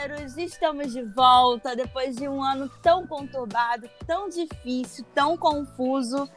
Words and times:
fofoqueiros! 0.00 0.36
Estamos 0.36 0.92
de 0.92 1.02
volta 1.02 1.76
depois 1.76 2.16
de 2.16 2.28
um 2.28 2.42
ano 2.42 2.68
tão 2.82 3.06
conturbado, 3.06 3.88
tão 4.06 4.28
difícil, 4.28 5.04
tão 5.14 5.36
confuso. 5.36 6.28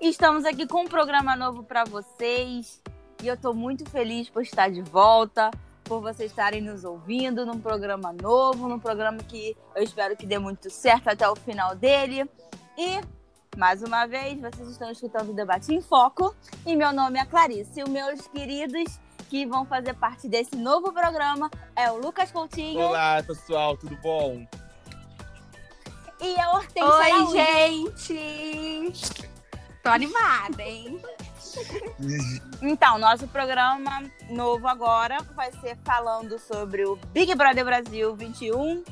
Estamos 0.00 0.44
aqui 0.44 0.66
com 0.66 0.82
um 0.82 0.88
programa 0.88 1.34
novo 1.36 1.62
para 1.62 1.84
vocês 1.84 2.80
e 3.22 3.28
eu 3.28 3.34
estou 3.34 3.54
muito 3.54 3.88
feliz 3.88 4.28
por 4.28 4.42
estar 4.42 4.70
de 4.70 4.82
volta, 4.82 5.50
por 5.84 6.00
vocês 6.00 6.30
estarem 6.30 6.60
nos 6.60 6.84
ouvindo 6.84 7.44
num 7.44 7.60
programa 7.60 8.12
novo, 8.12 8.68
num 8.68 8.78
programa 8.78 9.18
que 9.18 9.56
eu 9.74 9.82
espero 9.82 10.16
que 10.16 10.26
dê 10.26 10.38
muito 10.38 10.70
certo 10.70 11.08
até 11.08 11.28
o 11.28 11.34
final 11.34 11.74
dele. 11.74 12.28
E 12.76 13.00
mais 13.56 13.82
uma 13.82 14.06
vez, 14.06 14.40
vocês 14.40 14.68
estão 14.68 14.90
escutando 14.90 15.30
o 15.30 15.34
Debate 15.34 15.74
em 15.74 15.80
Foco 15.80 16.34
e 16.64 16.76
meu 16.76 16.92
nome 16.92 17.18
é 17.18 17.24
Clarice. 17.24 17.80
E 17.80 17.88
meus 17.88 18.26
queridos 18.28 18.98
que 19.32 19.46
vão 19.46 19.64
fazer 19.64 19.94
parte 19.94 20.28
desse 20.28 20.54
novo 20.54 20.92
programa 20.92 21.50
é 21.74 21.90
o 21.90 21.96
Lucas 21.96 22.30
Coutinho. 22.30 22.78
Olá, 22.78 23.22
pessoal, 23.22 23.78
tudo 23.78 23.96
bom? 24.02 24.46
E 26.20 26.38
a 26.38 26.50
Hortência 26.50 26.84
Oi, 26.84 27.10
Araújo. 27.10 27.32
gente! 27.32 29.30
Tô 29.82 29.88
animada, 29.88 30.62
hein? 30.62 31.00
Então, 32.60 32.98
nosso 32.98 33.26
programa 33.26 34.02
novo 34.28 34.68
agora 34.68 35.22
vai 35.34 35.50
ser 35.50 35.78
falando 35.82 36.38
sobre 36.38 36.84
o 36.84 36.96
Big 37.14 37.34
Brother 37.34 37.64
Brasil 37.64 38.14
21. 38.14 38.84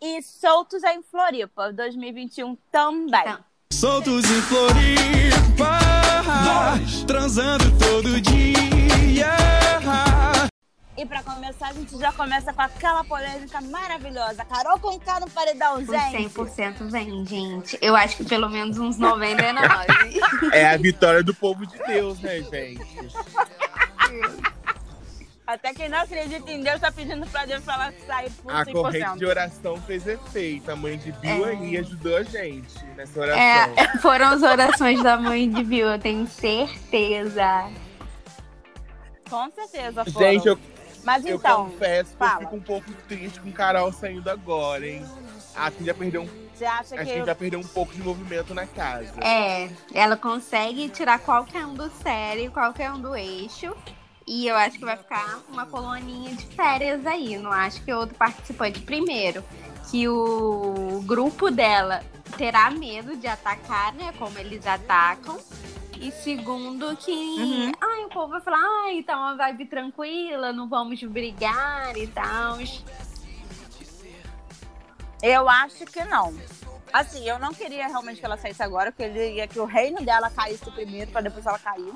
E 0.00 0.22
Soltos 0.22 0.82
em 0.82 1.02
Floripa 1.02 1.70
2021 1.74 2.56
também. 2.72 3.20
Então. 3.20 3.45
Soltos 3.76 4.24
em 4.24 4.40
Floripa, 4.40 5.78
transando 7.06 7.70
todo 7.72 8.18
dia. 8.22 9.26
E 10.96 11.04
pra 11.04 11.22
começar, 11.22 11.68
a 11.68 11.72
gente 11.74 11.94
já 11.98 12.10
começa 12.10 12.54
com 12.54 12.62
aquela 12.62 13.04
polêmica 13.04 13.60
maravilhosa. 13.60 14.46
Carol 14.46 14.78
Conká 14.78 15.20
no 15.20 15.28
paredão, 15.28 15.84
gente. 15.84 16.30
100% 16.30 16.90
vem, 16.90 17.26
gente. 17.26 17.78
Eu 17.82 17.94
acho 17.94 18.16
que 18.16 18.24
pelo 18.24 18.48
menos 18.48 18.78
uns 18.78 18.96
99. 18.96 19.86
É 20.52 20.70
a 20.70 20.78
vitória 20.78 21.22
do 21.22 21.34
povo 21.34 21.66
de 21.66 21.76
Deus, 21.86 22.18
né, 22.20 22.40
gente? 22.40 22.80
Até 25.46 25.72
quem 25.72 25.88
não 25.88 25.98
acredita 26.00 26.50
em 26.50 26.60
Deus 26.60 26.80
tá 26.80 26.90
pedindo 26.90 27.24
pra 27.28 27.44
Deus 27.46 27.64
falar 27.64 27.92
que 27.92 28.04
sair 28.04 28.30
por 28.42 28.52
A 28.52 28.64
100%. 28.64 28.72
corrente 28.72 29.18
de 29.18 29.26
oração 29.26 29.76
fez 29.82 30.04
efeito. 30.06 30.70
A 30.72 30.74
mãe 30.76 30.98
de 30.98 31.12
Bill 31.12 31.46
É. 31.46 31.50
aí 31.50 31.78
ajudou 31.78 32.16
a 32.16 32.22
gente 32.24 32.84
nessa 32.96 33.20
oração. 33.20 33.40
É, 33.40 33.98
foram 34.02 34.26
as 34.30 34.42
orações 34.42 35.00
da 35.02 35.16
mãe 35.16 35.48
de 35.48 35.62
Bill, 35.62 35.86
eu 35.88 35.98
tenho 36.00 36.26
certeza. 36.26 37.70
Com 39.30 39.50
certeza 39.52 40.04
foram. 40.04 40.18
Gente, 40.32 40.48
eu, 40.48 40.58
Mas 41.04 41.24
eu 41.24 41.36
então, 41.36 41.66
confesso 41.70 42.10
que 42.12 42.16
fala. 42.16 42.34
eu 42.34 42.40
fico 42.40 42.56
um 42.56 42.60
pouco 42.60 42.92
triste 43.08 43.40
com 43.40 43.52
Carol 43.52 43.92
saindo 43.92 44.28
agora, 44.28 44.84
hein? 44.86 45.04
A 45.54 45.70
Kim 45.70 45.84
já 45.84 45.94
perdeu 45.94 46.22
um, 46.22 46.28
você 46.54 46.64
acha 46.64 46.94
a 46.96 46.98
que... 46.98 47.04
gente 47.04 47.24
já 47.26 47.34
perdeu 47.34 47.58
um 47.60 47.66
pouco 47.66 47.92
de 47.94 48.02
movimento 48.02 48.52
na 48.52 48.66
casa. 48.66 49.12
É, 49.22 49.70
ela 49.94 50.16
consegue 50.16 50.88
tirar 50.88 51.18
qualquer 51.20 51.64
um 51.64 51.74
do 51.74 51.88
sério, 52.02 52.50
qualquer 52.50 52.90
um 52.90 53.00
do 53.00 53.14
eixo. 53.16 53.74
E 54.26 54.48
eu 54.48 54.56
acho 54.56 54.78
que 54.78 54.84
vai 54.84 54.96
ficar 54.96 55.40
uma 55.48 55.66
coloninha 55.66 56.34
de 56.34 56.46
férias 56.46 57.06
aí. 57.06 57.38
Não 57.38 57.52
acho 57.52 57.80
que 57.84 57.92
outro 57.92 58.16
participante. 58.16 58.80
Primeiro, 58.80 59.44
que 59.88 60.08
o 60.08 61.00
grupo 61.06 61.48
dela 61.50 62.02
terá 62.36 62.68
medo 62.70 63.16
de 63.16 63.28
atacar, 63.28 63.94
né? 63.94 64.12
Como 64.18 64.36
eles 64.38 64.66
atacam. 64.66 65.38
E 66.00 66.10
segundo, 66.10 66.94
que 66.96 67.10
Uhum. 67.12 67.72
ai, 67.80 68.04
o 68.04 68.08
povo 68.08 68.32
vai 68.32 68.40
falar, 68.40 68.58
ai, 68.84 69.02
tá 69.02 69.16
uma 69.16 69.34
vibe 69.36 69.66
tranquila, 69.66 70.52
não 70.52 70.68
vamos 70.68 71.02
brigar 71.04 71.96
e 71.96 72.06
tal. 72.08 72.58
Eu 75.22 75.48
acho 75.48 75.86
que 75.86 76.04
não. 76.04 76.34
Assim, 76.92 77.26
eu 77.28 77.38
não 77.38 77.52
queria 77.52 77.86
realmente 77.88 78.20
que 78.20 78.26
ela 78.26 78.36
saísse 78.36 78.62
agora, 78.62 78.92
porque 78.92 79.04
eu 79.04 79.12
queria 79.12 79.48
que 79.48 79.58
o 79.58 79.64
reino 79.64 80.02
dela 80.02 80.30
caísse 80.30 80.70
primeiro, 80.70 81.10
pra 81.10 81.20
depois 81.20 81.46
ela 81.46 81.58
cair. 81.58 81.92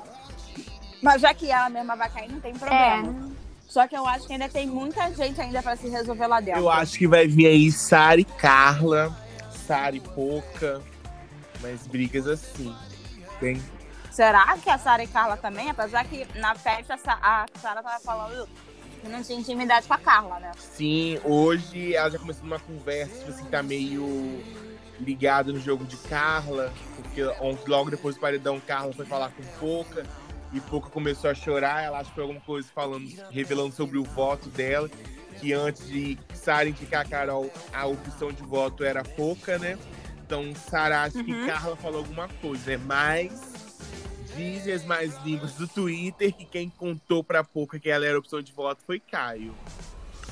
Mas 1.01 1.21
já 1.21 1.33
que 1.33 1.49
ela 1.51 1.69
mesma 1.69 1.95
vai 1.95 2.09
cair, 2.09 2.31
não 2.31 2.39
tem 2.39 2.53
problema. 2.53 3.31
Só 3.67 3.87
que 3.87 3.95
eu 3.95 4.05
acho 4.05 4.27
que 4.27 4.33
ainda 4.33 4.49
tem 4.49 4.67
muita 4.67 5.11
gente 5.13 5.39
ainda 5.39 5.63
pra 5.63 5.75
se 5.75 5.87
resolver 5.87 6.27
lá 6.27 6.39
dentro. 6.41 6.59
Eu 6.61 6.69
acho 6.69 6.97
que 6.97 7.07
vai 7.07 7.27
vir 7.27 7.47
aí 7.47 7.71
Sara 7.71 8.19
e 8.19 8.25
Carla, 8.25 9.15
Sara 9.65 9.95
e 9.95 9.99
Poca, 10.01 10.81
mas 11.61 11.87
brigas 11.87 12.27
assim. 12.27 12.75
Tem 13.39 13.61
Será 14.11 14.57
que 14.57 14.69
a 14.69 14.77
Sara 14.77 15.03
e 15.03 15.07
Carla 15.07 15.37
também? 15.37 15.69
Apesar 15.69 16.03
que 16.03 16.27
na 16.37 16.53
festa 16.53 16.95
a 16.95 16.97
Sa- 16.97 17.19
a 17.21 17.45
Sara 17.59 17.81
tava 17.81 17.99
falando 18.01 18.47
que 19.01 19.07
não 19.07 19.23
tinha 19.23 19.39
intimidade 19.39 19.87
com 19.87 19.93
a 19.93 19.97
Carla, 19.97 20.37
né? 20.39 20.51
Sim, 20.59 21.17
hoje 21.23 21.95
ela 21.95 22.11
já 22.11 22.19
começou 22.19 22.43
uma 22.43 22.59
conversa, 22.59 23.15
tipo 23.19 23.31
assim, 23.31 23.45
tá 23.45 23.63
meio 23.63 24.43
ligada 24.99 25.51
no 25.53 25.59
jogo 25.61 25.85
de 25.85 25.95
Carla, 25.95 26.71
porque 26.97 27.23
logo 27.67 27.89
depois 27.89 28.15
do 28.15 28.21
paredão, 28.21 28.59
Carla 28.59 28.91
foi 28.93 29.05
falar 29.05 29.29
com 29.31 29.43
Poca, 29.59 30.05
e 30.53 30.59
Poca 30.59 30.89
começou 30.89 31.29
a 31.29 31.33
chorar, 31.33 31.83
ela 31.83 31.99
acha 31.99 32.09
que 32.09 32.15
foi 32.15 32.23
alguma 32.23 32.41
coisa 32.41 32.67
falando, 32.73 33.07
revelando 33.29 33.73
sobre 33.73 33.97
o 33.97 34.03
voto 34.03 34.49
dela, 34.49 34.89
que 35.39 35.53
antes 35.53 35.87
de 35.87 36.17
Sara 36.33 36.67
indicar 36.67 37.05
a 37.05 37.09
Carol, 37.09 37.51
a 37.73 37.85
opção 37.85 38.31
de 38.31 38.43
voto 38.43 38.83
era 38.83 39.03
Poca, 39.03 39.57
né? 39.57 39.77
Então, 40.25 40.53
Sara 40.55 41.03
acha 41.03 41.23
que 41.23 41.31
Uhum. 41.31 41.45
Carla 41.45 41.75
falou 41.75 41.99
alguma 41.99 42.27
coisa, 42.27 42.73
é 42.73 42.77
mais... 42.77 43.61
Dizem 44.35 44.73
as 44.73 44.85
mais 44.85 45.13
línguas 45.25 45.53
do 45.55 45.67
Twitter 45.67 46.33
que 46.33 46.45
quem 46.45 46.69
contou 46.69 47.21
pra 47.21 47.43
Poca 47.43 47.77
que 47.77 47.89
ela 47.89 48.05
era 48.05 48.17
opção 48.17 48.41
de 48.41 48.53
voto 48.53 48.81
foi 48.85 48.97
Caio. 48.97 49.53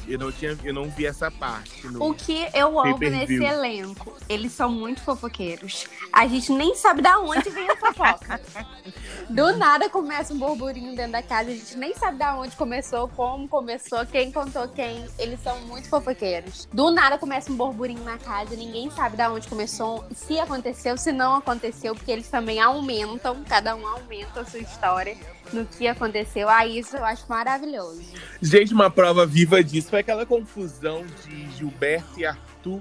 Eu 0.07 0.17
não, 0.17 0.31
tinha, 0.31 0.57
eu 0.63 0.73
não 0.73 0.89
vi 0.89 1.05
essa 1.05 1.29
parte. 1.29 1.85
no- 1.87 2.03
O 2.09 2.13
que 2.13 2.47
eu 2.53 2.79
amo 2.79 2.97
nesse 2.97 3.43
elenco, 3.43 4.15
eles 4.27 4.51
são 4.51 4.71
muito 4.71 5.01
fofoqueiros. 5.01 5.85
A 6.11 6.27
gente 6.27 6.51
nem 6.51 6.73
sabe 6.75 7.01
da 7.01 7.19
onde 7.19 7.49
vem 7.49 7.69
a 7.69 7.75
fofoca. 7.75 8.41
Do 9.29 9.55
nada 9.57 9.87
começa 9.89 10.33
um 10.33 10.39
burburinho 10.39 10.95
dentro 10.95 11.11
da 11.11 11.21
casa, 11.21 11.51
a 11.51 11.53
gente 11.53 11.77
nem 11.77 11.93
sabe 11.95 12.17
da 12.17 12.35
onde 12.35 12.55
começou, 12.55 13.07
como 13.09 13.47
começou, 13.47 14.03
quem 14.07 14.31
contou 14.31 14.67
quem. 14.67 15.05
Eles 15.19 15.39
são 15.41 15.59
muito 15.61 15.87
fofoqueiros. 15.87 16.67
Do 16.73 16.89
nada 16.89 17.17
começa 17.17 17.51
um 17.51 17.55
burburinho 17.55 18.03
na 18.03 18.17
casa, 18.17 18.55
ninguém 18.55 18.89
sabe 18.89 19.15
da 19.15 19.31
onde 19.31 19.47
começou, 19.47 20.03
se 20.15 20.39
aconteceu, 20.39 20.97
se 20.97 21.11
não 21.11 21.35
aconteceu, 21.35 21.93
porque 21.93 22.11
eles 22.11 22.27
também 22.27 22.59
aumentam, 22.59 23.43
cada 23.47 23.75
um 23.75 23.85
aumenta 23.85 24.41
a 24.41 24.45
sua 24.45 24.59
história 24.59 25.15
no 25.53 25.65
que 25.65 25.87
aconteceu. 25.87 26.49
Ah, 26.49 26.65
isso 26.65 26.97
eu 26.97 27.05
acho 27.05 27.25
maravilhoso. 27.29 28.01
Gente, 28.41 28.73
uma 28.73 28.89
prova 28.89 29.25
viva 29.27 29.63
disso 29.63 29.95
foi 29.99 30.01
aquela 30.01 30.25
confusão 30.25 31.05
de 31.25 31.49
Gilberto 31.57 32.17
e 32.19 32.25
Arthur, 32.25 32.79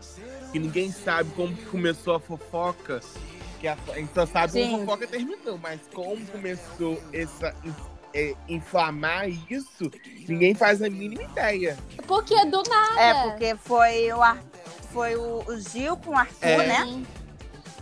que 0.53 0.59
ninguém 0.59 0.93
sabe 0.93 1.31
como 1.35 1.55
que 1.55 1.65
começou 1.67 2.15
a 2.15 2.21
fofoca. 2.21 3.01
Que 3.61 3.67
a, 3.67 3.77
a 3.93 3.95
gente 3.97 4.15
só 4.15 4.25
sabe 4.25 4.53
Sim. 4.53 4.63
como 4.71 4.77
a 4.77 4.79
fofoca 4.87 5.07
terminou, 5.09 5.59
mas 5.59 5.81
como 5.93 6.25
começou 6.27 7.03
essa 7.13 7.53
é, 8.15 8.35
inflamar 8.49 9.29
isso, 9.29 9.91
ninguém 10.29 10.55
faz 10.55 10.81
a 10.81 10.89
mínima 10.89 11.25
ideia. 11.25 11.77
Porque 12.07 12.37
do 12.47 12.63
nada. 12.63 13.01
É, 13.01 13.15
porque 13.25 13.57
foi 13.57 14.13
o, 14.13 14.23
Ar- 14.23 14.43
foi 14.93 15.17
o, 15.17 15.43
o 15.45 15.61
Gil 15.61 15.97
com 15.97 16.13
o 16.13 16.17
Arthur, 16.17 16.47
É. 16.47 16.67
né? 16.69 17.03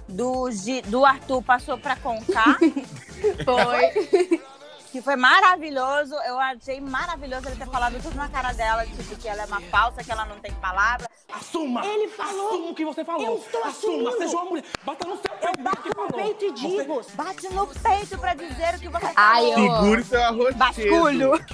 Do, 0.09 0.49
do 0.87 1.05
Arthur 1.05 1.43
passou 1.43 1.77
pra 1.77 1.97
Conká, 1.97 2.57
Foi. 3.45 4.41
que 4.97 5.03
foi 5.03 5.15
maravilhoso. 5.17 6.15
Eu 6.27 6.39
achei 6.41 6.81
maravilhoso 6.81 7.47
ele 7.49 7.57
ter 7.57 7.67
falado 7.67 8.01
tudo 8.03 8.15
na 8.17 8.29
cara 8.31 8.53
dela, 8.55 8.87
tipo, 8.87 9.15
que 9.17 9.29
ela 9.29 9.43
é 9.43 9.47
uma 9.47 9.61
falsa, 9.63 10.03
que 10.03 10.11
ela 10.11 10.25
não 10.25 10.39
tem 10.41 10.53
palavra. 10.55 11.07
Assuma! 11.33 11.85
Ele 11.85 12.09
falou. 12.09 12.49
Assuma 12.49 12.71
o 12.71 12.75
que 12.75 12.85
você 12.85 13.05
falou! 13.05 13.23
Eu 13.27 13.37
estou 13.37 13.63
Assuma! 13.65 14.09
assumindo. 14.11 14.19
Seja 14.19 14.37
uma 14.37 14.45
mulher! 14.47 14.65
Bata 14.85 15.07
no 15.07 15.17
seu 15.17 15.31
Eu 15.35 15.39
peito! 15.53 15.63
bato 15.63 15.83
que 15.83 15.97
no 15.97 16.07
peito 16.09 16.45
e 16.45 16.51
Você- 16.51 16.79
digo, 16.79 17.03
bate 17.15 17.49
no 17.51 17.67
peito 17.67 18.19
pra 18.19 18.35
dizer 18.35 18.75
o 18.75 18.79
que 18.79 18.89
você 18.89 19.13
Ai, 19.17 19.53
falou. 19.53 19.59
eu- 19.59 19.75
Segure 19.83 20.05
seu 20.05 20.23
arrocheiro. 20.23 20.55
Basculho. 20.57 21.33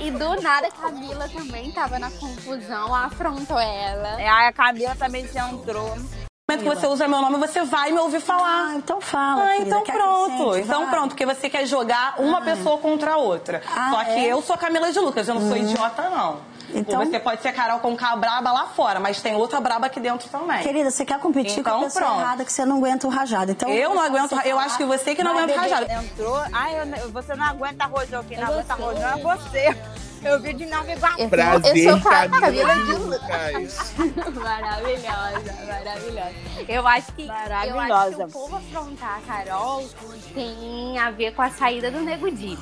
E 0.00 0.10
do 0.10 0.40
nada, 0.40 0.70
Camila 0.70 1.28
também 1.28 1.70
tava 1.72 1.98
na 1.98 2.10
confusão, 2.10 2.94
afrontou 2.94 3.58
ela. 3.58 4.20
É, 4.20 4.28
a 4.28 4.52
Camila 4.52 4.94
também 4.96 5.26
já 5.28 5.48
entrou. 5.50 5.94
No 6.56 6.62
momento 6.64 6.74
que 6.74 6.80
você 6.80 6.86
usa 6.86 7.08
meu 7.08 7.20
nome, 7.20 7.36
você 7.38 7.62
vai 7.64 7.90
me 7.92 7.98
ouvir 7.98 8.20
falar. 8.20 8.68
Ah, 8.70 8.74
então 8.76 9.00
fala. 9.00 9.42
Ah, 9.44 9.46
querida, 9.48 9.66
então 9.66 9.82
quer 9.82 9.92
que 9.92 9.98
pronto. 9.98 10.56
Então 10.58 10.80
Vai. 10.82 10.90
pronto, 10.90 11.08
porque 11.10 11.26
você 11.26 11.48
quer 11.50 11.66
jogar 11.66 12.14
uma 12.18 12.40
pessoa 12.42 12.78
contra 12.78 13.12
a 13.14 13.16
outra. 13.16 13.62
Ah, 13.74 13.90
Só 13.90 14.04
que 14.04 14.10
é? 14.10 14.26
eu 14.26 14.42
sou 14.42 14.54
a 14.54 14.58
Camila 14.58 14.92
de 14.92 14.98
Lucas, 14.98 15.26
eu 15.28 15.34
não 15.34 15.48
sou 15.48 15.56
idiota, 15.56 16.02
não. 16.10 16.52
Então- 16.74 17.00
Ou 17.00 17.06
você 17.06 17.18
pode 17.20 17.42
ser 17.42 17.52
Carol 17.52 17.80
com 17.80 17.94
K 17.94 18.16
braba 18.16 18.50
lá 18.50 18.64
fora, 18.66 18.98
mas 18.98 19.20
tem 19.20 19.34
outra 19.34 19.60
braba 19.60 19.86
aqui 19.88 20.00
dentro 20.00 20.26
também. 20.30 20.62
Querida, 20.62 20.90
você 20.90 21.04
quer 21.04 21.18
competir 21.18 21.58
Então, 21.58 21.74
com 21.80 21.80
a 21.80 21.84
pessoa 21.84 22.04
pronto. 22.06 22.20
errada 22.20 22.44
que 22.46 22.52
você 22.52 22.64
não 22.64 22.76
aguenta 22.78 23.06
o 23.06 23.10
rajado. 23.10 23.50
Então, 23.52 23.68
Eu 23.68 23.94
não 23.94 24.02
aguento, 24.02 24.32
eu 24.44 24.58
acho 24.58 24.78
que 24.78 24.84
você 24.84 25.14
que 25.14 25.22
não 25.22 25.32
aguenta 25.32 25.48
beber. 25.48 25.60
rajada. 25.60 25.92
Entrou. 25.92 26.42
Ai, 26.50 26.80
eu- 27.02 27.10
você 27.10 27.34
não 27.34 27.44
aguenta 27.44 27.84
rojão. 27.84 28.24
Quem 28.24 28.38
não 28.38 28.44
É 28.48 28.52
aguenta 28.52 28.74
rojão 28.74 29.08
é 29.08 29.16
você. 29.18 29.76
Eu 30.24 30.40
vi 30.40 30.52
de 30.54 30.66
Nova 30.66 30.90
Iguaçu. 30.92 31.20
Eu, 31.20 31.28
Prazer, 31.28 31.76
eu 31.76 31.92
sou 32.00 32.10
Ca- 32.10 32.28
Camila 32.28 32.40
Camila 32.40 32.74
de 32.74 32.92
Lucas. 32.92 33.92
Maravilhosa, 34.34 35.54
maravilhosa. 35.66 36.32
Eu 36.68 36.86
acho 36.86 37.12
que, 37.12 37.22
eu 37.26 37.28
acho 37.28 37.66
que 37.66 37.72
Maravilhosa. 37.72 38.24
o 38.26 38.30
povo 38.30 38.56
afrontar 38.56 39.18
a 39.18 39.20
Carol 39.26 39.88
tem 40.34 40.98
a 40.98 41.10
ver 41.10 41.34
com 41.34 41.42
a 41.42 41.50
saída 41.50 41.90
do 41.90 42.00
Nego 42.00 42.30
Di. 42.30 42.56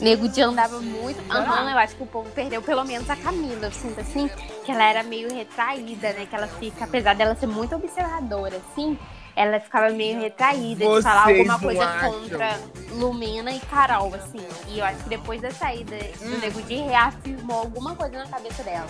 Nego 0.00 0.28
Di 0.28 0.42
andava 0.42 0.78
muito. 0.80 1.18
Aham, 1.32 1.70
eu 1.70 1.78
acho 1.78 1.96
que 1.96 2.02
o 2.02 2.06
povo 2.06 2.28
perdeu 2.30 2.60
pelo 2.60 2.84
menos 2.84 3.08
a 3.08 3.16
Camila. 3.16 3.66
Eu 3.66 3.72
sinto 3.72 4.00
assim 4.00 4.28
que 4.64 4.70
ela 4.70 4.84
era 4.84 5.02
meio 5.02 5.32
retraída, 5.34 6.12
né? 6.12 6.26
Que 6.28 6.36
ela 6.36 6.46
fica, 6.46 6.84
apesar 6.84 7.14
dela 7.14 7.34
ser 7.36 7.46
muito 7.46 7.74
observadora, 7.74 8.60
assim, 8.70 8.98
ela 9.36 9.60
ficava 9.60 9.90
meio 9.90 10.18
retraída 10.18 10.84
de 10.84 11.02
falar 11.02 11.24
Vocês 11.24 11.38
alguma 11.50 11.58
coisa 11.60 11.84
acham? 11.84 12.12
contra 12.12 12.58
Lumena 12.92 13.52
e 13.52 13.60
Carol, 13.60 14.14
assim. 14.14 14.40
E 14.68 14.78
eu 14.78 14.84
acho 14.84 15.02
que 15.04 15.10
depois 15.10 15.40
da 15.42 15.50
saída 15.50 15.96
do 16.20 16.38
Nego 16.38 16.62
Di 16.62 16.76
reafirmou 16.76 17.58
alguma 17.58 17.94
coisa 17.94 18.18
na 18.18 18.26
cabeça 18.26 18.62
dela. 18.64 18.88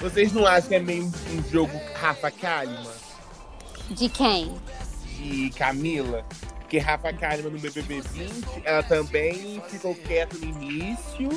Vocês 0.00 0.32
não 0.32 0.46
acham 0.46 0.68
que 0.68 0.74
é 0.76 0.80
meio 0.80 1.04
um 1.04 1.50
jogo 1.50 1.72
Rafa 2.00 2.30
Kalimann 2.30 2.86
De 3.90 4.08
quem? 4.08 4.54
de 5.18 5.50
Camila? 5.50 6.24
Porque 6.60 6.78
Rafa 6.78 7.12
Kalimann 7.12 7.52
no 7.52 7.58
BBB 7.58 8.00
20, 8.00 8.62
ela 8.64 8.82
também 8.82 9.60
ficou 9.68 9.94
quieta 9.94 10.36
no 10.38 10.44
início, 10.44 11.28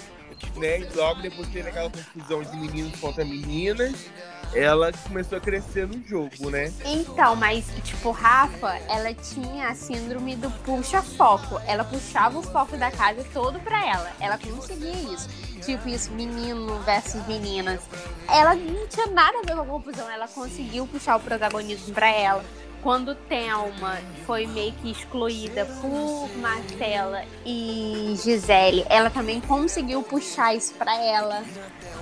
né? 0.56 0.80
E 0.80 0.94
logo 0.96 1.22
depois 1.22 1.48
teve 1.50 1.70
aquela 1.70 1.90
confusão 1.90 2.42
de 2.44 2.58
meninos 2.58 3.00
contra 3.00 3.24
meninas. 3.24 4.10
Ela 4.54 4.92
começou 4.94 5.38
a 5.38 5.42
crescer 5.42 5.88
no 5.88 6.02
jogo, 6.08 6.50
né? 6.50 6.72
Então, 6.86 7.36
mas, 7.36 7.66
tipo, 7.84 8.12
Rafa, 8.12 8.80
ela 8.88 9.14
tinha 9.14 9.68
a 9.68 9.76
síndrome 9.76 10.36
do 10.36 10.50
puxa-foco. 10.64 11.60
Ela 11.68 11.84
puxava 11.84 12.40
o 12.40 12.42
foco 12.42 12.78
da 12.78 12.90
casa 12.90 13.26
todo 13.34 13.60
pra 13.60 13.86
ela. 13.86 14.12
Ela 14.20 14.38
conseguia 14.38 15.14
isso. 15.14 15.28
Tipo, 15.62 15.90
isso, 15.90 16.12
menino 16.12 16.80
versus 16.80 17.26
meninas. 17.28 17.82
Ela 18.30 18.56
não 18.56 18.88
tinha 18.88 19.08
nada 19.08 19.40
a 19.40 19.42
ver 19.42 19.56
com 19.56 19.62
a 19.62 19.66
confusão. 19.66 20.10
Ela 20.10 20.28
conseguiu 20.30 20.88
puxar 20.88 21.18
o 21.18 21.20
protagonismo 21.20 21.94
pra 21.94 22.10
ela. 22.10 22.44
Quando 22.82 23.16
Thelma 23.16 23.98
foi 24.26 24.46
meio 24.46 24.72
que 24.74 24.92
excluída 24.92 25.66
por 25.82 26.30
Marcela 26.38 27.24
e 27.46 28.16
Gisele, 28.24 28.86
ela 28.90 29.10
também 29.10 29.42
conseguiu 29.42 30.02
puxar 30.04 30.56
isso 30.56 30.74
pra 30.76 30.96
ela. 30.96 31.44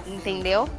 Entendeu? 0.06 0.70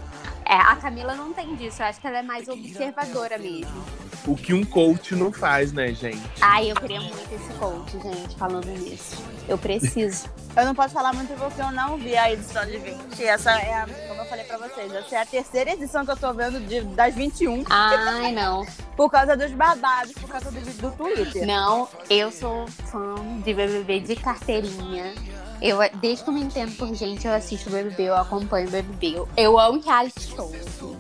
É, 0.49 0.55
a 0.55 0.77
Camila 0.77 1.15
não 1.15 1.33
tem 1.33 1.55
disso. 1.57 1.83
Eu 1.83 1.87
acho 1.87 2.01
que 2.01 2.07
ela 2.07 2.19
é 2.19 2.23
mais 2.23 2.47
observadora 2.49 3.37
mesmo. 3.39 3.85
O 4.27 4.35
que 4.37 4.53
um 4.55 4.65
coach 4.65 5.15
não 5.15 5.33
faz, 5.33 5.73
né, 5.73 5.93
gente? 5.93 6.21
Ai, 6.41 6.71
eu 6.71 6.75
queria 6.77 7.01
muito 7.01 7.33
esse 7.35 7.53
coach, 7.55 7.93
gente, 7.93 8.37
falando 8.37 8.67
nisso. 8.67 9.23
Eu 9.49 9.57
preciso. 9.59 10.29
Eu 10.57 10.65
não 10.65 10.75
posso 10.75 10.95
falar 10.95 11.13
muito 11.13 11.35
porque 11.39 11.61
eu 11.61 11.71
não 11.71 11.99
vi 11.99 12.17
a 12.17 12.33
edição 12.33 12.65
de 12.65 12.79
20. 12.79 13.23
Essa 13.23 13.51
é, 13.61 13.75
a, 13.75 13.87
como 14.09 14.23
eu 14.23 14.25
falei 14.25 14.43
pra 14.47 14.57
vocês, 14.57 14.91
essa 14.91 15.17
é 15.17 15.19
a 15.21 15.27
terceira 15.27 15.73
edição 15.75 16.03
que 16.03 16.11
eu 16.13 16.17
tô 16.17 16.33
vendo 16.33 16.59
de- 16.67 16.81
das 16.81 17.15
21. 17.15 17.63
Ai, 17.69 18.33
não. 18.33 18.65
Por 18.97 19.11
causa 19.11 19.37
dos 19.37 19.51
babados, 19.53 20.13
por 20.15 20.27
causa 20.31 20.51
do, 20.51 20.59
do 20.59 20.91
Twitter. 20.93 21.47
Não, 21.47 21.87
eu 22.09 22.33
sou 22.33 22.67
fã 22.91 23.17
de 23.45 23.53
BBB 23.53 24.01
de 24.01 24.17
carteirinha. 24.17 25.13
Eu, 25.61 25.79
desde 26.01 26.23
que 26.25 26.31
eu 26.31 26.35
me 26.35 26.43
entendo 26.43 26.77
por 26.77 26.95
gente, 26.95 27.27
eu 27.27 27.33
assisto 27.33 27.71
BBB, 27.71 28.05
eu 28.05 28.17
acompanho 28.17 28.69
BBB. 28.71 29.15
Eu, 29.17 29.29
eu 29.37 29.59
amo 29.59 29.81
reality 29.81 30.21
show. 30.35 30.53
assim. 30.55 30.97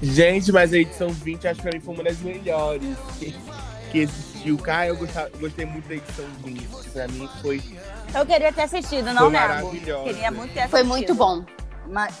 Gente, 0.00 0.52
mas 0.52 0.72
a 0.72 0.76
edição 0.78 1.08
20 1.08 1.48
acho 1.48 1.56
que 1.60 1.62
pra 1.68 1.76
mim 1.76 1.84
foi 1.84 1.94
uma 1.94 2.04
das 2.04 2.18
melhores 2.18 2.96
que, 3.18 3.34
que 3.90 3.98
existiu. 3.98 4.56
Cara, 4.58 4.86
eu 4.86 4.96
gostava- 4.96 5.28
gostei 5.40 5.66
muito 5.66 5.88
da 5.88 5.94
edição 5.96 6.24
20. 6.44 6.66
Pra 6.92 7.08
mim 7.08 7.28
foi, 7.42 7.60
Eu 8.14 8.24
queria 8.24 8.52
ter 8.52 8.62
assistido, 8.62 9.06
não 9.06 9.22
foi 9.22 9.30
nego. 9.32 9.48
maravilhosa. 9.48 10.04
Queria 10.04 10.30
muito 10.30 10.52
ter 10.54 10.60
assistido. 10.60 10.70
Foi 10.70 10.82
muito 10.84 11.14
bom. 11.16 11.44
Mas, 11.88 12.14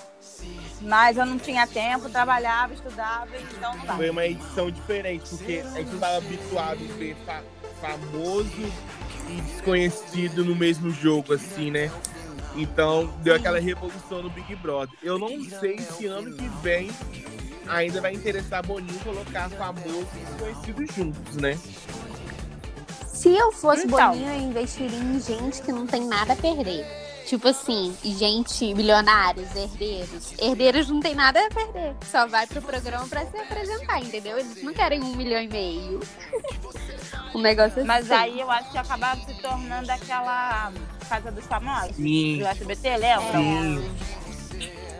mas 0.80 1.16
eu 1.16 1.26
não 1.26 1.38
tinha 1.38 1.66
tempo, 1.68 2.08
trabalhava, 2.08 2.74
estudava, 2.74 3.28
então 3.56 3.76
não 3.76 3.84
dá. 3.86 3.94
Foi 3.94 4.10
uma 4.10 4.26
edição 4.26 4.70
diferente, 4.70 5.28
porque 5.28 5.62
a 5.64 5.70
gente 5.78 5.90
não 5.92 5.98
tava 6.00 6.16
habituado 6.16 6.78
a 6.82 6.96
ver 6.98 7.16
fa- 7.24 7.42
famoso 7.80 8.72
e 9.28 9.40
desconhecido 9.42 10.44
no 10.44 10.54
mesmo 10.54 10.90
jogo, 10.90 11.34
assim, 11.34 11.70
né? 11.70 11.90
Então, 12.56 13.12
deu 13.22 13.34
aquela 13.34 13.60
revolução 13.60 14.22
no 14.22 14.30
Big 14.30 14.56
Brother. 14.56 14.96
Eu 15.02 15.18
não 15.18 15.42
sei 15.44 15.78
se 15.78 16.06
ano 16.06 16.34
que 16.34 16.48
vem 16.62 16.90
ainda 17.68 18.00
vai 18.00 18.14
interessar 18.14 18.66
Boninho 18.66 18.98
colocar 19.00 19.48
famoso 19.50 20.08
e 20.16 20.24
desconhecido 20.24 20.92
juntos, 20.92 21.36
né? 21.36 21.58
Se 23.06 23.36
eu 23.36 23.52
fosse 23.52 23.86
Então. 23.86 24.10
Boninho, 24.10 24.28
eu 24.28 24.40
investiria 24.40 24.98
em 24.98 25.20
gente 25.20 25.60
que 25.62 25.72
não 25.72 25.86
tem 25.86 26.06
nada 26.06 26.32
a 26.32 26.36
perder. 26.36 27.07
Tipo 27.28 27.48
assim, 27.48 27.94
gente, 28.02 28.72
milionários, 28.72 29.54
herdeiros. 29.54 30.32
Herdeiros 30.38 30.88
não 30.88 30.98
tem 30.98 31.14
nada 31.14 31.38
a 31.38 31.50
perder. 31.50 31.94
Só 32.10 32.26
vai 32.26 32.46
pro 32.46 32.62
programa 32.62 33.06
pra 33.06 33.26
se 33.26 33.36
apresentar, 33.36 34.00
entendeu? 34.00 34.38
Eles 34.38 34.62
não 34.62 34.72
querem 34.72 35.02
um 35.02 35.14
milhão 35.14 35.42
e 35.42 35.46
meio. 35.46 36.00
um 37.34 37.42
negócio 37.42 37.80
assim. 37.80 37.86
Mas 37.86 38.10
aí 38.10 38.40
eu 38.40 38.50
acho 38.50 38.72
que 38.72 38.78
acabava 38.78 39.20
se 39.26 39.34
tornando 39.42 39.92
aquela 39.92 40.72
Casa 41.06 41.30
dos 41.30 41.44
Famosos 41.44 41.96
Sim. 41.96 42.38
do 42.38 42.46
SBT, 42.46 42.96
lembra? 42.96 43.38
Sim. 43.38 43.94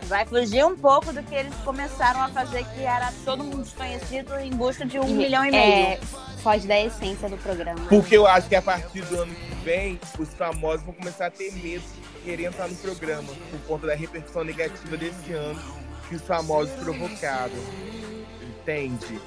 Vai 0.03 0.23
fugir 0.27 0.63
um 0.63 0.77
pouco 0.77 1.11
do 1.11 1.23
que 1.23 1.33
eles 1.33 1.55
começaram 1.65 2.21
a 2.21 2.29
fazer, 2.29 2.63
que 2.75 2.83
era 2.83 3.11
todo 3.25 3.43
mundo 3.43 3.63
desconhecido 3.63 4.37
em 4.37 4.51
busca 4.51 4.85
de 4.85 4.99
um 4.99 5.07
milhão 5.07 5.45
e 5.45 5.51
meio. 5.51 5.87
É, 5.87 5.99
foge 6.43 6.67
da 6.67 6.79
essência 6.79 7.27
do 7.27 7.37
programa. 7.37 7.87
Porque 7.89 8.15
eu 8.15 8.27
acho 8.27 8.47
que 8.47 8.55
a 8.55 8.61
partir 8.61 9.01
do 9.05 9.21
ano 9.21 9.33
que 9.33 9.55
vem, 9.63 9.99
os 10.19 10.31
famosos 10.35 10.85
vão 10.85 10.93
começar 10.93 11.25
a 11.25 11.31
ter 11.31 11.51
medo 11.53 11.83
de 12.29 12.35
querer 12.37 12.45
entrar 12.47 12.67
no 12.67 12.75
programa, 12.75 13.27
por 13.51 13.59
conta 13.61 13.87
da 13.87 13.95
repercussão 13.95 14.43
negativa 14.43 14.97
desse 14.97 15.33
ano 15.33 15.59
que 16.07 16.15
os 16.15 16.21
famosos 16.21 16.73
provocaram. 16.75 17.53
Entende? 18.61 19.19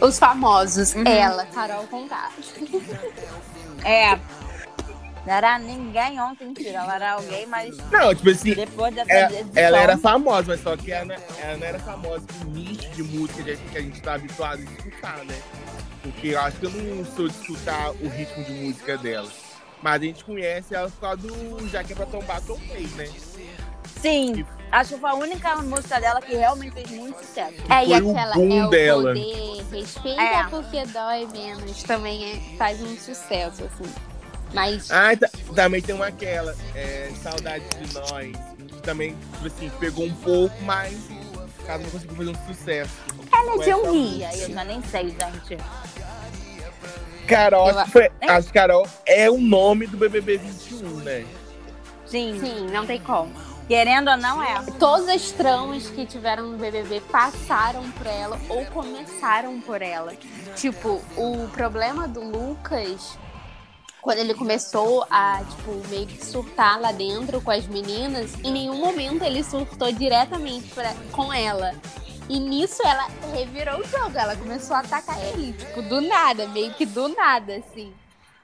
Os 0.00 0.18
famosos, 0.18 0.94
Uhum. 0.94 1.04
ela, 1.06 1.44
Carol 1.46 1.86
Conká. 1.86 2.30
É. 3.84 4.16
Não 5.26 5.32
era 5.34 5.58
ninguém 5.58 6.20
ontem, 6.20 6.46
mentira. 6.46 6.78
Ela 6.78 6.94
era 6.94 7.12
alguém, 7.12 7.46
mas 7.46 7.76
Não, 7.90 8.14
tipo 8.14 8.30
assim, 8.30 8.54
depois 8.54 8.94
dessa 8.94 9.12
é- 9.12 9.24
edição... 9.26 9.50
ela 9.54 9.78
era 9.78 9.98
famosa, 9.98 10.44
mas 10.48 10.60
só 10.62 10.76
que 10.76 10.90
ela, 10.92 11.14
ela 11.40 11.56
não 11.58 11.66
era 11.66 11.78
famosa 11.80 12.24
com 12.38 12.50
nicho 12.50 12.88
de 12.90 13.02
música 13.02 13.42
que 13.42 13.50
a 13.50 13.54
gente- 13.54 13.70
que 13.70 13.78
a 13.78 13.82
gente 13.82 14.00
tá 14.02 14.14
habituado 14.14 14.60
a 14.60 14.62
escutar, 14.62 15.24
né? 15.24 15.38
Porque 16.02 16.28
eu 16.28 16.40
acho 16.40 16.56
que 16.58 16.66
eu 16.66 16.70
não 16.70 17.04
sou 17.04 17.28
de 17.28 17.34
escutar 17.34 17.90
o 17.90 18.08
ritmo 18.08 18.44
de 18.44 18.52
música 18.52 18.96
dela. 18.98 19.28
Mas 19.86 20.02
a 20.02 20.04
gente 20.04 20.24
conhece 20.24 20.74
ela 20.74 20.90
por 20.90 20.98
causa 21.00 21.16
do 21.28 21.68
Já 21.68 21.84
que 21.84 21.92
é 21.92 21.96
pra 21.96 22.06
tombar, 22.06 22.40
tombei, 22.40 22.88
né? 22.96 23.08
Sim, 24.02 24.44
acho 24.72 24.94
que 24.94 25.00
foi 25.00 25.10
a 25.10 25.14
única 25.14 25.54
música 25.62 26.00
dela 26.00 26.20
que 26.20 26.34
realmente 26.34 26.72
fez 26.72 26.90
muito 26.90 27.20
sucesso. 27.24 27.54
É, 27.70 27.86
e 27.86 27.90
o 28.02 28.10
aquela 28.10 28.34
boom 28.34 28.52
é 28.62 28.66
o 28.66 28.68
dela. 28.68 29.02
poder, 29.14 29.64
respeita 29.70 30.20
É. 30.20 30.44
porque 30.50 30.84
dói 30.86 31.28
menos. 31.30 31.84
Também 31.84 32.32
é- 32.32 32.56
faz 32.58 32.82
um 32.82 32.96
sucesso, 32.98 33.62
assim. 33.64 33.94
Mas 34.52 34.90
Ah, 34.90 35.12
e 35.12 35.16
ta- 35.18 35.30
também 35.54 35.80
tem 35.80 35.94
uma 35.94 36.08
aquela, 36.08 36.56
é, 36.74 37.12
Saudade 37.22 37.64
de 37.68 37.94
Nós, 37.94 38.36
que 38.66 38.82
também, 38.82 39.16
tipo 39.34 39.46
assim, 39.46 39.70
pegou 39.78 40.04
um 40.06 40.14
pouco, 40.16 40.54
mas 40.64 40.98
ela 41.68 41.78
não 41.78 41.90
conseguiu 41.90 42.16
fazer 42.16 42.30
um 42.30 42.46
sucesso. 42.48 42.90
ela 43.32 43.54
é 43.54 43.64
de 43.64 43.72
um 43.74 43.92
hit. 43.92 44.36
E 44.36 44.42
eu 44.42 44.50
já 44.52 44.64
nem 44.64 44.82
sei, 44.82 45.10
gente. 45.10 45.62
Carol, 47.26 47.68
Eu 47.68 47.78
acho 47.78 47.84
que, 47.86 47.90
foi, 47.92 48.10
acho 48.22 48.46
que 48.48 48.52
Carol 48.52 48.86
é 49.04 49.30
o 49.30 49.38
nome 49.38 49.86
do 49.86 49.96
BBB 49.96 50.38
21, 50.38 50.88
né? 51.00 51.26
Sim, 52.06 52.38
Sim, 52.40 52.66
não 52.72 52.86
tem 52.86 53.00
como. 53.00 53.32
querendo 53.66 54.10
ou 54.10 54.16
não 54.16 54.42
é. 54.42 54.62
Todas 54.78 55.08
as 55.08 55.32
tramas 55.32 55.88
que 55.90 56.06
tiveram 56.06 56.44
no 56.52 56.56
BBB 56.58 57.00
passaram 57.10 57.90
por 57.92 58.06
ela 58.06 58.38
ou 58.48 58.64
começaram 58.66 59.60
por 59.60 59.82
ela. 59.82 60.12
Tipo, 60.54 61.02
o 61.16 61.48
problema 61.52 62.06
do 62.06 62.20
Lucas, 62.22 63.18
quando 64.00 64.18
ele 64.18 64.34
começou 64.34 65.04
a, 65.10 65.42
tipo, 65.50 65.82
meio 65.88 66.06
que 66.06 66.24
surtar 66.24 66.80
lá 66.80 66.92
dentro 66.92 67.40
com 67.40 67.50
as 67.50 67.66
meninas, 67.66 68.30
em 68.44 68.52
nenhum 68.52 68.76
momento 68.78 69.24
ele 69.24 69.42
surtou 69.42 69.90
diretamente 69.90 70.68
pra, 70.72 70.94
com 71.10 71.32
ela. 71.32 71.74
E 72.28 72.40
nisso 72.40 72.82
ela 72.84 73.06
revirou 73.32 73.80
o 73.80 73.84
jogo, 73.84 74.18
ela 74.18 74.36
começou 74.36 74.76
a 74.76 74.80
atacar 74.80 75.18
ele, 75.22 75.52
tipo, 75.52 75.80
do 75.82 76.00
nada, 76.00 76.48
meio 76.48 76.74
que 76.74 76.84
do 76.84 77.08
nada, 77.08 77.56
assim. 77.56 77.94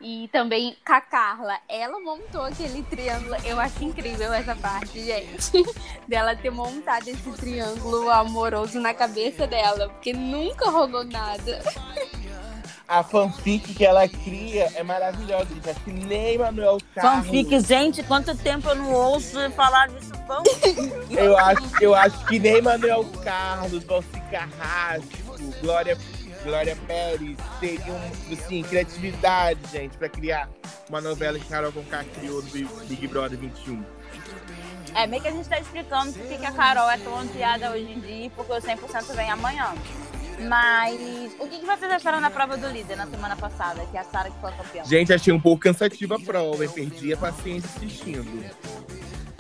E 0.00 0.28
também 0.32 0.76
com 0.84 0.92
a 0.92 1.00
Carla, 1.00 1.58
ela 1.68 2.00
montou 2.00 2.42
aquele 2.42 2.82
triângulo. 2.82 3.36
Eu 3.44 3.60
acho 3.60 3.84
incrível 3.84 4.32
essa 4.32 4.54
parte, 4.56 5.00
gente. 5.00 5.64
dela 6.08 6.34
ter 6.34 6.50
montado 6.50 7.06
esse 7.06 7.30
triângulo 7.32 8.10
amoroso 8.10 8.80
na 8.80 8.92
cabeça 8.92 9.46
dela, 9.46 9.88
porque 9.90 10.12
nunca 10.12 10.68
rolou 10.70 11.04
nada. 11.04 11.62
A 12.92 13.02
fanfic 13.02 13.72
que 13.72 13.86
ela 13.86 14.06
cria 14.06 14.70
é 14.74 14.82
maravilhosa, 14.82 15.46
gente. 15.46 15.70
Acho 15.70 15.80
que 15.80 15.90
nem 15.90 16.36
Manuel 16.36 16.76
Carlos. 16.94 17.24
Fanfic, 17.24 17.60
gente, 17.60 18.02
quanto 18.02 18.36
tempo 18.36 18.68
eu 18.68 18.74
não 18.74 18.92
ouço 18.92 19.50
falar 19.52 19.88
disso 19.88 20.12
fanfic? 20.26 20.92
Eu 21.16 21.38
acho, 21.38 21.62
eu 21.80 21.94
acho 21.94 22.26
que 22.26 22.38
nem 22.38 22.60
Manuel 22.60 23.04
Carlos, 23.24 23.82
Valci 23.84 24.20
Carrasco, 24.30 25.08
Glória, 25.62 25.96
Glória 26.44 26.76
Pérez 26.86 27.38
teriam, 27.60 27.98
assim, 28.30 28.62
criatividade, 28.62 29.60
gente, 29.72 29.96
pra 29.96 30.10
criar 30.10 30.50
uma 30.90 31.00
novela 31.00 31.38
que 31.38 31.46
Carol 31.46 31.72
Conká 31.72 32.04
criou 32.04 32.42
do 32.42 32.50
Big 32.86 33.06
Brother 33.06 33.38
21. 33.38 33.82
É 34.94 35.06
meio 35.06 35.22
que 35.22 35.28
a 35.28 35.32
gente 35.32 35.48
tá 35.48 35.58
explicando 35.58 36.12
por 36.12 36.26
que 36.26 36.44
a 36.44 36.52
Carol 36.52 36.90
é 36.90 36.98
tão 36.98 37.20
odiada 37.20 37.70
hoje 37.70 37.90
em 37.90 38.00
dia, 38.00 38.30
porque 38.36 38.52
o 38.52 38.56
100% 38.56 39.14
vem 39.14 39.30
amanhã. 39.30 39.74
Mas 40.48 41.34
o 41.38 41.46
que, 41.48 41.58
que 41.58 41.66
vocês 41.66 41.90
acharam 41.92 42.20
da 42.20 42.30
prova 42.30 42.56
do 42.56 42.68
líder 42.68 42.96
na 42.96 43.06
semana 43.06 43.36
passada, 43.36 43.84
que 43.86 43.96
é 43.96 44.00
a 44.00 44.04
Sara 44.04 44.30
que 44.30 44.40
foi 44.40 44.50
a 44.50 44.56
campeã? 44.56 44.84
Gente, 44.84 45.12
achei 45.12 45.32
um 45.32 45.40
pouco 45.40 45.62
cansativa 45.62 46.16
a 46.16 46.20
prova, 46.20 46.64
e 46.64 46.68
perdi 46.68 47.12
a 47.12 47.16
paciência 47.16 47.68
assistindo. 47.76 48.44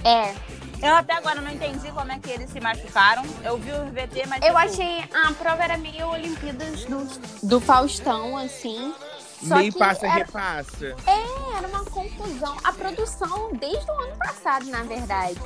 É, 0.04 0.34
Eu 0.82 0.96
até 0.96 1.12
agora 1.14 1.40
não 1.40 1.50
entendi 1.50 1.92
como 1.92 2.10
é 2.10 2.18
que 2.18 2.28
eles 2.28 2.50
se 2.50 2.60
machucaram. 2.60 3.22
Eu 3.44 3.56
vi 3.56 3.70
o 3.70 3.84
VT, 3.92 4.26
mas. 4.26 4.42
eu 4.42 4.48
tipo, 4.48 4.58
achei 4.58 5.04
a 5.14 5.32
prova 5.32 5.62
era 5.62 5.76
meio 5.78 6.08
Olimpíadas 6.08 6.84
do, 6.86 7.46
do 7.46 7.60
Faustão, 7.60 8.36
assim. 8.36 8.92
Só 9.46 9.56
Meio 9.56 9.72
que 9.72 9.78
passa 9.78 10.06
era, 10.06 10.24
repassa. 10.24 10.96
Era 11.62 11.68
uma 11.68 11.84
confusão. 11.84 12.56
A 12.64 12.72
produção, 12.72 13.50
desde 13.58 13.90
o 13.90 13.94
ano 14.00 14.16
passado, 14.16 14.66
na 14.66 14.82
verdade, 14.82 15.38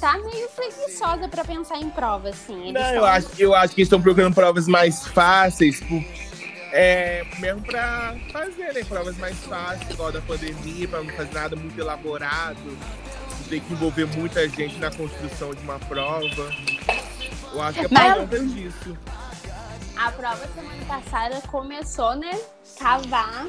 tá 0.00 0.18
meio 0.18 0.48
preguiçosa 0.50 1.28
pra 1.28 1.44
pensar 1.44 1.78
em 1.78 1.88
prova, 1.90 2.30
assim. 2.30 2.68
Eles 2.68 2.72
Não, 2.82 2.94
eu 2.94 3.04
acho, 3.04 3.28
eu 3.38 3.54
acho 3.54 3.74
que 3.74 3.80
eles 3.80 3.86
estão 3.86 4.00
procurando 4.02 4.34
provas 4.34 4.66
mais 4.66 5.06
fáceis, 5.06 5.80
por, 5.80 6.02
é, 6.72 7.24
mesmo 7.38 7.62
pra 7.62 8.16
fazer, 8.32 8.72
né? 8.74 8.84
Provas 8.84 9.16
mais 9.18 9.36
fáceis, 9.44 9.90
igual 9.90 10.10
da 10.12 10.20
pandemia, 10.20 10.88
pra 10.88 11.02
não 11.02 11.12
fazer 11.14 11.32
nada 11.34 11.56
muito 11.56 11.78
elaborado, 11.78 12.76
ter 13.48 13.60
que 13.60 13.72
envolver 13.72 14.06
muita 14.06 14.48
gente 14.48 14.76
na 14.78 14.90
construção 14.90 15.54
de 15.54 15.62
uma 15.62 15.78
prova. 15.78 16.52
Eu 17.52 17.62
acho 17.62 17.78
que 17.80 17.84
é 17.84 17.88
por 17.88 17.94
Mas- 17.94 18.18
conta 18.18 18.38
disso. 18.40 18.98
A 19.96 20.10
prova 20.12 20.48
semana 20.54 20.82
passada 20.88 21.42
começou, 21.48 22.16
né? 22.16 22.38
Cavar 22.78 23.46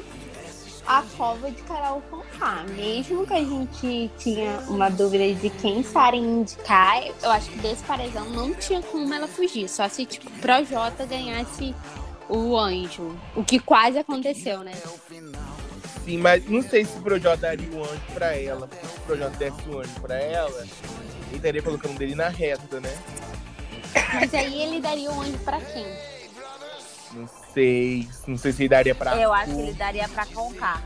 a 0.86 1.02
cova 1.16 1.50
de 1.50 1.62
Carol 1.62 2.02
Conká. 2.10 2.64
Mesmo 2.74 3.26
que 3.26 3.34
a 3.34 3.44
gente 3.44 4.10
tinha 4.18 4.58
uma 4.68 4.90
dúvida 4.90 5.32
de 5.34 5.50
quem 5.50 5.82
Sara 5.82 6.16
ia 6.16 6.22
indicar, 6.22 7.04
eu 7.22 7.30
acho 7.30 7.50
que 7.50 7.58
desse 7.58 7.82
paredão 7.84 8.28
não 8.30 8.54
tinha 8.54 8.82
como 8.82 9.12
ela 9.12 9.28
fugir. 9.28 9.68
Só 9.68 9.88
se, 9.88 10.04
tipo, 10.04 10.28
o 10.28 10.32
Projota 10.40 11.06
ganhasse 11.06 11.74
o 12.28 12.56
anjo. 12.56 13.16
O 13.36 13.44
que 13.44 13.58
quase 13.58 13.98
aconteceu, 13.98 14.60
né? 14.60 14.72
Sim, 16.04 16.18
mas 16.18 16.44
não 16.48 16.62
sei 16.62 16.84
se 16.84 16.98
o 16.98 17.02
Projota 17.02 17.36
daria 17.36 17.70
o 17.70 17.82
anjo 17.82 18.02
pra 18.12 18.36
ela. 18.36 18.66
Porque 18.66 18.86
se 18.86 18.96
o 18.96 19.00
Projota 19.02 19.36
desse 19.36 19.68
o 19.68 19.78
anjo 19.78 20.00
pra 20.00 20.16
ela, 20.16 20.66
ele 21.28 21.36
estaria 21.36 21.62
colocando 21.62 21.96
dele 21.98 22.14
na 22.14 22.28
reta, 22.28 22.80
né? 22.80 22.96
Mas 24.14 24.34
aí 24.34 24.62
ele 24.62 24.80
daria 24.80 25.10
o 25.10 25.20
anjo 25.20 25.38
pra 25.38 25.60
quem? 25.60 25.86
Não 27.12 27.28
sei. 27.28 27.41
Não 28.26 28.36
sei 28.38 28.52
se 28.52 28.62
ele 28.62 28.68
daria 28.68 28.94
pra. 28.94 29.16
Eu 29.16 29.32
acho 29.32 29.52
que 29.54 29.60
ele 29.60 29.72
daria 29.74 30.08
pra 30.08 30.26
Conká. 30.26 30.80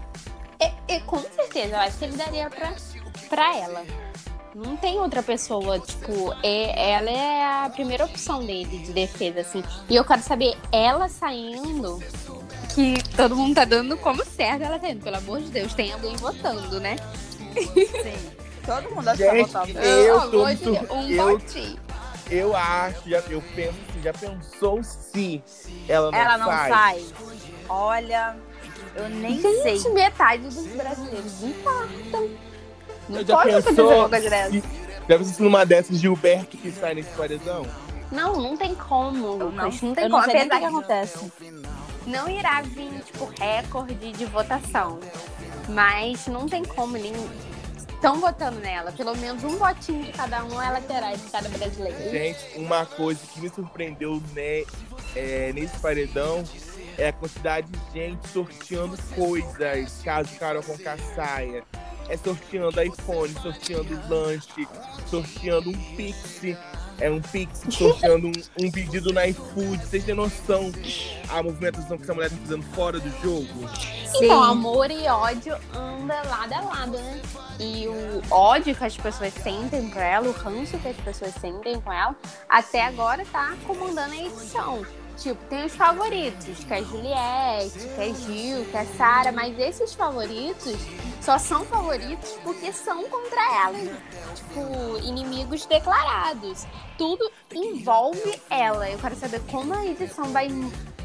É, 0.59 0.73
é, 0.89 1.01
com 1.01 1.19
certeza, 1.19 1.75
eu 1.77 1.81
acho 1.81 1.99
que 1.99 2.05
ele 2.07 2.17
daria 2.17 2.49
pra, 2.51 2.73
pra 3.29 3.57
ela. 3.57 3.85
Não 4.55 4.75
tem 4.75 4.99
outra 4.99 5.23
pessoa, 5.23 5.79
tipo, 5.79 6.35
é, 6.43 6.93
ela 6.93 7.11
é 7.11 7.65
a 7.67 7.71
primeira 7.71 8.07
opção 8.07 8.41
dele 8.45 8.79
de 8.79 8.91
defesa, 8.93 9.41
assim. 9.43 9.63
E 9.89 9.95
eu 9.95 10.03
quero 10.05 10.23
saber, 10.23 10.57
ela 10.73 11.09
saindo, 11.11 12.03
que 12.75 12.95
todo 13.15 13.37
mundo 13.37 13.55
tá 13.55 13.67
dando 13.67 13.99
como 13.99 14.25
certo 14.25 14.63
ela 14.63 14.81
saindo. 14.81 15.03
Pelo 15.05 15.17
amor 15.19 15.43
de 15.43 15.51
Deus, 15.51 15.75
tem 15.75 15.93
alguém 15.93 16.17
votando, 16.17 16.81
né? 16.81 16.97
Sim. 17.55 18.31
Todo 18.65 18.95
mundo 18.95 19.09
acha 19.09 19.31
que 19.31 19.45
tá 19.53 19.61
votando. 19.65 19.79
Eu 19.79 20.21
Pelo 20.21 20.31
tô 20.31 20.39
muito- 20.45 20.95
um 20.95 21.11
eu- 21.11 21.39
votinho. 21.39 21.86
Eu 22.31 22.57
acho, 22.57 23.09
já, 23.09 23.19
eu 23.31 23.43
penso 23.55 23.75
assim, 23.89 24.03
já 24.03 24.13
pensou 24.13 24.83
se 24.83 25.43
ela 25.89 26.11
não 26.11 26.19
Ela 26.19 26.39
não 26.39 26.47
sai? 26.47 26.71
sai. 26.71 27.05
Olha, 27.69 28.37
eu 28.97 29.09
nem 29.09 29.41
Gente, 29.41 29.81
sei. 29.81 29.93
metade 29.93 30.43
dos 30.43 30.67
brasileiros 30.67 31.43
infartam. 31.43 32.29
Não 33.09 33.21
Eu 33.21 33.27
já 33.27 33.37
pode 33.37 33.63
pensou 33.63 33.95
uma 33.99 34.09
coisa 34.09 34.29
dessa. 34.31 34.51
se, 34.51 34.61
já 35.09 35.19
pensou 35.19 35.35
se 35.35 35.43
numa 35.43 35.65
dessas 35.65 35.99
Gilberto 35.99 36.57
que 36.57 36.73
sai 36.73 36.95
nesse 36.95 37.11
paredão? 37.11 37.65
Não, 38.11 38.35
não 38.41 38.57
tem 38.57 38.75
como, 38.75 39.27
Eu 39.27 39.39
não, 39.39 39.47
Lucas. 39.67 39.83
Não 39.83 39.95
tem 39.95 40.05
eu 40.05 40.11
não 40.11 40.19
como. 40.21 40.31
sei 40.31 40.35
nem 40.41 40.47
o 40.47 40.51
que 40.51 40.55
Apesar 40.57 40.59
que 40.59 40.77
acontece. 40.77 41.33
não 42.07 42.29
irá 42.29 42.63
vir, 42.63 43.03
tipo, 43.05 43.31
recorde 43.39 43.95
de 44.13 44.25
votação. 44.25 44.99
Mas 45.69 46.27
não 46.27 46.49
tem 46.49 46.65
como, 46.65 46.93
nem 46.97 47.13
estão 48.07 48.21
votando 48.21 48.61
nela. 48.61 48.93
Pelo 48.93 49.17
menos 49.17 49.43
um 49.43 49.57
votinho 49.57 50.05
de 50.05 50.13
cada 50.13 50.45
um 50.45 50.63
ela 50.63 50.81
terá 50.81 51.13
de 51.13 51.29
cada 51.31 51.49
brasileiro. 51.49 52.11
Gente, 52.11 52.59
uma 52.59 52.87
coisa 52.87 53.21
que 53.27 53.41
me 53.41 53.49
surpreendeu 53.49 54.23
né, 54.33 54.65
é, 55.17 55.53
nesse 55.53 55.77
paredão 55.81 56.45
é 56.97 57.09
a 57.09 57.13
quantidade 57.13 57.67
de 57.67 57.93
gente 57.93 58.29
sorteando 58.29 58.97
coisas, 59.15 60.01
caso 60.03 60.31
Carol 60.39 60.63
com 60.63 60.77
saia. 61.15 61.65
É 62.09 62.17
sorteando 62.17 62.81
iPhone, 62.81 63.35
sorteando 63.43 64.09
lanche, 64.09 64.69
sorteando 65.11 65.71
um 65.71 65.97
Pix. 65.97 66.41
É 66.99 67.11
um 67.11 67.21
Pix, 67.21 67.63
sorteando 67.71 68.29
um, 68.29 68.67
um 68.67 68.71
pedido 68.71 69.13
na 69.13 69.27
iFood. 69.27 69.85
Vocês 69.85 70.05
têm 70.05 70.15
noção 70.15 70.73
a 71.29 71.43
movimentação 71.43 71.97
que 71.97 72.05
essa 72.05 72.15
mulher 72.15 72.31
tá 72.31 72.37
fazendo 72.37 72.63
fora 72.75 72.99
do 72.99 73.11
jogo? 73.23 73.69
Então, 74.15 74.43
amor 74.43 74.91
e 74.91 75.07
ódio 75.07 75.55
anda 75.75 76.23
lado 76.23 76.53
a 76.55 76.61
lado, 76.61 76.99
né? 76.99 77.21
E 77.61 77.87
o 77.87 78.23
ódio 78.31 78.75
que 78.75 78.85
as 78.85 78.97
pessoas 78.97 79.33
sentem 79.35 79.89
por 79.89 80.01
ela, 80.01 80.29
o 80.29 80.33
ranço 80.33 80.79
que 80.79 80.89
as 80.89 80.97
pessoas 80.97 81.35
sentem 81.35 81.81
com 81.81 81.93
ela, 81.93 82.15
até 82.49 82.85
agora 82.85 83.25
tá 83.31 83.55
comandando 83.67 84.13
a 84.13 84.17
edição. 84.17 84.87
Tipo, 85.17 85.43
tem 85.47 85.65
os 85.65 85.75
favoritos, 85.75 86.63
que 86.65 86.73
é 86.75 86.77
a 86.77 86.83
Juliette, 86.83 87.79
que 87.79 88.01
é 88.01 88.15
Gil, 88.15 88.65
que 88.67 88.77
é 88.77 88.85
Sara, 88.85 89.33
mas 89.33 89.59
esses 89.59 89.95
favoritos 89.95 90.77
só 91.23 91.39
são 91.39 91.65
favoritos 91.65 92.39
porque 92.43 92.73
são 92.73 93.03
contra 93.09 93.41
ela. 93.65 93.79
Tipo, 94.35 94.99
inimigos 95.03 95.65
declarados. 95.67 96.67
Tudo 96.99 97.31
envolve 97.53 98.41
ela. 98.51 98.89
Eu 98.89 98.99
quero 98.99 99.17
saber 99.17 99.41
como 99.51 99.75
a 99.75 99.87
edição 99.87 100.27
vai 100.27 100.49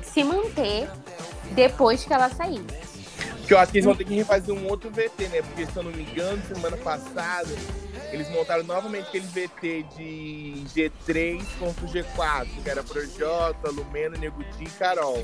se 0.04 0.24
manter 0.24 0.90
depois 1.54 2.04
que 2.04 2.14
ela 2.14 2.30
sair. 2.30 2.64
Porque 3.52 3.60
eu 3.60 3.64
acho 3.64 3.72
que 3.74 3.78
eles 3.80 3.86
vão 3.86 3.96
ter 3.96 4.06
que 4.06 4.16
refazer 4.16 4.56
um 4.56 4.66
outro 4.70 4.90
VT, 4.90 5.28
né? 5.28 5.42
Porque, 5.42 5.66
se 5.66 5.76
eu 5.76 5.84
não 5.84 5.92
me 5.92 6.04
engano, 6.04 6.42
semana 6.48 6.78
passada, 6.78 7.50
eles 8.10 8.30
montaram 8.30 8.64
novamente 8.64 9.10
aquele 9.10 9.28
VT 9.28 9.84
de 9.98 10.64
G3 10.74 11.44
contra 11.60 11.86
o 11.86 11.90
G4, 11.90 12.48
que 12.64 12.70
era 12.70 12.82
Projota, 12.82 13.70
Lumena, 13.70 14.18
Nego 14.18 14.42
Di 14.58 14.64
e 14.64 14.70
Carol. 14.70 15.22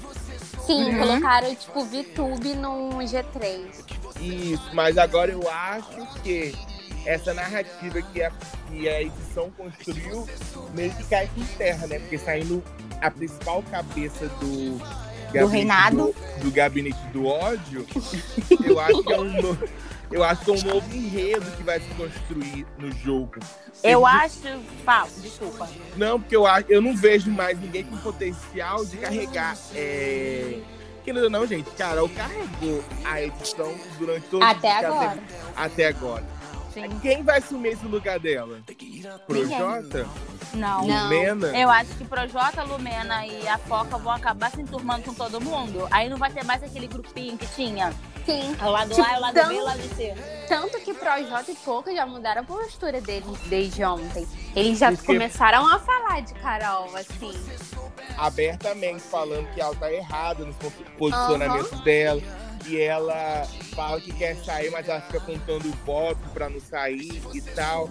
Sim, 0.65 0.91
Uhum. 0.91 0.99
colocaram, 0.99 1.55
tipo, 1.55 1.85
VTube 1.85 2.55
no 2.55 2.89
G3. 2.99 3.61
Isso, 4.19 4.69
mas 4.73 4.97
agora 4.97 5.31
eu 5.31 5.49
acho 5.49 6.21
que 6.21 6.53
essa 7.05 7.33
narrativa 7.33 8.01
que 8.01 8.21
a, 8.21 8.31
que 8.67 8.89
a 8.89 9.03
edição 9.03 9.49
construiu 9.51 10.27
meio 10.73 10.93
que 10.95 11.05
cai 11.05 11.29
por 11.33 11.47
terra, 11.57 11.87
né? 11.87 11.97
Porque 11.99 12.17
saindo 12.17 12.61
a 13.01 13.09
principal 13.09 13.63
cabeça 13.71 14.27
do. 14.27 15.06
Gabinete 15.33 15.51
reinado. 15.51 15.97
Do, 15.97 16.43
do 16.43 16.51
gabinete 16.51 17.07
do 17.13 17.25
ódio, 17.25 17.85
eu 18.65 18.79
acho 18.79 19.03
que 19.03 19.13
é 19.13 19.19
um 19.19 19.41
novo. 19.41 19.67
Eu 20.09 20.23
acho 20.23 20.45
que 20.45 20.51
é 20.51 20.53
um 20.53 20.61
novo 20.61 20.95
enredo 20.95 21.51
que 21.57 21.63
vai 21.63 21.81
se 21.81 21.87
construir 21.95 22.65
no 22.77 22.91
jogo. 22.91 23.39
Eu 23.83 24.05
acho. 24.05 24.39
Fala, 24.85 25.09
desculpa. 25.17 25.69
Não, 25.97 26.19
porque 26.19 26.35
eu, 26.35 26.47
acho, 26.47 26.65
eu 26.69 26.81
não 26.81 26.95
vejo 26.95 27.29
mais 27.29 27.59
ninguém 27.59 27.83
com 27.83 27.97
potencial 27.97 28.85
de 28.85 28.97
carregar. 28.97 29.57
É... 29.75 30.59
Querendo 31.03 31.25
ou 31.25 31.29
não, 31.29 31.45
gente, 31.45 31.69
Carol 31.71 32.09
carregou 32.09 32.83
a 33.05 33.21
edição 33.21 33.73
durante 33.97 34.27
todo 34.27 34.43
Até 34.43 34.85
agora. 34.85 35.17
Até 35.55 35.87
agora. 35.87 36.36
Sim. 36.81 36.99
Quem 36.99 37.23
vai 37.23 37.39
assumir 37.39 37.69
esse 37.69 37.85
lugar 37.85 38.19
dela? 38.19 38.59
Projota? 39.25 40.07
Não. 40.53 40.85
Não. 40.87 41.03
Lumena? 41.03 41.47
Eu 41.57 41.69
acho 41.69 41.91
que 41.95 42.05
Projota, 42.05 42.63
Lumena 42.63 43.25
e 43.25 43.47
a 43.47 43.57
Foca 43.57 43.97
vão 43.97 44.11
acabar 44.13 44.51
se 44.51 44.61
enturmando 44.61 45.03
com 45.03 45.13
todo 45.13 45.41
mundo. 45.41 45.87
Aí 45.91 46.09
não 46.09 46.17
vai 46.17 46.31
ter 46.31 46.43
mais 46.43 46.61
aquele 46.63 46.87
grupinho 46.87 47.37
que 47.37 47.47
tinha. 47.47 47.93
Sim. 48.25 48.55
O 48.61 48.69
lado 48.69 48.89
Tipo, 48.93 49.07
A, 49.07 49.17
o 49.17 49.21
lado 49.21 49.33
tão- 49.33 49.47
B 49.49 49.55
e 49.55 49.59
o 49.59 49.63
lado 49.63 49.95
C. 49.95 50.13
Tanto 50.47 50.79
que 50.81 50.93
Projota 50.93 51.51
e 51.51 51.55
Pouca 51.55 51.93
já 51.93 52.05
mudaram 52.05 52.41
a 52.41 52.45
postura 52.45 52.99
deles 53.01 53.37
desde 53.45 53.83
ontem. 53.83 54.27
Eles 54.55 54.77
já 54.79 54.91
Porque- 54.91 55.05
começaram 55.05 55.67
a 55.67 55.79
falar 55.79 56.21
de 56.21 56.33
Carol, 56.35 56.89
assim. 56.95 57.33
Abertamente 58.17 59.01
falando 59.01 59.47
que 59.53 59.61
ela 59.61 59.75
tá 59.75 59.91
errada 59.91 60.43
nos 60.45 60.55
pos- 60.55 60.73
posicionamentos 60.97 61.79
dela. 61.81 62.21
E 62.67 62.77
ela 62.81 63.45
fala 63.73 63.99
que 64.01 64.11
quer 64.13 64.35
sair, 64.37 64.69
mas 64.71 64.87
ela 64.89 64.99
fica 65.01 65.19
contando 65.21 65.71
voto 65.85 66.19
pra 66.33 66.49
não 66.49 66.59
sair 66.59 67.21
e 67.33 67.41
tal. 67.41 67.89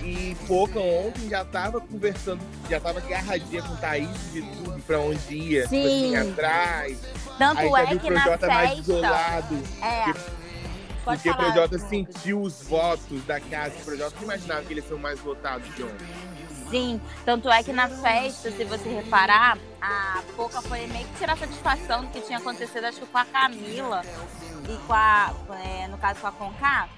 E 0.00 0.36
Pouca 0.46 0.78
ontem 0.80 1.28
já 1.28 1.44
tava 1.44 1.80
conversando, 1.80 2.40
já 2.68 2.80
tava 2.80 2.98
agarradinha 2.98 3.62
com 3.62 3.76
Thaís 3.76 4.08
de 4.32 4.42
tudo 4.42 4.80
pra 4.82 4.98
onde 4.98 5.34
ia, 5.34 5.62
tipo 5.62 5.74
Sim. 5.74 6.16
assim, 6.16 6.30
atrás. 6.30 6.98
Tanto 7.38 7.60
Aí 7.60 7.66
é 7.82 7.86
viu 7.86 7.96
o 7.96 8.00
que 8.00 8.10
na 8.10 8.20
Projota 8.22 8.46
mais 8.48 8.68
festa. 8.70 8.80
isolado. 8.92 9.58
É. 9.80 10.04
Porque- 10.04 10.42
Pode 11.04 11.16
Porque 11.16 11.30
o 11.30 11.32
falar. 11.34 11.52
Projota 11.52 11.78
sentiu 11.80 12.40
os 12.42 12.62
votos 12.62 13.24
da 13.24 13.40
casa. 13.40 13.74
O 13.80 13.84
Projota 13.84 14.14
não 14.16 14.22
imaginava 14.22 14.62
que 14.62 14.72
eles 14.72 14.88
são 14.88 14.96
mais 14.98 15.18
votados 15.18 15.74
de 15.74 15.82
ontem. 15.82 16.06
Sim, 16.72 16.98
tanto 17.22 17.50
é 17.50 17.62
que 17.62 17.70
na 17.70 17.86
festa, 17.86 18.50
se 18.50 18.64
você 18.64 18.88
reparar, 18.88 19.58
a 19.78 20.22
Poca 20.34 20.62
foi 20.62 20.86
meio 20.86 21.06
que 21.08 21.18
tirar 21.18 21.36
satisfação 21.36 22.02
do 22.02 22.10
que 22.10 22.22
tinha 22.22 22.38
acontecido, 22.38 22.86
acho 22.86 23.00
que 23.00 23.06
com 23.06 23.18
a 23.18 23.26
Camila 23.26 24.00
e 24.66 24.86
com 24.86 24.94
a, 24.94 25.34
é, 25.66 25.86
no 25.88 25.98
caso 25.98 26.18
com 26.22 26.28
a 26.28 26.32
Conká, 26.32 26.88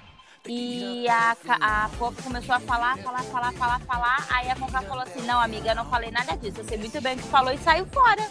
E 0.47 1.05
a, 1.09 1.35
a 1.59 1.89
Poca 1.97 2.23
começou 2.23 2.55
a 2.55 2.59
falar, 2.61 2.97
falar, 2.99 3.23
falar, 3.23 3.51
falar, 3.51 3.79
falar. 3.81 4.27
Aí 4.29 4.49
a 4.49 4.55
Conká 4.55 4.81
falou 4.83 5.03
assim: 5.03 5.21
Não, 5.23 5.41
amiga, 5.41 5.71
eu 5.71 5.75
não 5.75 5.85
falei 5.89 6.09
nada 6.09 6.37
disso. 6.37 6.61
Eu 6.61 6.63
sei 6.63 6.77
muito 6.77 7.01
bem 7.01 7.15
o 7.15 7.17
que 7.17 7.27
falou 7.27 7.51
e 7.51 7.57
saiu 7.57 7.85
fora. 7.87 8.29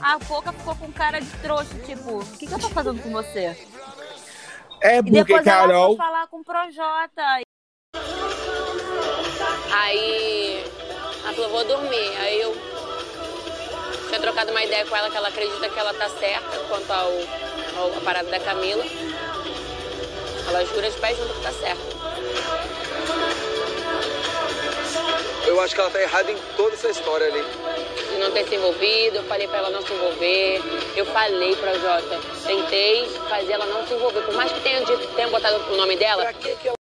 A 0.00 0.16
Poca 0.20 0.52
ficou 0.52 0.76
com 0.76 0.92
cara 0.92 1.20
de 1.20 1.30
trouxa, 1.38 1.74
tipo, 1.86 2.20
o 2.20 2.36
que, 2.36 2.46
que 2.46 2.54
eu 2.54 2.60
tô 2.60 2.68
fazendo 2.68 3.02
com 3.02 3.10
você? 3.10 3.56
É 4.80 4.98
E 4.98 5.02
porque 5.02 5.10
depois 5.10 5.44
ela 5.44 5.66
Carol. 5.66 5.88
foi 5.88 5.96
falar 5.96 6.28
com 6.28 6.38
o 6.38 6.44
Projota. 6.44 7.40
Aí 9.72 10.64
ela 11.24 11.32
falou, 11.32 11.50
vou 11.50 11.64
dormir. 11.64 12.16
Aí 12.20 12.40
eu 12.40 12.56
tinha 14.08 14.20
trocado 14.20 14.50
uma 14.50 14.62
ideia 14.62 14.86
com 14.86 14.96
ela 14.96 15.10
que 15.10 15.16
ela 15.16 15.28
acredita 15.28 15.68
que 15.68 15.78
ela 15.78 15.92
tá 15.94 16.08
certa 16.08 16.58
quanto 16.68 16.90
ao, 16.90 17.12
ao 17.76 17.96
a 17.96 18.00
parada 18.04 18.30
da 18.30 18.40
Camila. 18.40 18.84
Ela 20.48 20.64
jura 20.64 20.90
de 20.90 20.96
pé 20.98 21.14
junto 21.14 21.34
que 21.34 21.42
tá 21.42 21.52
certa. 21.52 21.98
Eu 25.46 25.60
acho 25.60 25.74
que 25.74 25.80
ela 25.80 25.90
tá 25.90 26.00
errada 26.00 26.30
em 26.30 26.36
toda 26.56 26.74
essa 26.74 26.88
história 26.88 27.26
ali. 27.26 27.42
De 27.42 28.18
não 28.18 28.30
ter 28.30 28.46
se 28.46 28.54
envolvido, 28.54 29.16
eu 29.16 29.24
falei 29.24 29.46
pra 29.48 29.58
ela 29.58 29.70
não 29.70 29.82
se 29.82 29.92
envolver. 29.92 30.62
Eu 30.96 31.06
falei 31.06 31.56
pra 31.56 31.74
Jota, 31.74 32.20
tentei 32.46 33.08
fazer 33.28 33.52
ela 33.52 33.66
não 33.66 33.86
se 33.86 33.94
envolver. 33.94 34.22
Por 34.22 34.34
mais 34.34 34.52
que 34.52 34.60
tenha, 34.60 34.84
dito, 34.84 35.06
tenha 35.14 35.28
botado 35.28 35.56
o 35.72 35.76
nome 35.76 35.96
dela, 35.96 36.22
Pra 36.22 36.32
que 36.32 36.56
que 36.56 36.68
ela... 36.68 36.77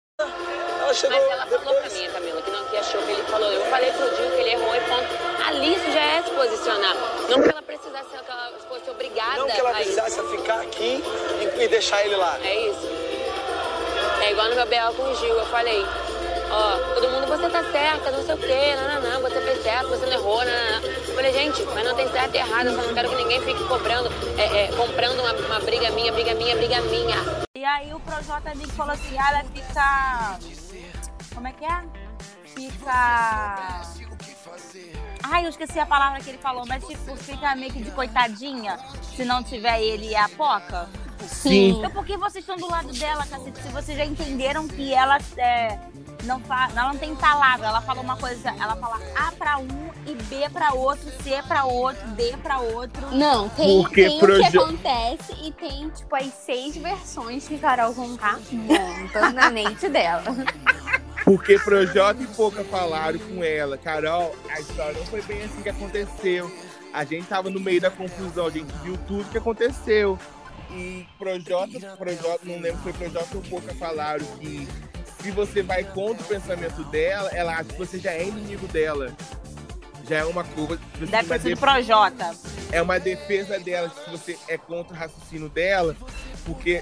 Chegou 0.97 1.15
Mas 1.15 1.29
ela 1.29 1.45
falou 1.45 1.61
pra 1.61 1.73
depois... 1.73 1.93
mim, 1.93 2.09
Camila, 2.09 2.41
que, 2.41 2.49
não, 2.49 2.65
que 2.65 2.75
achou 2.77 2.99
que 3.03 3.11
ele 3.11 3.21
falou. 3.23 3.51
Eu 3.51 3.61
falei 3.65 3.91
pro 3.91 4.15
Dinho 4.15 4.31
que 4.31 4.39
ele 4.41 4.49
errou 4.49 4.75
e 4.75 4.79
ponto. 4.81 5.45
Ali 5.45 5.75
isso 5.75 5.91
já 5.91 6.01
é 6.01 6.23
se 6.23 6.31
posicionar. 6.31 6.95
Não 7.29 7.43
que 7.43 7.49
ela 7.49 7.61
precisasse, 7.61 8.09
que 8.09 8.31
ela 8.31 8.51
fosse 8.67 8.89
obrigada 8.89 9.37
Não 9.37 9.47
que 9.47 9.59
ela 9.59 9.69
a 9.69 9.81
isso. 9.81 9.93
precisasse 9.93 10.35
ficar 10.35 10.61
aqui 10.61 11.03
e, 11.39 11.63
e 11.63 11.67
deixar 11.67 12.03
ele 12.03 12.15
lá. 12.15 12.39
É 12.43 12.69
isso. 12.69 12.87
É 14.23 14.31
igual 14.31 14.49
no 14.49 14.55
meu 14.55 14.65
BL 14.65 14.95
com 14.95 15.03
o 15.03 15.15
Gil, 15.17 15.35
eu 15.37 15.45
falei. 15.45 15.85
Ó, 16.49 16.93
todo 16.95 17.09
mundo, 17.09 17.27
você 17.27 17.47
tá 17.47 17.63
certa, 17.71 18.09
não 18.09 18.23
sei 18.23 18.33
o 18.33 18.37
quê, 18.37 18.75
não, 18.77 19.01
não, 19.01 19.11
não, 19.11 19.21
você 19.21 19.39
fez 19.41 19.61
certo, 19.61 19.89
você 19.89 20.05
não 20.05 20.13
errou, 20.13 20.43
não, 20.45 20.51
não, 20.51 20.81
não. 20.81 20.89
Eu 20.89 21.13
falei, 21.13 21.33
gente, 21.33 21.61
mas 21.75 21.85
não 21.85 21.93
tem 21.93 22.09
certo 22.09 22.33
e 22.33 22.37
errado, 22.37 22.67
eu 22.67 22.75
só 22.75 22.81
não 22.83 22.93
quero 22.93 23.09
que 23.09 23.15
ninguém 23.15 23.41
fique 23.41 23.63
cobrando, 23.65 24.09
é, 24.37 24.63
é, 24.63 24.67
comprando 24.71 25.19
uma, 25.19 25.33
uma 25.33 25.59
briga 25.59 25.91
minha, 25.91 26.11
briga 26.11 26.33
minha, 26.35 26.55
briga 26.55 26.81
minha. 26.81 27.17
E 27.53 27.65
aí 27.65 27.93
o 27.93 27.99
Projota 27.99 28.53
Nick 28.55 28.71
falou 28.71 28.93
assim, 28.93 29.17
ah, 29.19 29.29
ela 29.29 29.43
fica. 29.53 30.66
Como 31.37 31.47
é 31.47 31.53
que 31.53 31.65
é? 31.65 31.83
Fica. 32.45 33.83
Ai, 35.21 35.45
eu 35.45 35.49
esqueci 35.49 35.79
a 35.79 35.85
palavra 35.85 36.19
que 36.19 36.31
ele 36.31 36.39
falou, 36.39 36.65
mas 36.65 36.83
tipo, 36.83 37.15
fica 37.15 37.55
meio 37.55 37.71
que 37.71 37.83
de 37.83 37.91
coitadinha 37.91 38.79
se 39.15 39.23
não 39.23 39.43
tiver 39.43 39.79
ele 39.79 40.07
e 40.07 40.15
a 40.15 40.27
Poca. 40.29 40.89
Sim. 41.27 41.77
Então 41.77 41.91
por 41.91 42.03
que 42.07 42.17
vocês 42.17 42.43
estão 42.43 42.57
do 42.57 42.67
lado 42.67 42.91
dela, 42.91 43.23
cacete? 43.27 43.61
Se 43.61 43.69
vocês 43.69 43.95
já 43.95 44.03
entenderam 44.03 44.67
que 44.67 44.91
ela 44.95 45.19
é, 45.37 45.77
não, 46.23 46.39
fa... 46.39 46.69
ela 46.75 46.91
não 46.91 46.97
tem 46.97 47.15
palavra, 47.15 47.67
ela 47.67 47.81
fala 47.81 48.01
uma 48.01 48.17
coisa, 48.17 48.49
ela 48.59 48.75
fala 48.75 48.99
A 49.15 49.31
pra 49.33 49.59
um 49.59 49.91
e 50.07 50.15
B 50.15 50.49
pra 50.49 50.73
outro, 50.73 51.07
C 51.21 51.39
pra 51.47 51.65
outro, 51.65 52.07
D 52.09 52.35
pra 52.37 52.57
outro. 52.57 53.15
Não, 53.15 53.47
tem, 53.49 53.83
Porque 53.83 54.07
tem 54.07 54.17
o 54.17 54.25
que 54.25 54.57
acontece 54.57 55.35
e 55.43 55.51
tem, 55.51 55.87
tipo, 55.91 56.15
as 56.15 56.33
seis 56.33 56.75
versões 56.77 57.47
que 57.47 57.59
Carol 57.59 57.93
Conká 57.93 58.39
monta 58.51 59.29
na 59.33 59.51
mente 59.51 59.87
dela. 59.87 60.23
Porque 61.27 61.59
Projota 61.59 62.23
e 62.23 62.27
Pouca 62.27 62.63
falaram 62.63 63.19
com 63.19 63.43
ela. 63.43 63.77
Carol, 63.77 64.33
a 64.49 64.61
história 64.61 64.93
não 64.93 65.05
foi 65.07 65.21
bem 65.23 65.43
assim 65.43 65.61
que 65.61 65.67
aconteceu. 65.67 66.49
A 66.93 67.03
gente 67.03 67.27
tava 67.27 67.49
no 67.49 67.59
meio 67.59 67.81
da 67.81 67.91
confusão, 67.91 68.45
a 68.45 68.49
gente 68.49 68.71
viu 68.81 68.97
tudo 69.09 69.29
que 69.29 69.37
aconteceu. 69.37 70.17
E 70.71 71.05
Projota, 71.19 71.97
Projota, 71.97 72.39
não 72.45 72.61
lembro 72.61 72.77
se 72.77 72.83
foi 72.83 72.93
Projota 72.93 73.35
ou 73.35 73.41
Pouca 73.41 73.75
falaram 73.75 74.25
que 74.39 74.65
se 75.21 75.29
você 75.31 75.61
vai 75.61 75.83
contra 75.83 76.23
o 76.23 76.27
pensamento 76.27 76.81
dela, 76.85 77.29
ela 77.33 77.55
acha 77.55 77.65
que 77.65 77.77
você 77.77 77.99
já 77.99 78.13
é 78.13 78.25
inimigo 78.25 78.65
dela. 78.69 79.13
Já 80.07 80.19
é 80.19 80.23
uma 80.23 80.43
assim, 80.43 81.05
Deve 81.07 81.27
ter 81.27 81.41
sido 81.41 81.59
Projota. 81.59 82.33
é 82.71 82.81
uma 82.81 83.01
defesa 83.01 83.59
dela 83.59 83.89
se 83.89 84.09
você 84.09 84.39
é 84.47 84.57
contra 84.57 84.95
o 84.95 84.97
raciocínio 84.97 85.49
dela, 85.49 85.93
porque 86.45 86.81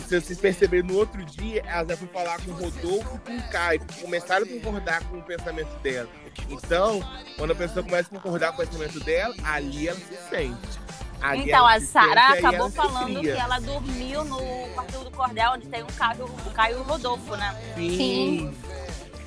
você 0.00 0.20
se 0.20 0.34
perceber 0.36 0.82
no 0.82 0.96
outro 0.96 1.24
dia, 1.24 1.62
ela 1.66 1.86
já 1.88 1.96
foi 1.96 2.08
falar 2.08 2.40
com 2.40 2.50
o 2.50 2.54
Rodolfo 2.54 3.16
e 3.16 3.18
com 3.18 3.36
o 3.36 3.50
Caio, 3.50 3.80
que 3.80 4.00
começaram 4.00 4.44
a 4.44 4.48
concordar 4.48 5.04
com 5.04 5.18
o 5.18 5.22
pensamento 5.22 5.78
dela. 5.80 6.08
Então, 6.48 7.00
quando 7.36 7.50
a 7.52 7.54
pessoa 7.54 7.84
começa 7.84 8.08
a 8.10 8.18
concordar 8.18 8.52
com 8.52 8.62
o 8.62 8.66
pensamento 8.66 9.00
dela, 9.00 9.34
ali 9.44 9.88
ela 9.88 9.98
se 9.98 10.16
sente. 10.30 10.80
Ali 11.20 11.42
Então, 11.42 11.66
a 11.66 11.78
se 11.78 11.86
Sara 11.86 12.32
acabou 12.32 12.68
falando 12.70 13.20
cria. 13.20 13.34
que 13.34 13.40
ela 13.40 13.60
dormiu 13.60 14.24
no 14.24 14.38
quarto 14.74 15.04
do 15.04 15.10
Cordel, 15.10 15.52
onde 15.52 15.68
tem 15.68 15.82
um 15.82 15.86
Caio, 15.86 16.24
o 16.24 16.50
Caio 16.50 16.78
e 16.78 16.80
o 16.80 16.82
Rodolfo, 16.82 17.36
né? 17.36 17.54
Sim. 17.76 18.52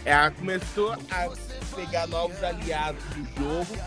Ela 0.04 0.30
começou 0.32 0.94
a 1.10 1.30
pegar 1.76 2.08
novos 2.08 2.44
aliados 2.44 3.02
do 3.06 3.24
jogo 3.42 3.78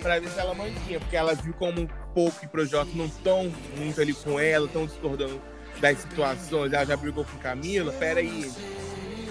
pra 0.00 0.18
ver 0.18 0.28
se 0.30 0.38
ela 0.40 0.54
mantinha, 0.54 0.98
porque 1.00 1.16
ela 1.16 1.34
viu 1.34 1.52
como 1.54 1.82
um 1.82 1.88
pouco 2.14 2.36
e 2.42 2.48
Projota 2.48 2.90
não 2.94 3.04
estão 3.06 3.52
muito 3.76 4.00
ali 4.00 4.14
com 4.14 4.40
ela, 4.40 4.66
estão 4.66 4.86
discordando 4.86 5.40
das 5.80 5.98
situações. 5.98 6.72
Ela 6.72 6.84
já 6.84 6.96
brigou 6.96 7.24
com 7.24 7.36
Camila, 7.38 7.92
peraí. 7.92 8.50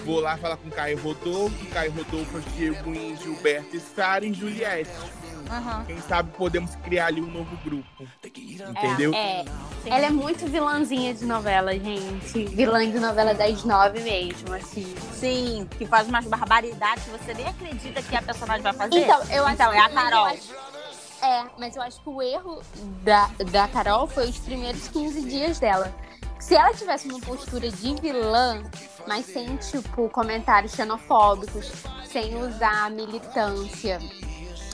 Vou 0.04 0.20
lá 0.20 0.36
falar 0.36 0.56
com 0.56 0.70
Caio 0.70 0.98
Rodolfo, 1.00 1.66
Caio 1.66 1.92
Rodolfo 1.92 2.38
em 2.88 3.16
Gilberto 3.16 3.76
e 3.76 3.80
Sara 3.80 4.24
e 4.24 4.32
Juliette. 4.32 4.90
Aham. 5.50 5.84
Quem 5.84 6.00
sabe 6.00 6.30
podemos 6.36 6.74
criar 6.76 7.06
ali 7.06 7.20
um 7.20 7.26
novo 7.30 7.56
grupo. 7.64 8.06
Entendeu? 8.24 9.12
É, 9.14 9.44
ela 9.84 10.06
é 10.06 10.10
muito 10.10 10.46
vilãzinha 10.46 11.12
de 11.12 11.24
novela, 11.24 11.72
gente. 11.72 12.44
Vilã 12.46 12.88
de 12.88 12.98
novela 13.00 13.34
das 13.34 13.64
nove 13.64 14.00
mesmo, 14.00 14.54
assim. 14.54 14.94
Sim, 15.12 15.68
que 15.76 15.84
faz 15.86 16.06
umas 16.08 16.24
barbaridades 16.26 17.04
que 17.04 17.10
você 17.10 17.34
nem 17.34 17.46
acredita 17.48 18.00
que 18.00 18.16
a 18.16 18.22
personagem 18.22 18.62
vai 18.62 18.72
fazer. 18.72 19.00
Então, 19.00 19.20
eu 19.30 19.44
acho 19.44 19.54
Então, 19.54 19.72
é 19.72 19.78
a 19.80 19.88
Carol. 19.88 20.24
acho- 20.26 20.54
É, 21.22 21.44
mas 21.58 21.76
eu 21.76 21.82
acho 21.82 22.00
que 22.00 22.08
o 22.08 22.22
erro 22.22 22.62
da, 23.02 23.28
da 23.50 23.68
Carol 23.68 24.06
foi 24.06 24.28
os 24.30 24.38
primeiros 24.38 24.88
15 24.88 25.20
dias 25.28 25.58
dela. 25.58 25.92
Se 26.40 26.54
ela 26.54 26.72
tivesse 26.74 27.06
uma 27.08 27.20
postura 27.20 27.70
de 27.70 27.94
vilã, 28.00 28.62
mas 29.06 29.26
sem, 29.26 29.56
tipo, 29.58 30.08
comentários 30.08 30.72
xenofóbicos, 30.72 31.70
sem 32.10 32.34
usar 32.42 32.86
a 32.86 32.90
militância 32.90 33.98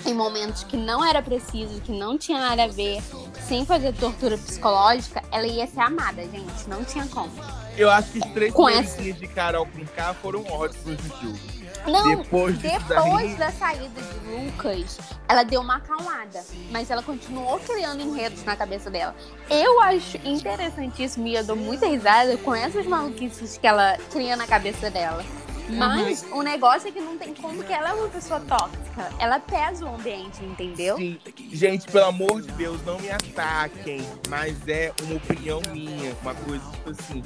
em 0.07 0.14
momentos 0.14 0.62
que 0.64 0.76
não 0.76 1.05
era 1.05 1.20
preciso, 1.20 1.81
que 1.81 1.90
não 1.92 2.16
tinha 2.16 2.38
nada 2.38 2.64
a 2.64 2.68
ver, 2.68 3.02
sem 3.48 3.66
fazer 3.66 3.92
tortura 3.94 4.38
psicológica, 4.38 5.22
ela 5.33 5.46
ia 5.46 5.66
ser 5.66 5.81
amada, 5.81 6.22
gente. 6.22 6.68
Não 6.68 6.85
tinha 6.85 7.07
como. 7.09 7.31
Eu 7.76 7.90
acho 7.90 8.12
que 8.12 8.18
os 8.20 8.26
três 8.33 8.55
Com 8.55 8.68
essa- 8.68 9.02
de 9.02 9.26
Carol 9.29 9.66
com 9.66 9.85
K 9.85 10.14
foram 10.14 10.44
ótimos 10.44 10.85
no 11.02 11.20
jogo. 11.20 11.56
Não, 11.87 12.16
Depois 12.16 12.59
Depois 12.59 12.88
daí- 12.88 13.35
da 13.37 13.51
saída 13.53 14.01
de 14.01 14.44
Lucas, 14.46 14.99
ela 15.29 15.42
deu 15.44 15.61
uma 15.61 15.77
acalmada, 15.77 16.44
mas 16.70 16.90
ela 16.90 17.03
continuou 17.03 17.59
criando 17.61 18.01
enredos 18.03 18.44
na 18.44 18.57
cabeça 18.57 18.90
dela. 18.90 19.14
Eu 19.49 19.81
acho 19.83 20.16
interessantíssimo 20.25 21.27
e 21.27 21.35
eu 21.37 21.44
dou 21.44 21.57
muita 21.57 21.87
risada 21.87 22.37
com 22.38 22.55
essas 22.55 22.87
maluquices 22.87 23.57
que 23.57 23.66
ela 23.66 23.96
cria 24.11 24.37
na 24.37 24.46
cabeça 24.46 24.90
dela. 24.90 25.25
Mas 25.68 26.24
o 26.33 26.42
negócio 26.42 26.88
é 26.88 26.92
que 26.92 27.00
não 27.00 27.18
tem 27.18 27.35
como 27.35 27.62
que 27.64 27.72
ela 27.72 27.90
é 27.90 27.92
uma 27.92 28.09
pessoa 28.09 28.40
tóxica. 28.40 29.11
Ela 29.18 29.40
pesa 29.40 29.85
o 29.85 29.94
ambiente, 29.94 30.42
entendeu? 30.44 30.96
Sim. 30.96 31.18
Gente, 31.52 31.87
pelo 31.90 32.07
amor 32.07 32.40
de 32.42 32.52
Deus, 32.52 32.81
não 32.85 32.98
me 32.98 33.11
ataquem. 33.11 34.00
Mas 34.29 34.57
é 34.68 34.92
uma 35.02 35.16
opinião 35.16 35.61
minha. 35.72 36.14
Uma 36.22 36.35
coisa 36.35 36.64
tipo 36.72 36.90
assim. 36.90 37.22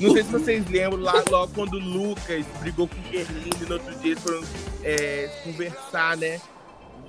Não 0.00 0.12
sei 0.12 0.22
se 0.24 0.30
vocês 0.32 0.66
lembram 0.68 1.00
lá 1.00 1.22
logo 1.30 1.52
quando 1.54 1.74
o 1.74 1.78
Lucas 1.78 2.44
brigou 2.60 2.88
com 2.88 2.96
o 2.98 3.02
Kerline 3.04 3.50
e 3.60 3.64
no 3.66 3.74
outro 3.74 3.94
dia 3.96 4.12
eles 4.12 4.22
foram 4.22 4.42
é, 4.82 5.40
conversar, 5.44 6.16
né? 6.16 6.40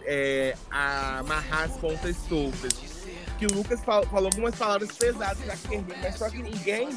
É, 0.07 0.55
a 0.69 1.19
amarrar 1.19 1.63
as 1.63 1.77
pontas 1.77 2.15
soltas. 2.29 2.73
Que 3.39 3.47
o 3.47 3.53
Lucas 3.53 3.81
fal- 3.83 4.05
falou 4.05 4.27
algumas 4.27 4.55
palavras 4.55 4.91
pesadas 4.91 5.37
pra 5.39 5.55
Kerline, 5.57 5.95
mas 6.01 6.15
só 6.17 6.29
que 6.29 6.37
ninguém 6.41 6.89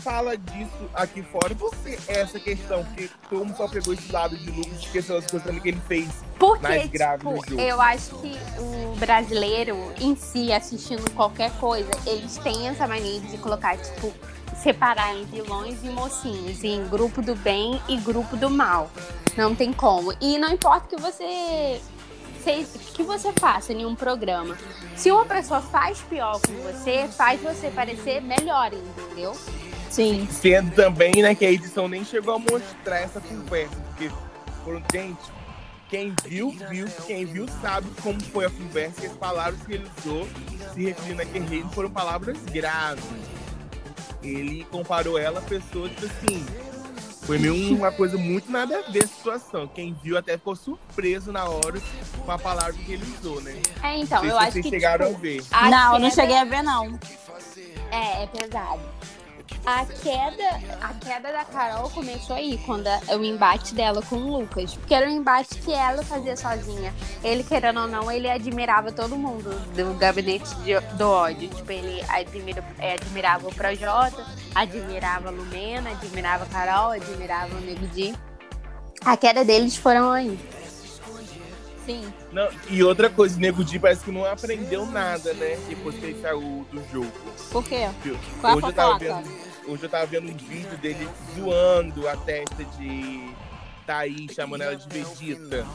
fala 0.00 0.36
disso 0.36 0.90
aqui 0.94 1.22
fora. 1.22 1.54
Que 1.54 1.98
essa 2.08 2.38
questão? 2.38 2.86
Todo 3.28 3.44
mundo 3.44 3.56
só 3.56 3.68
pegou 3.68 3.94
esse 3.94 4.10
lado 4.10 4.36
de 4.36 4.50
Lucas 4.50 4.78
esqueceu 4.80 5.18
as 5.18 5.26
coisas 5.26 5.60
que 5.60 5.68
ele 5.68 5.80
fez 5.86 6.08
Porque, 6.38 6.62
mais 6.62 6.90
grave 6.90 7.24
no 7.24 7.38
tipo, 7.38 7.60
eu 7.60 7.80
acho 7.80 8.10
que 8.16 8.36
o 8.58 8.96
brasileiro 8.96 9.76
em 10.00 10.16
si, 10.16 10.52
assistindo 10.52 11.08
qualquer 11.12 11.50
coisa, 11.58 11.90
eles 12.06 12.36
têm 12.38 12.68
essa 12.68 12.86
mania 12.86 13.20
de 13.20 13.38
colocar, 13.38 13.76
tipo, 13.76 14.12
separar 14.62 15.14
em 15.16 15.24
vilões 15.24 15.82
e 15.82 15.88
mocinhos, 15.88 16.62
em 16.62 16.86
grupo 16.88 17.22
do 17.22 17.34
bem 17.34 17.80
e 17.88 17.96
grupo 17.96 18.36
do 18.36 18.50
mal. 18.50 18.90
Não 19.36 19.54
tem 19.54 19.72
como. 19.72 20.12
E 20.20 20.38
não 20.38 20.50
importa 20.50 20.94
que 20.94 21.00
você. 21.00 21.80
que 22.94 23.02
você 23.02 23.32
faça 23.32 23.72
em 23.72 23.86
um 23.86 23.94
programa. 23.94 24.56
Se 24.96 25.10
uma 25.10 25.24
pessoa 25.24 25.60
faz 25.60 26.00
pior 26.00 26.40
com 26.40 26.52
você, 26.62 27.08
faz 27.08 27.40
você 27.40 27.70
parecer 27.70 28.20
melhor, 28.20 28.72
entendeu? 28.72 29.34
Sim. 29.90 30.26
Sendo 30.30 30.74
também, 30.74 31.12
né, 31.20 31.34
que 31.34 31.44
a 31.44 31.50
edição 31.50 31.88
nem 31.88 32.04
chegou 32.04 32.34
a 32.34 32.38
mostrar 32.38 32.98
essa 33.00 33.20
conversa, 33.20 33.76
porque 33.88 34.10
foram, 34.64 34.82
gente, 34.92 35.18
quem 35.88 36.14
viu, 36.24 36.50
viu, 36.70 36.86
quem 37.06 37.24
viu 37.26 37.46
sabe 37.60 37.88
como 38.00 38.20
foi 38.22 38.46
a 38.46 38.50
conversa 38.50 39.02
e 39.02 39.06
as 39.06 39.12
palavras 39.14 39.60
que 39.66 39.72
ele 39.74 39.90
usou 39.98 40.28
se 40.72 40.84
referindo 40.84 41.22
a 41.22 41.24
Guerreiro 41.24 41.68
foram 41.70 41.90
palavras 41.90 42.38
graves. 42.44 43.04
Ele 44.22 44.64
comparou 44.70 45.18
ela 45.18 45.40
a 45.40 45.42
pessoas, 45.42 45.90
tipo 45.92 46.06
assim, 46.06 46.46
Foi 47.22 47.38
meio 47.38 47.76
uma 47.76 47.90
coisa 47.90 48.16
muito 48.16 48.50
nada 48.50 48.78
a 48.78 48.90
ver 48.90 49.04
a 49.04 49.08
situação. 49.08 49.66
Quem 49.68 49.94
viu 50.02 50.16
até 50.16 50.32
ficou 50.38 50.54
surpreso 50.54 51.32
na 51.32 51.48
hora 51.48 51.80
com 52.24 52.30
a 52.30 52.38
palavra 52.38 52.72
que 52.74 52.92
ele 52.92 53.04
usou, 53.18 53.40
né? 53.40 53.60
É, 53.82 53.98
então, 53.98 54.22
Não 54.22 54.30
sei 54.30 54.30
eu 54.30 54.34
se 54.34 54.42
acho 54.42 54.52
vocês 54.52 54.64
que. 54.64 54.70
chegaram 54.70 55.06
tipo, 55.06 55.18
a 55.18 55.20
ver. 55.20 55.42
a 55.50 55.70
não, 55.70 55.94
eu 55.94 56.00
não 56.00 56.10
cheguei 56.10 56.36
a 56.36 56.44
ver, 56.44 56.62
não. 56.62 56.98
É, 57.90 58.22
é 58.22 58.26
pesado. 58.26 58.80
A 59.66 59.84
queda, 59.84 60.60
a 60.80 60.94
queda 60.94 61.32
da 61.32 61.44
Carol 61.44 61.90
começou 61.90 62.34
aí, 62.36 62.58
quando 62.64 62.86
a- 62.86 63.00
o 63.16 63.24
embate 63.24 63.74
dela 63.74 64.00
com 64.02 64.16
o 64.16 64.38
Lucas. 64.40 64.74
Porque 64.74 64.94
era 64.94 65.06
um 65.06 65.10
embate 65.10 65.56
que 65.56 65.72
ela 65.72 66.02
fazia 66.02 66.36
sozinha. 66.36 66.94
Ele, 67.22 67.44
querendo 67.44 67.80
ou 67.80 67.86
não, 67.86 68.10
ele 68.10 68.28
admirava 68.30 68.90
todo 68.90 69.16
mundo 69.16 69.50
do 69.74 69.94
gabinete 69.98 70.54
de- 70.56 70.80
do 70.96 71.08
ódio. 71.08 71.48
Tipo, 71.48 71.70
ele 71.72 72.02
admira, 72.08 72.64
é, 72.78 72.94
admirava 72.94 73.48
o 73.48 73.54
Projota, 73.54 74.24
admirava 74.54 75.28
a 75.28 75.30
Lumena, 75.30 75.90
admirava 75.90 76.44
a 76.44 76.46
Carol, 76.46 76.92
admirava 76.92 77.54
o 77.54 77.60
Nego 77.60 77.86
Di. 77.88 78.14
A 79.04 79.16
queda 79.16 79.44
deles 79.44 79.76
foram 79.76 80.10
aí. 80.10 80.38
Sim. 81.90 82.12
Não, 82.32 82.48
e 82.68 82.82
outra 82.84 83.10
coisa, 83.10 83.36
o 83.36 83.40
Nego 83.40 83.64
Di 83.64 83.78
parece 83.78 84.04
que 84.04 84.12
não 84.12 84.24
aprendeu 84.24 84.86
nada, 84.86 85.34
né? 85.34 85.58
Depois 85.68 85.96
que 85.96 86.04
ele 86.06 86.20
saiu 86.20 86.66
do 86.70 86.82
jogo. 86.92 87.12
Por 87.50 87.64
quê? 87.64 87.88
Viu? 88.04 88.16
Qual 88.40 88.52
a 88.52 88.56
hoje, 88.56 88.66
eu 88.66 88.72
tava 88.72 88.98
vendo, 88.98 89.28
hoje 89.66 89.82
eu 89.82 89.88
tava 89.88 90.06
vendo 90.06 90.30
um 90.30 90.36
vídeo 90.36 90.78
dele 90.78 91.08
zoando 91.34 92.08
a 92.08 92.16
testa 92.16 92.64
de 92.64 93.34
Thaís, 93.84 94.32
chamando 94.32 94.62
ela 94.62 94.76
de 94.76 94.88
Vegeta. 94.88 95.66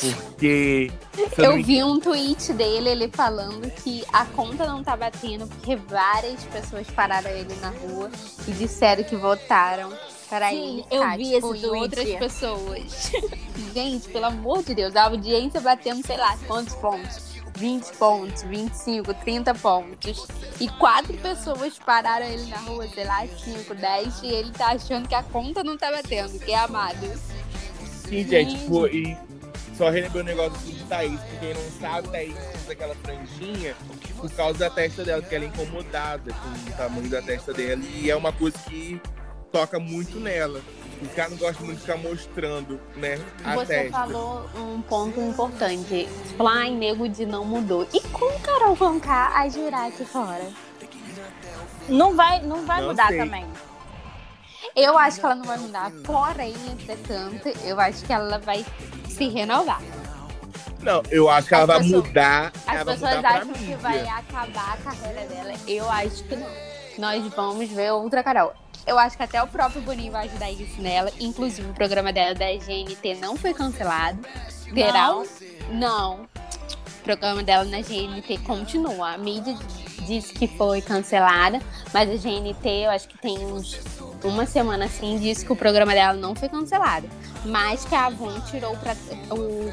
Porque. 0.00 0.90
eu 1.18 1.28
não 1.36 1.44
Eu 1.44 1.56
me 1.56 1.62
vi 1.62 1.84
um 1.84 2.00
tweet 2.00 2.52
dele, 2.52 2.88
ele 2.88 3.08
falando 3.08 3.70
que 3.82 4.04
a 4.12 4.24
conta 4.24 4.66
não 4.66 4.82
tá 4.82 4.96
batendo 4.96 5.46
porque 5.48 5.76
várias 5.76 6.42
pessoas 6.44 6.86
pararam 6.88 7.30
ele 7.30 7.54
na 7.56 7.70
rua 7.70 8.10
e 8.46 8.52
disseram 8.52 9.04
que 9.04 9.16
votaram 9.16 9.92
para 10.32 10.48
Sim, 10.48 10.82
eu 10.90 11.10
vi 11.10 11.24
tipo, 11.34 11.54
esse 11.54 11.66
tweet. 11.66 11.82
outras 11.82 12.08
pessoas. 12.14 13.12
Gente, 13.74 14.08
pelo 14.08 14.24
amor 14.24 14.62
de 14.62 14.74
Deus, 14.74 14.96
a 14.96 15.04
audiência 15.04 15.60
batendo, 15.60 16.06
sei 16.06 16.16
lá, 16.16 16.38
quantos 16.46 16.74
pontos? 16.76 17.32
20 17.58 17.92
pontos, 17.98 18.42
25, 18.44 19.12
30 19.12 19.54
pontos. 19.56 20.26
E 20.58 20.68
quatro 20.68 21.12
pessoas 21.18 21.78
pararam 21.78 22.24
ele 22.24 22.46
na 22.46 22.56
rua, 22.56 22.88
sei 22.88 23.04
lá, 23.04 23.26
5, 23.26 23.74
10, 23.74 24.22
e 24.22 24.26
ele 24.28 24.50
tá 24.52 24.68
achando 24.68 25.06
que 25.06 25.14
a 25.14 25.22
conta 25.22 25.62
não 25.62 25.76
tá 25.76 25.90
batendo, 25.90 26.38
que 26.38 26.50
é 26.50 26.60
amado. 26.60 27.06
Sim, 27.84 28.26
gente, 28.26 28.58
tipo, 28.58 28.86
e 28.86 29.14
só 29.76 29.90
relembrei 29.90 30.22
o 30.22 30.24
negócio 30.24 30.56
assim 30.56 30.72
de 30.72 30.84
Thaís, 30.84 31.20
porque 31.20 31.36
quem 31.40 31.54
não 31.54 31.70
sabe, 31.78 32.08
Thaís 32.08 32.34
usa 32.62 32.72
aquela 32.72 32.94
franjinha 32.94 33.76
por 34.16 34.30
causa 34.30 34.58
da 34.60 34.70
testa 34.70 35.04
dela, 35.04 35.20
porque 35.20 35.34
ela 35.34 35.44
é 35.44 35.48
incomodada 35.48 36.32
com 36.32 36.70
o 36.70 36.74
tamanho 36.74 37.10
da 37.10 37.20
testa 37.20 37.52
dela. 37.52 37.82
E 37.96 38.10
é 38.10 38.16
uma 38.16 38.32
coisa 38.32 38.56
que 38.66 38.98
toca 39.52 39.78
muito 39.78 40.18
nela. 40.18 40.60
Os 41.00 41.12
caras 41.14 41.32
não 41.32 41.38
gostam 41.38 41.66
muito 41.66 41.78
de 41.78 41.82
ficar 41.84 41.98
mostrando, 41.98 42.80
né, 42.96 43.18
a 43.44 43.54
Você 43.56 43.66
testa. 43.66 43.90
falou 43.98 44.48
um 44.56 44.80
ponto 44.82 45.20
importante. 45.20 46.08
Ai, 46.38 46.70
nego 46.70 47.08
de 47.08 47.26
não 47.26 47.44
mudou. 47.44 47.86
E 47.92 48.00
com 48.08 48.38
Carol 48.40 48.76
Conká 48.76 49.32
a 49.36 49.48
girar 49.48 49.86
aqui 49.88 50.04
fora? 50.04 50.48
Não 51.88 52.14
vai, 52.14 52.40
não 52.42 52.64
vai 52.64 52.80
Não 52.80 52.88
mudar 52.88 53.08
sei. 53.08 53.18
também. 53.18 53.44
Eu 54.76 54.96
acho 54.96 55.18
que 55.18 55.26
ela 55.26 55.34
não 55.34 55.44
vai 55.44 55.58
mudar, 55.58 55.90
porém, 56.04 56.54
entretanto, 56.70 57.48
eu 57.64 57.78
acho 57.80 58.04
que 58.04 58.12
ela 58.12 58.38
vai 58.38 58.64
se 59.08 59.28
renovar. 59.28 59.82
Não, 60.80 61.02
eu 61.10 61.28
acho 61.28 61.48
que 61.48 61.54
ela 61.54 61.62
As 61.64 61.68
vai 61.68 61.78
pessoas- 61.82 62.06
mudar, 62.06 62.52
As 62.66 62.74
ela 62.76 62.92
pessoas 62.92 63.16
mudar 63.16 63.28
acham 63.32 63.52
que 63.52 63.74
vai 63.74 64.00
acabar 64.08 64.74
a 64.74 64.76
carreira 64.78 65.26
dela. 65.26 65.52
Eu 65.66 65.90
acho 65.90 66.24
que 66.24 66.36
não. 66.36 66.46
Nós 66.98 67.26
vamos 67.34 67.68
ver 67.70 67.92
outra 67.92 68.22
Carol. 68.22 68.52
Eu 68.86 68.98
acho 68.98 69.16
que 69.16 69.22
até 69.22 69.42
o 69.42 69.46
próprio 69.46 69.80
Boninho 69.82 70.12
vai 70.12 70.26
ajudar 70.26 70.50
isso 70.50 70.80
nela. 70.80 71.10
Inclusive, 71.20 71.68
o 71.70 71.74
programa 71.74 72.12
dela 72.12 72.34
da 72.34 72.46
GNT 72.46 73.16
não 73.20 73.36
foi 73.36 73.54
cancelado. 73.54 74.18
Terá 74.74 75.08
Não? 75.08 75.24
Não. 75.70 76.22
O 76.22 77.02
programa 77.04 77.42
dela 77.42 77.64
na 77.64 77.80
GNT 77.80 78.38
continua. 78.38 79.12
A 79.12 79.18
mídia 79.18 79.56
disse 80.06 80.32
que 80.32 80.46
foi 80.46 80.80
cancelada, 80.80 81.60
mas 81.92 82.10
a 82.10 82.14
GNT, 82.14 82.68
eu 82.68 82.90
acho 82.90 83.08
que 83.08 83.18
tem 83.18 83.38
uns 83.38 83.80
uma 84.24 84.46
semana 84.46 84.84
assim, 84.84 85.18
disse 85.18 85.44
que 85.44 85.52
o 85.52 85.56
programa 85.56 85.92
dela 85.92 86.14
não 86.14 86.34
foi 86.34 86.48
cancelado. 86.48 87.08
Mas 87.44 87.84
que 87.84 87.94
a 87.94 88.06
Avon 88.06 88.40
tirou 88.42 88.76
pra, 88.76 88.94
o, 89.30 89.68
o 89.68 89.72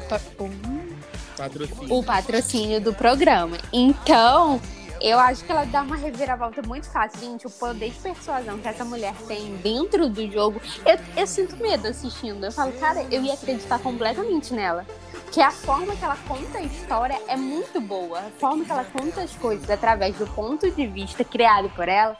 Patrocínio. 1.36 1.94
o 1.94 2.04
patrocínio 2.04 2.80
do 2.80 2.92
programa. 2.92 3.56
Então, 3.72 4.60
eu 5.00 5.18
acho 5.18 5.44
que 5.44 5.50
ela 5.50 5.64
dá 5.64 5.82
uma 5.82 5.96
reviravolta 5.96 6.62
muito 6.62 6.88
fácil. 6.90 7.20
Gente, 7.20 7.46
o 7.46 7.50
poder 7.50 7.90
de 7.90 7.98
persuasão 7.98 8.58
que 8.58 8.68
essa 8.68 8.84
mulher 8.84 9.14
tem 9.26 9.56
dentro 9.56 10.08
do 10.08 10.30
jogo, 10.30 10.60
eu, 10.84 10.98
eu 11.16 11.26
sinto 11.26 11.56
medo 11.56 11.88
assistindo. 11.88 12.44
Eu 12.44 12.52
falo, 12.52 12.72
cara, 12.72 13.02
eu 13.10 13.22
ia 13.22 13.34
acreditar 13.34 13.78
completamente 13.78 14.52
nela. 14.52 14.86
Que 15.30 15.40
a 15.40 15.50
forma 15.52 15.94
que 15.94 16.04
ela 16.04 16.16
conta 16.26 16.58
a 16.58 16.62
história 16.62 17.16
é 17.28 17.36
muito 17.36 17.80
boa. 17.80 18.18
A 18.18 18.30
forma 18.40 18.64
que 18.64 18.72
ela 18.72 18.84
conta 18.84 19.22
as 19.22 19.32
coisas 19.36 19.70
através 19.70 20.16
do 20.16 20.26
ponto 20.26 20.68
de 20.70 20.86
vista 20.88 21.22
criado 21.22 21.70
por 21.70 21.88
ela 21.88 22.16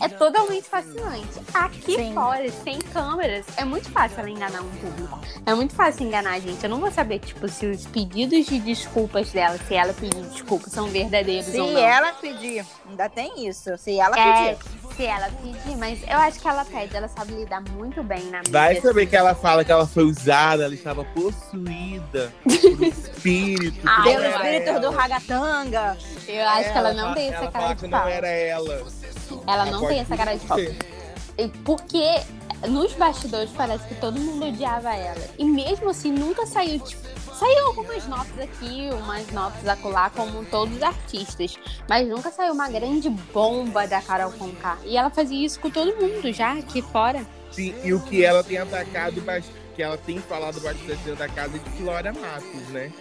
é 0.00 0.08
totalmente 0.08 0.66
fascinante. 0.68 1.28
Aqui 1.52 1.96
Sim. 1.96 2.14
fora, 2.14 2.50
sem 2.50 2.78
câmeras, 2.78 3.44
é 3.58 3.64
muito 3.66 3.90
fácil 3.90 4.20
ela 4.20 4.30
enganar 4.30 4.62
um 4.62 4.70
público. 4.76 5.20
É 5.44 5.52
muito 5.52 5.74
fácil 5.74 6.06
enganar 6.06 6.32
a 6.34 6.38
gente. 6.40 6.62
Eu 6.64 6.70
não 6.70 6.80
vou 6.80 6.90
saber, 6.90 7.18
tipo, 7.18 7.46
se 7.48 7.66
os 7.66 7.84
pedidos 7.86 8.46
de 8.46 8.58
desculpas 8.60 9.30
dela, 9.30 9.58
se 9.58 9.74
ela 9.74 9.92
pedir 9.92 10.22
desculpas, 10.22 10.72
são 10.72 10.86
verdadeiros 10.86 11.46
Se 11.46 11.60
ou 11.60 11.70
não. 11.72 11.78
ela 11.80 12.12
pedir, 12.14 12.64
ainda 12.88 13.08
tem 13.10 13.46
isso. 13.46 13.76
Se 13.76 13.98
ela 13.98 14.16
É, 14.18 14.54
pedir. 14.54 14.83
Se 14.96 15.04
ela 15.04 15.28
pedir, 15.42 15.76
mas 15.76 15.98
eu 16.06 16.16
acho 16.18 16.38
que 16.40 16.48
ela 16.48 16.64
pede, 16.64 16.96
ela 16.96 17.08
sabe 17.08 17.32
lidar 17.34 17.62
muito 17.72 18.02
bem 18.02 18.24
na 18.30 18.38
mídia. 18.38 18.52
Vai 18.52 18.80
saber 18.80 19.06
que 19.06 19.16
ela 19.16 19.34
fala 19.34 19.64
que 19.64 19.72
ela 19.72 19.86
foi 19.86 20.04
usada, 20.04 20.64
ela 20.64 20.74
estava 20.74 21.04
possuída 21.04 22.32
por 22.42 22.82
espírito. 22.82 23.80
Ah, 23.86 23.98
não 23.98 24.04
Pelo 24.04 24.24
espírito 24.26 24.68
ela. 24.70 24.80
do 24.80 24.90
ragatanga. 24.90 25.96
Eu 26.28 26.48
acho 26.48 26.72
que 26.72 26.78
ela 26.78 26.92
não 26.92 27.14
tem 27.14 27.28
essa 27.34 27.50
cara 27.50 27.74
de 27.74 27.82
que 27.82 27.88
não 27.88 27.98
pau. 27.98 28.08
era 28.08 28.28
ela. 28.28 28.74
Ela 28.74 28.84
não 28.86 29.54
Ela 29.54 29.64
tem 29.66 29.80
pode 29.80 29.98
essa 30.00 30.16
cara 30.16 30.34
de 30.36 30.46
pau. 30.46 30.58
Porque 31.64 32.20
nos 32.68 32.92
bastidores 32.92 33.50
parece 33.56 33.86
que 33.88 33.94
todo 33.96 34.18
mundo 34.20 34.46
odiava 34.46 34.94
ela. 34.94 35.24
E 35.38 35.44
mesmo 35.44 35.90
assim, 35.90 36.12
nunca 36.12 36.46
saiu, 36.46 36.78
tipo, 36.80 37.02
saiu 37.34 37.66
algumas 37.66 38.06
notas 38.06 38.38
aqui, 38.38 38.88
umas 38.92 39.30
notas 39.30 39.66
acolá, 39.66 40.10
como 40.10 40.44
todos 40.46 40.76
os 40.76 40.82
artistas. 40.82 41.56
Mas 41.88 42.06
nunca 42.08 42.30
saiu 42.30 42.52
uma 42.52 42.68
grande 42.68 43.08
bomba 43.10 43.86
da 43.86 44.00
Carol 44.00 44.32
Conká. 44.32 44.78
E 44.84 44.96
ela 44.96 45.10
fazia 45.10 45.44
isso 45.44 45.60
com 45.60 45.70
todo 45.70 45.96
mundo 45.96 46.32
já 46.32 46.52
aqui 46.52 46.80
fora. 46.80 47.24
Sim, 47.50 47.74
e 47.84 47.92
o 47.92 48.00
que 48.00 48.24
ela 48.24 48.42
tem 48.42 48.58
atacado, 48.58 49.22
que 49.74 49.82
ela 49.82 49.96
tem 49.98 50.18
falado 50.18 50.60
bastante 50.60 51.02
dentro 51.02 51.16
da 51.16 51.28
casa 51.28 51.56
é 51.56 51.58
de 51.58 51.70
Flora 51.70 52.12
Matos, 52.12 52.68
né? 52.68 52.92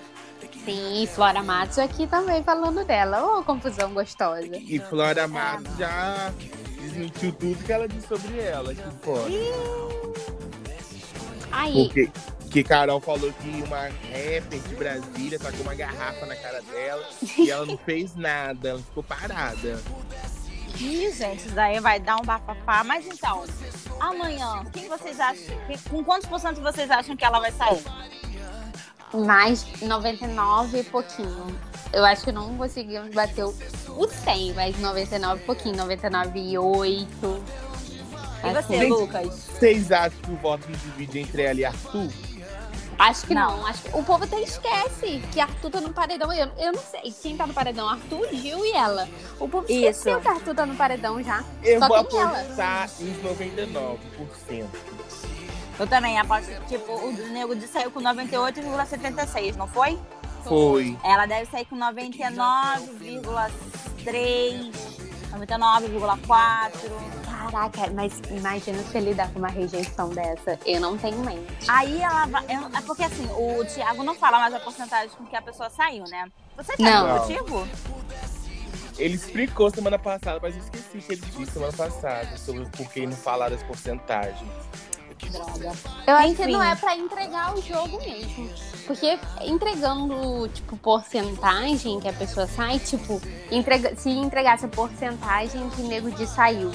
Sim, 0.65 1.07
Flora 1.07 1.41
Matos 1.41 1.79
aqui 1.79 2.05
também 2.05 2.43
falando 2.43 2.83
dela. 2.85 3.39
Ô, 3.39 3.43
confusão 3.43 3.93
gostosa. 3.93 4.47
E 4.51 4.79
Flora 4.79 5.27
Matos 5.27 5.75
já 5.77 6.31
desmentiu 6.79 7.31
tudo 7.31 7.63
que 7.63 7.71
ela 7.71 7.87
disse 7.87 8.07
sobre 8.07 8.39
ela 8.39 8.71
aqui 8.71 8.83
fora. 9.01 9.29
Aí, 11.53 11.85
Porque 11.85 12.11
que 12.49 12.63
Carol 12.63 12.99
falou 12.99 13.31
que 13.33 13.63
uma 13.63 13.87
rapper 13.87 14.59
de 14.67 14.75
Brasília 14.75 15.39
tacou 15.39 15.61
uma 15.61 15.73
garrafa 15.73 16.25
na 16.25 16.35
cara 16.35 16.61
dela 16.61 17.03
e 17.37 17.49
ela 17.49 17.65
não 17.65 17.77
fez 17.77 18.15
nada, 18.15 18.69
ela 18.69 18.79
ficou 18.79 19.03
parada. 19.03 19.81
Ih, 20.79 21.11
gente, 21.11 21.45
isso 21.45 21.55
daí 21.55 21.79
vai 21.79 21.99
dar 21.99 22.17
um 22.17 22.23
bafafá. 22.23 22.83
Mas 22.83 23.05
então, 23.05 23.43
amanhã, 23.99 24.63
quem 24.73 24.89
vocês 24.89 25.19
acham? 25.19 25.55
Com 25.89 26.03
quantos 26.03 26.27
por 26.27 26.39
cento 26.39 26.61
vocês 26.61 26.89
acham 26.89 27.15
que 27.15 27.23
ela 27.23 27.39
vai 27.39 27.51
sair? 27.51 27.83
mais 29.13 29.65
99 29.81 30.79
e 30.79 30.83
pouquinho. 30.83 31.59
Eu 31.91 32.03
acho 32.03 32.23
que 32.23 32.31
não 32.31 32.57
conseguimos 32.57 33.13
bater 33.13 33.45
o, 33.45 33.53
o 33.89 34.07
100, 34.07 34.53
mas 34.53 34.79
99 34.79 35.41
e 35.41 35.45
pouquinho, 35.45 35.77
99 35.77 36.39
e 36.39 36.57
8. 36.57 37.43
E 38.43 38.47
Assim, 38.47 38.67
você, 38.67 38.77
Gente. 38.77 38.89
Lucas? 38.89 39.27
Vocês 39.27 39.91
acham 39.91 40.19
que 40.21 40.31
o 40.31 40.35
voto 40.37 40.63
se 40.65 40.71
divide 40.89 41.19
entre 41.19 41.41
ela 41.43 41.59
e 41.59 41.65
Arthur? 41.65 42.09
Acho 42.99 43.25
que 43.25 43.33
não. 43.33 43.57
Não. 43.57 43.65
Acho 43.65 43.81
que 43.83 43.89
o 43.97 44.03
povo 44.03 44.23
até 44.23 44.39
esquece 44.41 45.21
que 45.31 45.39
Arthur 45.39 45.71
tá 45.71 45.81
no 45.81 45.91
paredão. 45.91 46.31
Eu, 46.31 46.49
eu 46.57 46.71
não 46.73 46.79
sei 46.81 47.11
quem 47.21 47.35
tá 47.35 47.47
no 47.47 47.53
paredão. 47.53 47.89
Arthur, 47.89 48.27
Gil 48.31 48.63
e 48.65 48.71
ela. 48.71 49.09
O 49.39 49.47
povo 49.49 49.65
Isso. 49.67 49.73
esqueceu 49.73 50.21
que 50.21 50.27
Arthur 50.27 50.53
tá 50.55 50.65
no 50.65 50.75
paredão 50.75 51.21
já. 51.23 51.43
Eu 51.63 51.79
Só 51.79 51.87
vou 51.87 52.03
tem 52.03 52.19
ela. 52.19 52.39
apostar 52.39 52.89
uns 53.01 53.17
99%. 54.51 54.65
Eu 55.79 55.87
também 55.87 56.19
aposto 56.19 56.49
que, 56.49 56.77
tipo, 56.77 56.91
o 56.93 57.11
Nego 57.29 57.55
de 57.55 57.67
saiu 57.67 57.89
com 57.89 57.99
98,76, 57.99 59.55
não 59.55 59.67
foi? 59.67 59.97
Foi. 60.43 60.95
Ela 61.03 61.25
deve 61.25 61.49
sair 61.49 61.65
com 61.65 61.75
99,3, 61.75 64.71
99,4. 65.33 66.71
Caraca, 67.25 67.91
mas 67.93 68.21
imagina 68.29 68.81
se 68.83 68.97
ele 68.97 69.13
dá 69.13 69.27
com 69.27 69.39
uma 69.39 69.47
rejeição 69.49 70.09
dessa. 70.09 70.59
Eu 70.65 70.79
não 70.79 70.97
tenho 70.97 71.17
mente. 71.19 71.65
Aí 71.67 72.01
ela 72.01 72.25
vai. 72.25 72.45
É 72.45 72.81
porque 72.85 73.03
assim, 73.03 73.27
o 73.31 73.65
Thiago 73.65 74.03
não 74.03 74.15
fala 74.15 74.39
mais 74.39 74.53
a 74.53 74.59
porcentagem 74.59 75.09
com 75.17 75.25
que 75.25 75.35
a 75.35 75.41
pessoa 75.41 75.69
saiu, 75.69 76.05
né? 76.05 76.31
Você 76.55 76.71
sabe 76.77 76.83
Não. 76.83 77.05
o 77.05 77.19
motivo? 77.19 77.67
Ele 78.97 79.15
explicou 79.15 79.71
semana 79.71 79.97
passada, 79.97 80.39
mas 80.41 80.55
eu 80.55 80.61
esqueci 80.61 80.99
que 80.99 81.13
ele 81.13 81.21
disse 81.21 81.51
semana 81.51 81.73
passada 81.73 82.37
sobre 82.37 82.65
por 82.69 82.87
que 82.91 83.05
não 83.05 83.17
falar 83.17 83.49
das 83.49 83.63
porcentagens. 83.63 84.49
Eu 86.07 86.15
acho 86.15 86.35
que 86.35 86.47
não 86.47 86.63
é 86.63 86.75
pra 86.75 86.95
entregar 86.97 87.55
o 87.55 87.61
jogo 87.61 87.97
mesmo. 87.99 88.49
Porque 88.85 89.17
entregando, 89.41 90.47
tipo, 90.49 90.75
porcentagem 90.77 91.99
que 91.99 92.07
a 92.07 92.13
pessoa 92.13 92.45
sai, 92.47 92.79
tipo, 92.79 93.21
entrega, 93.49 93.95
se 93.95 94.09
entregasse 94.09 94.65
a 94.65 94.67
porcentagem 94.67 95.69
que 95.69 95.81
o 95.81 95.87
nego 95.87 96.11
de 96.11 96.27
saiu. 96.27 96.71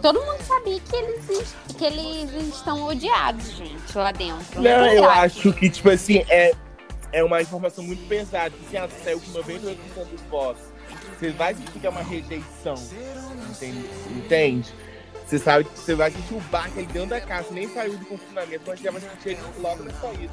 Todo 0.00 0.18
mundo 0.20 0.40
sabia 0.44 0.80
que 0.80 0.96
eles, 0.96 1.28
es- 1.28 1.54
que 1.76 1.84
eles 1.84 2.54
estão 2.54 2.84
odiados, 2.84 3.50
gente, 3.56 3.96
lá 3.98 4.12
dentro. 4.12 4.62
Não, 4.62 4.86
eu 4.86 5.10
acho 5.10 5.52
que, 5.52 5.68
tipo 5.68 5.90
assim, 5.90 6.24
é, 6.28 6.54
é 7.12 7.22
uma 7.24 7.42
informação 7.42 7.84
muito 7.84 8.06
pesada. 8.08 8.50
Tipo 8.50 8.64
assim, 8.66 8.76
ah, 8.78 8.86
você 8.86 9.04
saiu 9.04 9.20
com 9.20 9.32
98% 9.32 9.76
dos 10.10 10.20
votos. 10.30 10.62
Você 11.18 11.30
vai 11.32 11.54
sentir 11.54 11.80
que 11.80 11.86
é 11.86 11.90
uma 11.90 12.02
rejeição. 12.02 12.74
Entende? 13.50 13.90
Entende? 14.16 14.74
Você 15.30 15.38
sabe 15.38 15.62
que 15.64 15.78
você 15.78 15.94
vai 15.94 16.10
sentir 16.10 16.34
o 16.34 16.40
baque 16.40 16.76
ali 16.76 16.86
dentro 16.88 17.10
da 17.10 17.20
casa. 17.20 17.46
Nem 17.52 17.68
saiu 17.68 17.96
do 17.96 18.04
confinamento, 18.04 18.64
mas 18.66 18.80
já 18.80 18.90
vai 18.90 19.00
sentir 19.00 19.28
ele 19.28 19.40
logo 19.60 19.84
na 19.84 19.92
saída. 19.92 20.32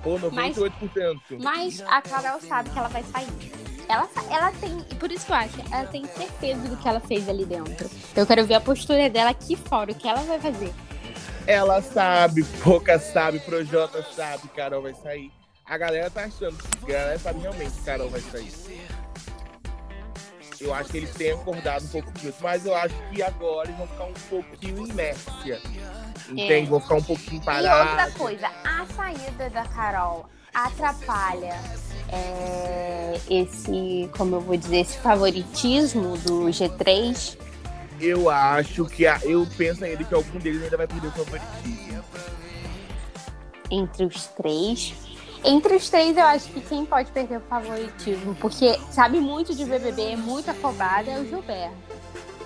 Pô, 0.00 0.16
98%. 0.16 1.42
Mas 1.42 1.82
a 1.88 2.00
Carol 2.00 2.40
sabe 2.40 2.70
que 2.70 2.78
ela 2.78 2.86
vai 2.86 3.02
sair. 3.02 3.26
Ela, 3.88 4.08
ela 4.30 4.52
tem, 4.52 4.78
e 4.88 4.94
por 4.94 5.10
isso 5.10 5.26
que 5.26 5.32
eu 5.32 5.36
acho, 5.36 5.56
ela 5.72 5.86
tem 5.86 6.04
certeza 6.06 6.68
do 6.68 6.76
que 6.76 6.88
ela 6.88 7.00
fez 7.00 7.28
ali 7.28 7.44
dentro. 7.44 7.90
Eu 8.14 8.24
quero 8.24 8.46
ver 8.46 8.54
a 8.54 8.60
postura 8.60 9.10
dela 9.10 9.30
aqui 9.30 9.56
fora, 9.56 9.90
o 9.90 9.94
que 9.94 10.06
ela 10.06 10.20
vai 10.20 10.38
fazer. 10.38 10.72
Ela 11.44 11.82
sabe, 11.82 12.44
Pouca 12.62 13.00
sabe, 13.00 13.40
Projota 13.40 14.04
sabe, 14.14 14.46
Carol 14.54 14.82
vai 14.82 14.94
sair. 14.94 15.32
A 15.64 15.76
galera 15.76 16.08
tá 16.10 16.22
achando, 16.26 16.56
a 16.80 16.86
galera 16.86 17.18
sabe 17.18 17.40
realmente 17.40 17.72
que 17.72 17.82
Carol 17.82 18.08
vai 18.08 18.20
sair. 18.20 18.52
Eu 20.60 20.72
acho 20.74 20.90
que 20.90 20.96
eles 20.96 21.10
têm 21.14 21.32
acordado 21.32 21.84
um 21.84 21.88
pouco 21.88 22.10
disso, 22.12 22.36
mas 22.40 22.64
eu 22.64 22.74
acho 22.74 22.94
que 23.12 23.22
agora 23.22 23.68
eles 23.68 23.78
vão 23.78 23.86
ficar 23.86 24.04
um 24.04 24.12
pouquinho 24.28 24.86
inércia. 24.86 25.60
Entende? 26.28 26.52
É. 26.52 26.64
Vão 26.66 26.80
ficar 26.80 26.94
um 26.96 27.02
pouquinho 27.02 27.42
E 27.42 27.44
parados. 27.44 27.90
outra 27.90 28.10
coisa, 28.18 28.46
a 28.64 28.86
saída 28.94 29.50
da 29.50 29.64
Carol 29.66 30.28
atrapalha 30.54 31.54
é, 32.08 33.20
esse, 33.28 34.08
como 34.16 34.36
eu 34.36 34.40
vou 34.40 34.56
dizer, 34.56 34.78
esse 34.78 34.96
favoritismo 34.98 36.16
do 36.18 36.44
G3. 36.46 37.36
Eu 38.00 38.28
acho 38.30 38.84
que 38.86 39.06
a, 39.06 39.18
eu 39.22 39.46
penso 39.56 39.84
ainda 39.84 40.04
que 40.04 40.14
algum 40.14 40.38
deles 40.38 40.62
ainda 40.62 40.76
vai 40.76 40.86
perder 40.86 41.08
o 41.08 41.12
favoritismo. 41.12 42.02
entre 43.70 44.04
os 44.04 44.26
três. 44.28 44.94
Entre 45.46 45.76
os 45.76 45.88
três, 45.88 46.16
eu 46.16 46.24
acho 46.24 46.48
que 46.48 46.60
quem 46.60 46.84
pode 46.84 47.12
perder 47.12 47.38
o 47.38 47.40
favoritismo, 47.42 48.34
porque 48.34 48.76
sabe 48.90 49.20
muito 49.20 49.54
de 49.54 49.64
BBB, 49.64 50.14
é 50.14 50.16
muito 50.16 50.50
afobada, 50.50 51.08
é 51.08 51.20
o 51.20 51.24
Gilberto. 51.24 51.76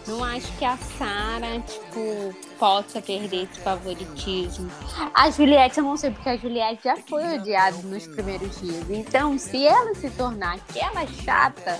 Não 0.06 0.22
acho 0.22 0.46
que 0.58 0.64
a 0.66 0.76
Sara, 0.76 1.60
tipo, 1.60 2.34
possa 2.58 3.00
perder 3.00 3.44
esse 3.44 3.58
favoritismo. 3.60 4.70
A 5.14 5.30
Juliette, 5.30 5.78
eu 5.78 5.84
não 5.84 5.96
sei, 5.96 6.10
porque 6.10 6.28
a 6.28 6.36
Juliette 6.36 6.84
já 6.84 6.96
foi 6.96 7.38
odiada 7.38 7.78
nos 7.78 8.06
primeiros 8.06 8.60
dias. 8.60 8.90
Então, 8.90 9.38
se 9.38 9.66
ela 9.66 9.94
se 9.94 10.10
tornar 10.10 10.56
aquela 10.56 11.06
chata, 11.06 11.78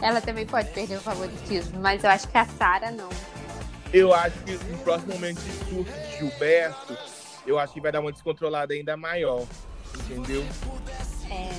ela 0.00 0.20
também 0.20 0.44
pode 0.44 0.70
perder 0.70 0.96
o 0.96 1.00
favoritismo. 1.00 1.78
Mas 1.80 2.02
eu 2.02 2.10
acho 2.10 2.26
que 2.26 2.38
a 2.38 2.46
Sara 2.46 2.90
não. 2.90 3.08
Eu 3.92 4.12
acho 4.12 4.38
que 4.40 4.52
no 4.52 4.78
próximo 4.78 5.12
momento 5.12 5.40
de 5.40 5.52
surto 5.52 5.92
de 5.92 6.18
Gilberto, 6.18 6.96
eu 7.46 7.60
acho 7.60 7.74
que 7.74 7.80
vai 7.80 7.92
dar 7.92 8.00
uma 8.00 8.10
descontrolada 8.10 8.74
ainda 8.74 8.96
maior. 8.96 9.44
Entendeu? 10.00 10.44
É. 11.30 11.50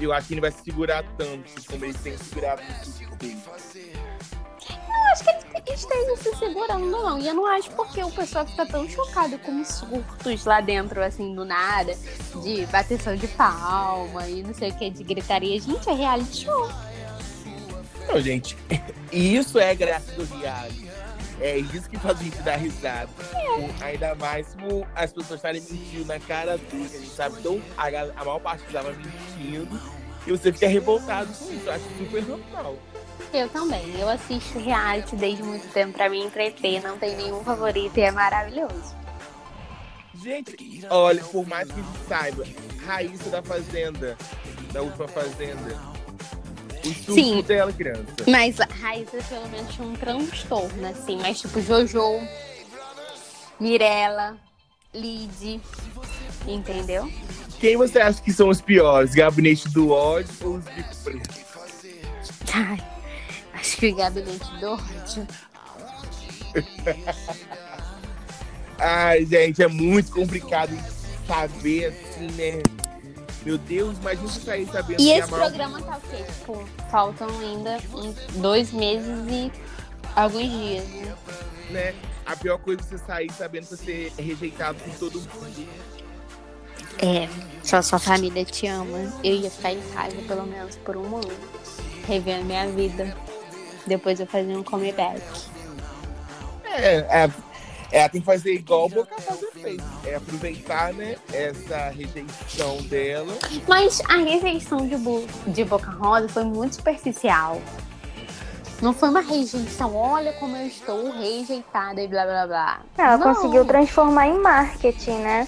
Eu 0.00 0.12
acho 0.12 0.28
que 0.28 0.34
ele 0.34 0.40
vai 0.40 0.50
se 0.50 0.62
segurar 0.64 1.04
tanto 1.16 1.50
como 1.66 1.84
ele 1.84 1.94
tem 1.94 2.16
segurado 2.16 2.62
no 2.62 2.84
surto 2.84 3.16
dele. 3.16 3.38
Eu 4.66 5.12
acho 5.12 5.24
que 5.24 5.30
ele 5.30 5.76
esteja 5.76 6.16
se 6.16 6.36
segurando, 6.36 6.90
não. 6.90 7.18
E 7.18 7.28
eu 7.28 7.34
não 7.34 7.46
acho 7.46 7.70
porque 7.72 8.02
o 8.02 8.10
pessoal 8.10 8.46
fica 8.46 8.66
tão 8.66 8.88
chocado 8.88 9.38
com 9.38 9.60
os 9.60 9.68
surtos 9.68 10.44
lá 10.44 10.60
dentro, 10.60 11.02
assim, 11.02 11.34
do 11.34 11.44
nada, 11.44 11.96
de 12.42 12.66
bateção 12.66 13.14
de 13.14 13.28
palma 13.28 14.28
e 14.28 14.42
não 14.42 14.54
sei 14.54 14.70
o 14.70 14.74
que, 14.74 14.90
de 14.90 15.04
gritaria. 15.04 15.60
Gente, 15.60 15.88
é 15.88 15.92
reality 15.92 16.44
show. 16.44 16.70
Não, 18.08 18.20
gente, 18.20 18.56
isso 19.12 19.58
é 19.58 19.74
graça 19.74 20.12
do 20.12 20.24
reality. 20.24 20.81
É 21.42 21.58
isso 21.58 21.90
que 21.90 21.98
faz 21.98 22.20
a 22.20 22.22
gente 22.22 22.38
dar 22.42 22.56
risada. 22.56 23.08
O- 23.58 23.84
Ainda 23.84 24.14
mais 24.14 24.54
por 24.54 24.86
as 24.94 25.12
pessoas 25.12 25.38
estarem 25.40 25.60
mentindo 25.60 26.04
na 26.06 26.20
cara 26.20 26.56
dura, 26.56 26.84
a 26.84 26.88
gente 26.88 27.08
sabe. 27.10 27.40
Então, 27.40 27.60
a, 27.76 27.86
a 27.88 28.24
maior 28.24 28.38
parte 28.40 28.64
estava 28.64 28.92
mentindo 28.92 29.80
e 30.26 30.30
você 30.30 30.52
fica 30.52 30.68
revoltado 30.68 31.32
com 31.34 31.52
isso. 31.52 31.66
Eu 31.66 31.72
acho 31.72 31.84
super 31.98 32.22
normal. 32.24 32.76
Eu 33.34 33.48
também. 33.48 33.98
Eu 33.98 34.08
assisto 34.08 34.58
reality 34.58 35.16
desde 35.16 35.42
muito 35.42 35.66
tempo 35.72 35.94
pra 35.94 36.08
me 36.08 36.22
entreter. 36.22 36.80
Não 36.82 36.96
tem 36.96 37.16
nenhum 37.16 37.42
favorito 37.42 37.96
e 37.98 38.02
é 38.02 38.10
maravilhoso. 38.12 38.94
Gente, 40.22 40.86
olha, 40.90 41.24
por 41.24 41.46
mais 41.48 41.66
que 41.66 41.80
a 41.80 41.82
gente 41.82 41.98
saiba, 42.08 42.44
Raíssa 42.86 43.30
da 43.30 43.42
Fazenda, 43.42 44.16
da 44.72 44.82
última 44.82 45.08
Fazenda, 45.08 45.76
o 46.84 46.94
surto 46.94 47.14
Sim. 47.14 47.42
dela, 47.42 47.72
criança. 47.72 48.04
Mas 48.26 48.60
a 48.60 48.66
Raíssa, 48.66 49.18
pelo 49.28 49.48
menos, 49.48 49.74
tinha 49.74 49.86
um 49.86 49.94
transtorno, 49.94 50.86
assim. 50.86 51.16
Mas, 51.16 51.40
tipo, 51.40 51.60
Jojo, 51.60 52.20
Mirella, 53.60 54.36
Lid, 54.94 55.60
entendeu? 56.46 57.10
Quem 57.60 57.76
você 57.76 58.00
acha 58.00 58.20
que 58.20 58.32
são 58.32 58.48
os 58.48 58.60
piores? 58.60 59.14
Gabinete 59.14 59.68
do 59.68 59.90
ódio 59.90 60.34
ou 60.42 60.56
os 60.56 60.64
bico 60.64 60.96
preto? 61.04 61.30
Ai, 62.52 62.78
acho 63.54 63.76
que 63.76 63.88
o 63.88 63.94
gabinete 63.94 64.56
do 64.58 64.72
ódio. 64.72 65.26
Ai, 68.78 69.24
gente, 69.24 69.62
é 69.62 69.68
muito 69.68 70.10
complicado 70.10 70.76
saber, 71.26 71.86
assim, 71.86 72.26
né? 72.32 72.60
Meu 73.44 73.58
Deus, 73.58 73.98
imagina 73.98 74.28
você 74.28 74.40
sair 74.40 74.66
sabendo 74.66 75.00
E 75.00 75.04
que 75.04 75.10
esse 75.10 75.22
a 75.22 75.26
maior... 75.26 75.48
programa 75.48 75.82
tá 75.82 75.96
o 75.96 76.00
quê? 76.00 76.22
Tipo, 76.22 76.68
faltam 76.90 77.28
ainda 77.40 77.78
dois 78.36 78.72
meses 78.72 79.18
e 79.28 79.52
alguns 80.14 80.48
dias, 80.48 80.88
né? 80.88 81.16
né? 81.70 81.94
A 82.24 82.36
pior 82.36 82.58
coisa 82.58 82.80
é 82.80 82.84
você 82.84 82.98
sair 82.98 83.32
sabendo 83.32 83.66
que 83.66 83.76
você 83.76 84.12
é 84.16 84.22
rejeitado 84.22 84.78
por 84.78 84.94
todo 84.94 85.20
mundo. 85.20 85.68
É, 86.98 87.28
só 87.64 87.82
sua 87.82 87.98
família 87.98 88.44
te 88.44 88.66
ama. 88.68 89.12
Eu 89.24 89.34
ia 89.34 89.50
ficar 89.50 89.72
em 89.72 89.80
casa 89.92 90.16
pelo 90.28 90.46
menos 90.46 90.76
por 90.76 90.96
um 90.96 91.16
ano, 91.16 91.32
revendo 92.06 92.44
minha 92.44 92.68
vida. 92.68 93.16
Depois 93.86 94.20
eu 94.20 94.26
fazia 94.26 94.56
um 94.56 94.62
comeback. 94.62 95.20
É, 96.64 97.24
é, 97.24 97.30
é, 97.92 98.08
tem 98.08 98.20
que 98.20 98.26
fazer 98.26 98.54
igual 98.54 98.86
o 98.86 98.88
Boca 98.88 99.14
Rosa 99.28 99.46
fez. 99.52 99.76
É 100.06 100.14
aproveitar, 100.16 100.92
né, 100.94 101.16
essa 101.32 101.90
rejeição 101.90 102.78
dela. 102.88 103.34
Mas 103.68 104.00
a 104.08 104.16
rejeição 104.16 104.86
de, 104.88 104.96
Bo 104.96 105.24
de 105.46 105.64
Boca 105.64 105.90
Rosa 105.90 106.28
foi 106.28 106.44
muito 106.44 106.76
superficial. 106.76 107.60
Não 108.80 108.92
foi 108.92 109.10
uma 109.10 109.20
rejeição, 109.20 109.94
olha 109.94 110.32
como 110.32 110.56
eu 110.56 110.66
estou 110.66 111.12
rejeitada 111.12 112.02
e 112.02 112.08
blá 112.08 112.24
blá 112.24 112.46
blá. 112.48 112.80
Ela 112.98 113.16
Não. 113.16 113.32
conseguiu 113.32 113.64
transformar 113.64 114.26
em 114.26 114.38
marketing, 114.40 115.18
né? 115.18 115.46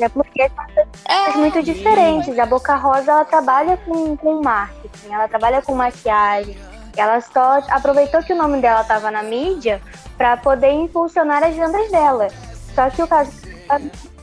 É 0.00 0.08
porque 0.08 0.48
são 0.48 0.64
coisas 0.66 0.88
É, 1.06 1.36
muito 1.36 1.62
diferentes. 1.62 2.38
A 2.38 2.44
Boca 2.46 2.76
Rosa, 2.76 3.10
ela 3.10 3.24
trabalha 3.24 3.76
com, 3.78 4.16
com 4.16 4.42
marketing, 4.42 5.12
ela 5.12 5.26
trabalha 5.26 5.62
com 5.62 5.74
maquiagem. 5.74 6.56
Ela 6.98 7.20
só 7.20 7.58
aproveitou 7.70 8.22
que 8.22 8.32
o 8.32 8.36
nome 8.36 8.60
dela 8.60 8.80
estava 8.82 9.10
na 9.10 9.22
mídia 9.22 9.80
para 10.16 10.36
poder 10.36 10.72
impulsionar 10.72 11.42
as 11.44 11.54
vendas 11.54 11.90
dela. 11.90 12.28
Só 12.74 12.90
que 12.90 13.02
o 13.02 13.06
caso 13.06 13.30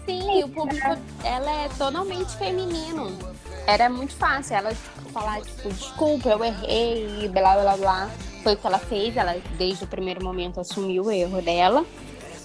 Sim, 0.06 0.44
o 0.44 0.50
público, 0.50 0.98
ela 1.24 1.52
é 1.64 1.70
totalmente 1.78 2.36
feminino. 2.38 3.18
Era 3.66 3.90
muito 3.90 4.14
fácil 4.16 4.56
ela 4.58 4.70
tipo, 4.70 5.10
falar, 5.12 5.42
tipo, 5.42 5.70
desculpa, 5.70 6.30
eu 6.30 6.44
errei, 6.44 7.24
e 7.24 7.28
blá 7.28 7.56
blá 7.56 7.78
blá. 7.78 8.10
Foi 8.44 8.54
o 8.54 8.58
que 8.58 8.68
ela 8.68 8.78
fez, 8.78 9.18
ela 9.18 9.36
desde 9.58 9.86
o 9.86 9.88
primeiro 9.88 10.24
momento 10.24 10.60
assumiu 10.60 11.06
o 11.06 11.12
erro 11.12 11.42
dela 11.42 11.84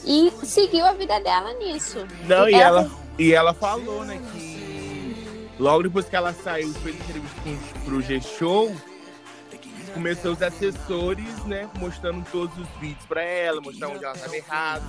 e 0.06 0.32
seguiu 0.44 0.86
a 0.86 0.92
vida 0.92 1.20
dela 1.20 1.52
nisso. 1.54 2.06
Não, 2.26 2.48
e 2.48 2.54
Ela- 2.54 2.80
ela, 2.82 2.90
e 3.18 3.34
ela 3.34 3.52
falou, 3.52 4.04
né, 4.04 4.18
que 4.32 5.54
logo 5.58 5.82
depois 5.82 6.06
que 6.08 6.16
ela 6.16 6.32
saiu, 6.32 6.72
fez 6.74 6.94
entrevista 6.96 7.40
pro 7.84 8.00
G-Show, 8.00 8.74
começou 9.94 10.32
os 10.32 10.42
assessores, 10.42 11.44
né, 11.44 11.68
mostrando 11.78 12.24
todos 12.30 12.56
os 12.58 12.68
vídeos 12.80 13.04
pra 13.06 13.22
ela, 13.22 13.60
mostrando 13.60 13.94
onde 13.96 14.04
ela 14.04 14.14
tava 14.14 14.36
errada. 14.36 14.84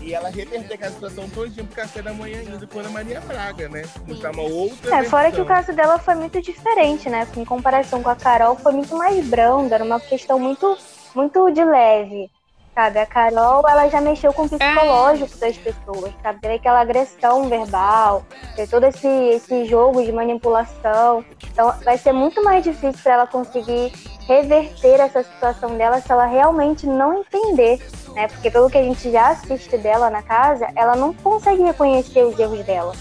E 0.00 0.14
ela 0.14 0.28
reverter 0.30 0.74
aquela 0.74 0.92
situação 0.92 1.28
todinha 1.30 1.64
pro 1.64 1.74
café 1.74 2.00
da 2.02 2.12
manhã 2.12 2.38
ainda 2.38 2.66
com 2.66 2.78
a 2.80 2.88
Maria 2.88 3.20
Braga, 3.20 3.68
né? 3.68 3.82
Mostrar 4.06 4.30
uma 4.30 4.42
outra 4.42 4.96
É, 4.96 5.02
fora 5.04 5.30
que 5.32 5.40
o 5.40 5.44
versão. 5.44 5.46
caso 5.66 5.72
dela 5.76 5.98
foi 5.98 6.14
muito 6.14 6.40
diferente, 6.40 7.10
né? 7.10 7.26
Em 7.36 7.44
comparação 7.44 8.02
com 8.02 8.08
a 8.08 8.14
Carol, 8.16 8.54
foi 8.56 8.72
muito 8.72 8.96
mais 8.96 9.26
branda, 9.26 9.74
era 9.74 9.84
uma 9.84 9.98
questão 9.98 10.38
muito, 10.38 10.76
muito 11.16 11.50
de 11.50 11.64
leve, 11.64 12.30
sabe? 12.74 13.00
A 13.00 13.06
Carol, 13.06 13.68
ela 13.68 13.88
já 13.88 14.00
mexeu 14.00 14.32
com 14.32 14.42
o 14.42 14.48
psicológico 14.48 15.36
das 15.38 15.56
pessoas, 15.56 16.12
sabe? 16.22 16.40
Teve 16.40 16.54
aquela 16.54 16.80
agressão 16.80 17.48
verbal, 17.48 18.24
teve 18.54 18.70
todo 18.70 18.84
esse, 18.84 19.08
esse 19.08 19.64
jogo 19.64 20.00
de 20.04 20.12
manipulação. 20.12 21.24
Então, 21.52 21.74
vai 21.84 21.98
ser 21.98 22.12
muito 22.12 22.42
mais 22.44 22.62
difícil 22.62 23.02
para 23.02 23.14
ela 23.14 23.26
conseguir 23.26 23.92
reverter 24.28 25.00
essa 25.00 25.22
situação 25.22 25.76
dela 25.78 26.02
se 26.02 26.12
ela 26.12 26.26
realmente 26.26 26.86
não 26.86 27.20
entender, 27.20 27.80
né? 28.12 28.28
Porque 28.28 28.50
pelo 28.50 28.68
que 28.68 28.76
a 28.76 28.82
gente 28.82 29.10
já 29.10 29.30
assiste 29.30 29.78
dela 29.78 30.10
na 30.10 30.22
casa, 30.22 30.68
ela 30.76 30.94
não 30.94 31.14
consegue 31.14 31.62
reconhecer 31.62 32.22
os 32.22 32.38
erros 32.38 32.62
dela. 32.66 32.94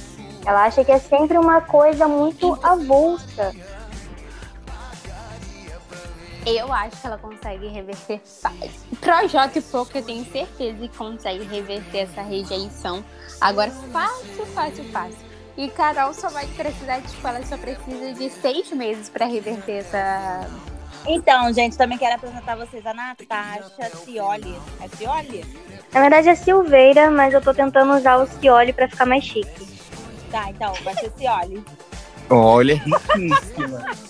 Ela 0.45 0.63
acha 0.63 0.85
que 0.85 0.91
é 0.91 0.97
sempre 0.97 1.37
uma 1.37 1.59
coisa 1.59 2.07
muito 2.07 2.57
avulsa. 2.63 3.53
Eu 6.45 6.71
acho 6.71 7.01
que 7.01 7.07
ela 7.07 7.17
consegue 7.17 7.67
reverter 7.67 8.21
fácil. 8.23 8.71
Projota 9.01 9.59
e 9.59 9.61
pouco, 9.61 9.97
eu 9.97 10.03
tenho 10.03 10.23
certeza 10.31 10.77
que 10.77 10.97
consegue 10.97 11.43
reverter 11.43 12.03
essa 12.03 12.21
rejeição. 12.21 13.03
Agora, 13.41 13.69
fácil, 13.91 14.45
fácil, 14.45 14.83
fácil. 14.85 15.27
E 15.57 15.67
Carol 15.71 16.13
só 16.13 16.29
vai 16.29 16.47
precisar, 16.47 17.01
tipo, 17.01 17.27
ela 17.27 17.43
só 17.45 17.57
precisa 17.57 18.13
de 18.13 18.29
seis 18.29 18.71
meses 18.71 19.09
pra 19.09 19.25
reverter 19.25 19.79
essa. 19.79 20.47
Então, 21.07 21.51
gente, 21.53 21.77
também 21.77 21.97
quero 21.97 22.15
apresentar 22.15 22.55
vocês 22.57 22.85
a 22.85 22.93
Natasha 22.93 23.89
Cioli. 24.03 24.55
É 24.81 24.87
Cioli? 24.95 25.45
Na 25.93 26.01
verdade 26.01 26.29
é 26.29 26.35
Silveira, 26.35 27.09
mas 27.09 27.33
eu 27.33 27.41
tô 27.41 27.53
tentando 27.53 27.93
usar 27.95 28.17
o 28.17 28.27
Cioli 28.27 28.73
pra 28.73 28.89
ficar 28.89 29.05
mais 29.05 29.23
chique. 29.23 29.67
Tá, 30.29 30.49
então, 30.49 30.73
vai 30.83 30.93
ser 30.95 31.11
Cioli. 31.17 31.63
Olha, 32.29 32.75
riquíssima. 32.75 33.85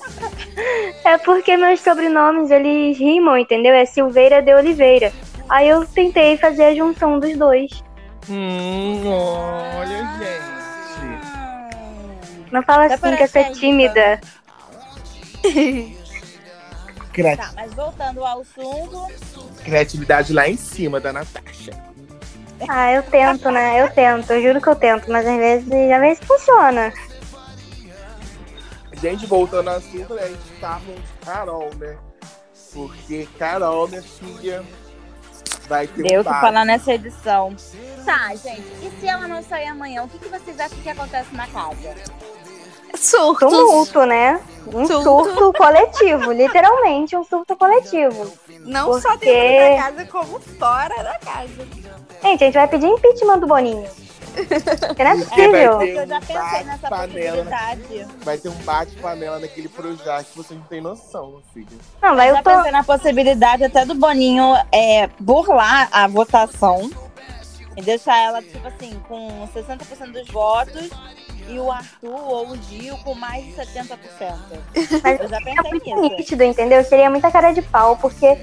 É 1.06 1.18
porque 1.20 1.56
meus 1.56 1.80
sobrenomes, 1.80 2.50
eles 2.50 2.98
rimam, 2.98 3.38
entendeu? 3.38 3.76
É 3.76 3.86
Silveira 3.86 4.42
de 4.42 4.54
Oliveira. 4.54 5.14
Aí 5.48 5.70
eu 5.70 5.86
tentei 5.86 6.36
fazer 6.36 6.66
a 6.66 6.76
junção 6.76 7.20
dos 7.20 7.38
dois. 7.38 7.84
hum, 8.28 9.04
olha, 9.06 9.98
gente. 10.18 10.58
Não 12.52 12.64
fala 12.64 12.86
assim, 12.86 13.16
que 13.16 13.24
eu 13.24 13.28
sou 13.28 13.44
ser 13.44 13.52
tímida. 13.52 14.20
Criati- 17.18 17.42
Tá, 17.42 17.52
mas 17.56 17.74
voltando 17.74 18.24
ao 18.24 18.42
assunto, 18.42 19.08
Criatividade 19.64 20.32
lá 20.34 20.48
em 20.48 20.56
cima 20.56 21.00
da 21.00 21.12
Natasha. 21.12 21.72
Ah, 22.70 22.92
eu 22.94 23.04
tento, 23.04 23.50
né? 23.52 23.82
Eu 23.82 23.90
tento, 23.92 24.32
eu 24.32 24.42
juro 24.42 24.62
que 24.62 24.68
eu 24.70 24.76
tento, 24.76 25.12
mas 25.12 25.26
às 25.28 25.36
vezes, 25.38 25.68
às 25.92 26.00
vezes 26.00 26.20
funciona. 26.24 26.94
Gente, 29.02 29.26
voltando 29.28 29.70
ao 29.70 29.78
assunto, 29.78 30.14
né, 30.16 30.24
a 30.24 30.28
gente 30.28 30.60
tá 30.60 30.80
com 30.86 30.96
Carol, 31.26 31.70
né? 31.76 31.98
Porque 32.74 33.28
Carol, 33.38 33.88
minha 33.88 34.02
filha, 34.02 34.64
vai 35.68 35.86
ter 35.88 36.04
deu 36.04 36.20
um 36.20 36.22
o 36.22 36.24
que 36.24 36.30
falar 36.30 36.66
nessa 36.66 36.94
edição. 36.94 37.56
Tá, 38.06 38.30
gente, 38.36 38.62
e 38.82 38.92
se 39.00 39.08
ela 39.08 39.28
não 39.28 39.44
sair 39.44 39.68
amanhã, 39.68 40.04
o 40.04 40.08
que, 40.10 40.18
que 40.18 40.30
vocês 40.30 40.60
acham 40.60 40.78
que 40.80 40.90
acontece 40.90 41.34
na 41.36 41.48
casa? 41.48 41.94
Surtos. 43.00 43.50
Tumulto, 43.52 44.06
né? 44.06 44.40
Um 44.74 44.86
Surto. 44.86 45.04
surto 45.04 45.54
coletivo, 45.54 46.32
literalmente 46.32 47.16
um 47.16 47.24
surto 47.24 47.56
coletivo. 47.56 48.32
Não 48.62 49.00
só 49.00 49.12
Porque- 49.12 49.26
dentro 49.26 49.78
da 49.78 49.84
casa, 49.84 50.06
como 50.12 50.40
fora 50.40 51.04
da 51.04 51.20
casa. 51.20 51.50
Gente, 52.22 52.44
a 52.44 52.48
gente 52.48 52.54
vai 52.54 52.68
pedir 52.68 52.88
impeachment 52.88 53.40
do 53.40 53.48
Boninho. 53.48 53.88
Porque 54.88 55.04
não 55.04 55.12
é 55.12 55.16
vai 55.16 55.26
possível. 55.26 55.78
ter- 55.80 55.96
Eu 55.96 56.08
já 56.08 56.20
pensei 56.20 56.64
nessa 56.66 56.90
bate-panela. 56.90 57.38
possibilidade. 57.46 58.08
Vai 58.24 58.38
ter 58.38 58.50
um 58.50 58.56
bate-panela 58.64 59.40
naquele 59.40 59.70
Projac 59.70 60.26
que 60.30 60.38
você 60.38 60.54
não 60.54 60.62
tem 60.64 60.82
noção, 60.82 61.42
filha. 61.54 61.68
Não, 62.02 62.16
vai 62.16 62.30
Eu 62.30 62.36
eu 62.36 62.44
tô. 62.44 62.50
pensei 62.52 62.72
na 62.72 62.84
possibilidade 62.84 63.64
até 63.64 63.86
do 63.86 63.96
Boninho 63.96 64.54
é, 64.72 65.10
burlar 65.20 65.88
a 65.92 66.08
votação 66.08 66.90
e 67.76 67.82
deixar 67.82 68.18
ela, 68.18 68.42
tipo 68.42 68.68
assim, 68.68 69.00
com 69.08 69.48
60% 69.56 70.12
dos 70.12 70.28
votos 70.28 70.90
e 71.48 71.60
o 71.60 71.72
Arthur 71.72 72.20
ou 72.28 72.48
o 72.50 72.58
Gil 72.58 72.98
com 73.04 73.14
mais 73.16 73.44
de 73.46 73.52
70%. 73.54 73.98
Mas 75.04 75.20
Eu 75.20 75.28
já 75.28 75.38
é 75.38 75.42
pensei 75.42 75.72
muito 75.72 75.86
nisso. 76.02 76.16
nítido, 76.18 76.44
entendeu? 76.44 76.84
Seria 76.84 77.10
muita 77.10 77.32
cara 77.32 77.52
de 77.52 77.62
pau, 77.62 77.96
porque 77.98 78.38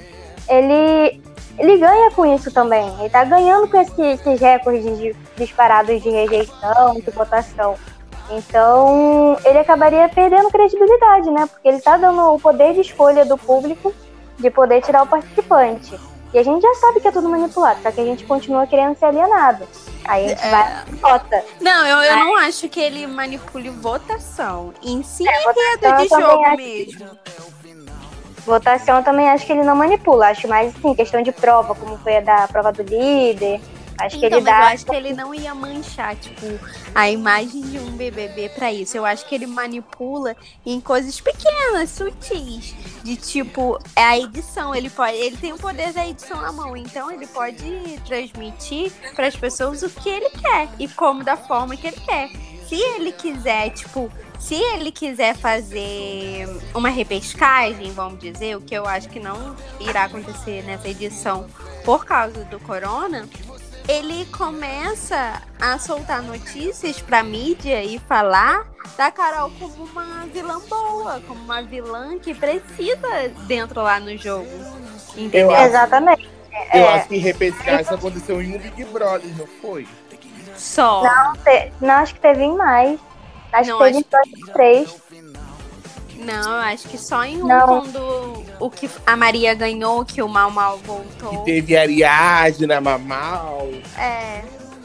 ele, 0.49 1.21
ele 1.57 1.77
ganha 1.77 2.11
com 2.11 2.25
isso 2.25 2.51
também. 2.51 2.87
Ele 2.99 3.09
tá 3.09 3.23
ganhando 3.23 3.67
com 3.69 3.79
esse- 3.79 4.01
esses 4.01 4.39
recordes 4.39 4.97
de, 4.97 5.15
disparados 5.37 6.01
de 6.01 6.09
rejeição, 6.09 6.95
de 6.95 7.11
votação. 7.11 7.75
Então, 8.31 9.37
ele 9.45 9.59
acabaria 9.59 10.09
perdendo 10.09 10.49
credibilidade, 10.49 11.29
né? 11.29 11.45
Porque 11.45 11.67
ele 11.67 11.79
tá 11.81 11.95
dando 11.97 12.33
o 12.33 12.39
poder 12.39 12.73
de 12.73 12.81
escolha 12.81 13.23
do 13.25 13.37
público 13.37 13.93
de 14.39 14.49
poder 14.49 14.81
tirar 14.81 15.03
o 15.03 15.07
participante. 15.07 15.97
E 16.35 16.37
a 16.37 16.43
gente 16.43 16.61
já 16.61 16.73
sabe 16.75 16.99
que 16.99 17.07
é 17.07 17.11
tudo 17.13 17.29
manipulado, 17.29 17.79
só 17.81 17.89
que 17.89 18.01
a 18.01 18.03
gente 18.03 18.25
continua 18.25 18.67
querendo 18.67 18.93
ser 18.99 19.05
alienado. 19.05 19.65
Aí 20.03 20.25
a 20.25 20.27
gente 20.27 20.43
É. 20.45 20.51
vai 20.51 20.83
e 20.85 20.95
vota. 20.97 21.45
Não, 21.61 21.87
eu, 21.87 21.97
eu 21.99 22.17
não 22.17 22.35
acho 22.35 22.67
que 22.67 22.77
ele 22.77 23.07
manipule 23.07 23.69
votação. 23.69 24.73
Em 24.83 25.01
si 25.01 25.25
é 25.25 25.43
votação 25.43 25.97
de 26.03 26.09
jogo 26.09 26.57
mesmo. 26.57 27.09
Votação 28.45 28.97
eu 28.97 29.03
também 29.03 29.29
acho 29.29 29.45
que 29.45 29.53
ele 29.53 29.63
não 29.63 29.77
manipula. 29.77 30.27
Acho 30.27 30.45
mais 30.49 30.75
assim, 30.75 30.93
questão 30.93 31.21
de 31.21 31.31
prova, 31.31 31.73
como 31.73 31.97
foi 31.99 32.17
a 32.17 32.19
da 32.19 32.47
prova 32.49 32.73
do 32.73 32.83
líder. 32.83 33.61
Acho 33.97 34.19
que 34.19 34.25
Então, 34.25 34.39
ele 34.39 34.45
mas 34.45 34.53
eu 34.55 34.61
dá. 34.65 34.67
acho 34.73 34.85
que 34.85 34.95
ele 34.95 35.13
não 35.13 35.33
ia 35.33 35.55
manchar, 35.55 36.15
tipo, 36.15 36.45
a 36.93 37.09
imagem 37.09 37.61
de 37.61 37.79
um 37.79 37.91
BBB 37.91 38.49
pra 38.49 38.71
isso. 38.71 38.97
Eu 38.97 39.05
acho 39.05 39.25
que 39.27 39.33
ele 39.35 39.47
manipula 39.47 40.35
em 40.65 40.81
coisas 40.81 41.19
pequenas, 41.21 41.89
sutis. 41.91 42.75
De 43.03 43.15
tipo, 43.15 43.79
é 43.95 44.03
a 44.03 44.17
edição. 44.19 44.73
Ele 44.75 44.89
pode, 44.89 45.15
ele 45.15 45.37
tem 45.37 45.53
o 45.53 45.57
poder 45.57 45.93
da 45.93 46.05
edição 46.07 46.41
na 46.41 46.51
mão. 46.51 46.75
Então 46.75 47.09
ele 47.11 47.25
pode 47.27 47.63
transmitir 48.05 48.91
pras 49.15 49.35
pessoas 49.35 49.81
o 49.83 49.89
que 49.89 50.09
ele 50.09 50.29
quer 50.31 50.67
e 50.79 50.87
como 50.87 51.23
da 51.23 51.37
forma 51.37 51.75
que 51.77 51.87
ele 51.87 51.99
quer. 52.01 52.29
Se 52.67 52.75
ele 52.75 53.11
quiser, 53.11 53.69
tipo, 53.69 54.11
se 54.39 54.55
ele 54.55 54.91
quiser 54.91 55.35
fazer 55.35 56.47
uma 56.73 56.89
repescagem, 56.89 57.91
vamos 57.91 58.19
dizer, 58.19 58.57
o 58.57 58.61
que 58.61 58.73
eu 58.73 58.85
acho 58.87 59.07
que 59.07 59.19
não 59.19 59.55
irá 59.79 60.05
acontecer 60.05 60.63
nessa 60.63 60.87
edição 60.89 61.45
por 61.83 62.05
causa 62.05 62.43
do 62.45 62.59
corona, 62.59 63.27
ele 63.87 64.25
começa 64.25 65.41
a 65.61 65.77
soltar 65.77 66.21
notícias 66.21 66.99
pra 67.01 67.23
mídia 67.23 67.83
e 67.83 67.99
falar 67.99 68.65
da 68.97 69.11
Carol 69.11 69.51
como 69.59 69.83
uma 69.85 70.25
vilã 70.27 70.59
boa, 70.67 71.21
como 71.27 71.41
uma 71.43 71.61
vilã 71.61 72.17
que 72.17 72.33
precisa 72.33 73.29
dentro 73.47 73.81
lá 73.81 73.99
no 73.99 74.15
jogo. 74.17 74.47
Entendeu? 75.15 75.51
Eu 75.51 75.55
acho- 75.55 75.65
Exatamente. 75.67 76.29
Eu 76.73 76.81
É. 76.81 76.93
acho 76.95 77.07
que 77.09 77.17
repescar 77.17 77.81
isso 77.81 77.93
aconteceu 77.93 78.41
em 78.41 78.55
um 78.55 78.59
Big 78.59 78.83
Brother, 78.85 79.29
não 79.37 79.47
foi? 79.61 79.87
Só. 80.55 81.03
Não, 81.03 81.33
te- 81.37 81.71
não, 81.81 81.95
acho 81.95 82.13
que 82.15 82.19
teve 82.21 82.43
em 82.43 82.55
mais. 82.55 82.99
Acho 83.51 83.69
Não, 83.71 83.77
que 83.77 83.83
teve 83.85 83.97
acho 83.97 84.07
em 84.07 84.39
dois, 84.39 84.53
três. 84.53 85.01
Não, 86.25 86.51
eu 86.51 86.61
acho 86.61 86.87
que 86.87 86.97
só 86.97 87.23
em 87.23 87.41
um 87.41 87.47
Não. 87.47 87.67
quando 87.67 88.43
o 88.59 88.69
que 88.69 88.89
a 89.05 89.15
Maria 89.15 89.53
ganhou, 89.53 90.03
que 90.05 90.21
o 90.21 90.27
Mal 90.27 90.49
Mal 90.51 90.77
Que 90.79 90.87
voltou. 90.87 91.43
teve 91.43 91.77
Ariadna, 91.77 92.81
Mamal. 92.81 93.67
É. 93.97 94.41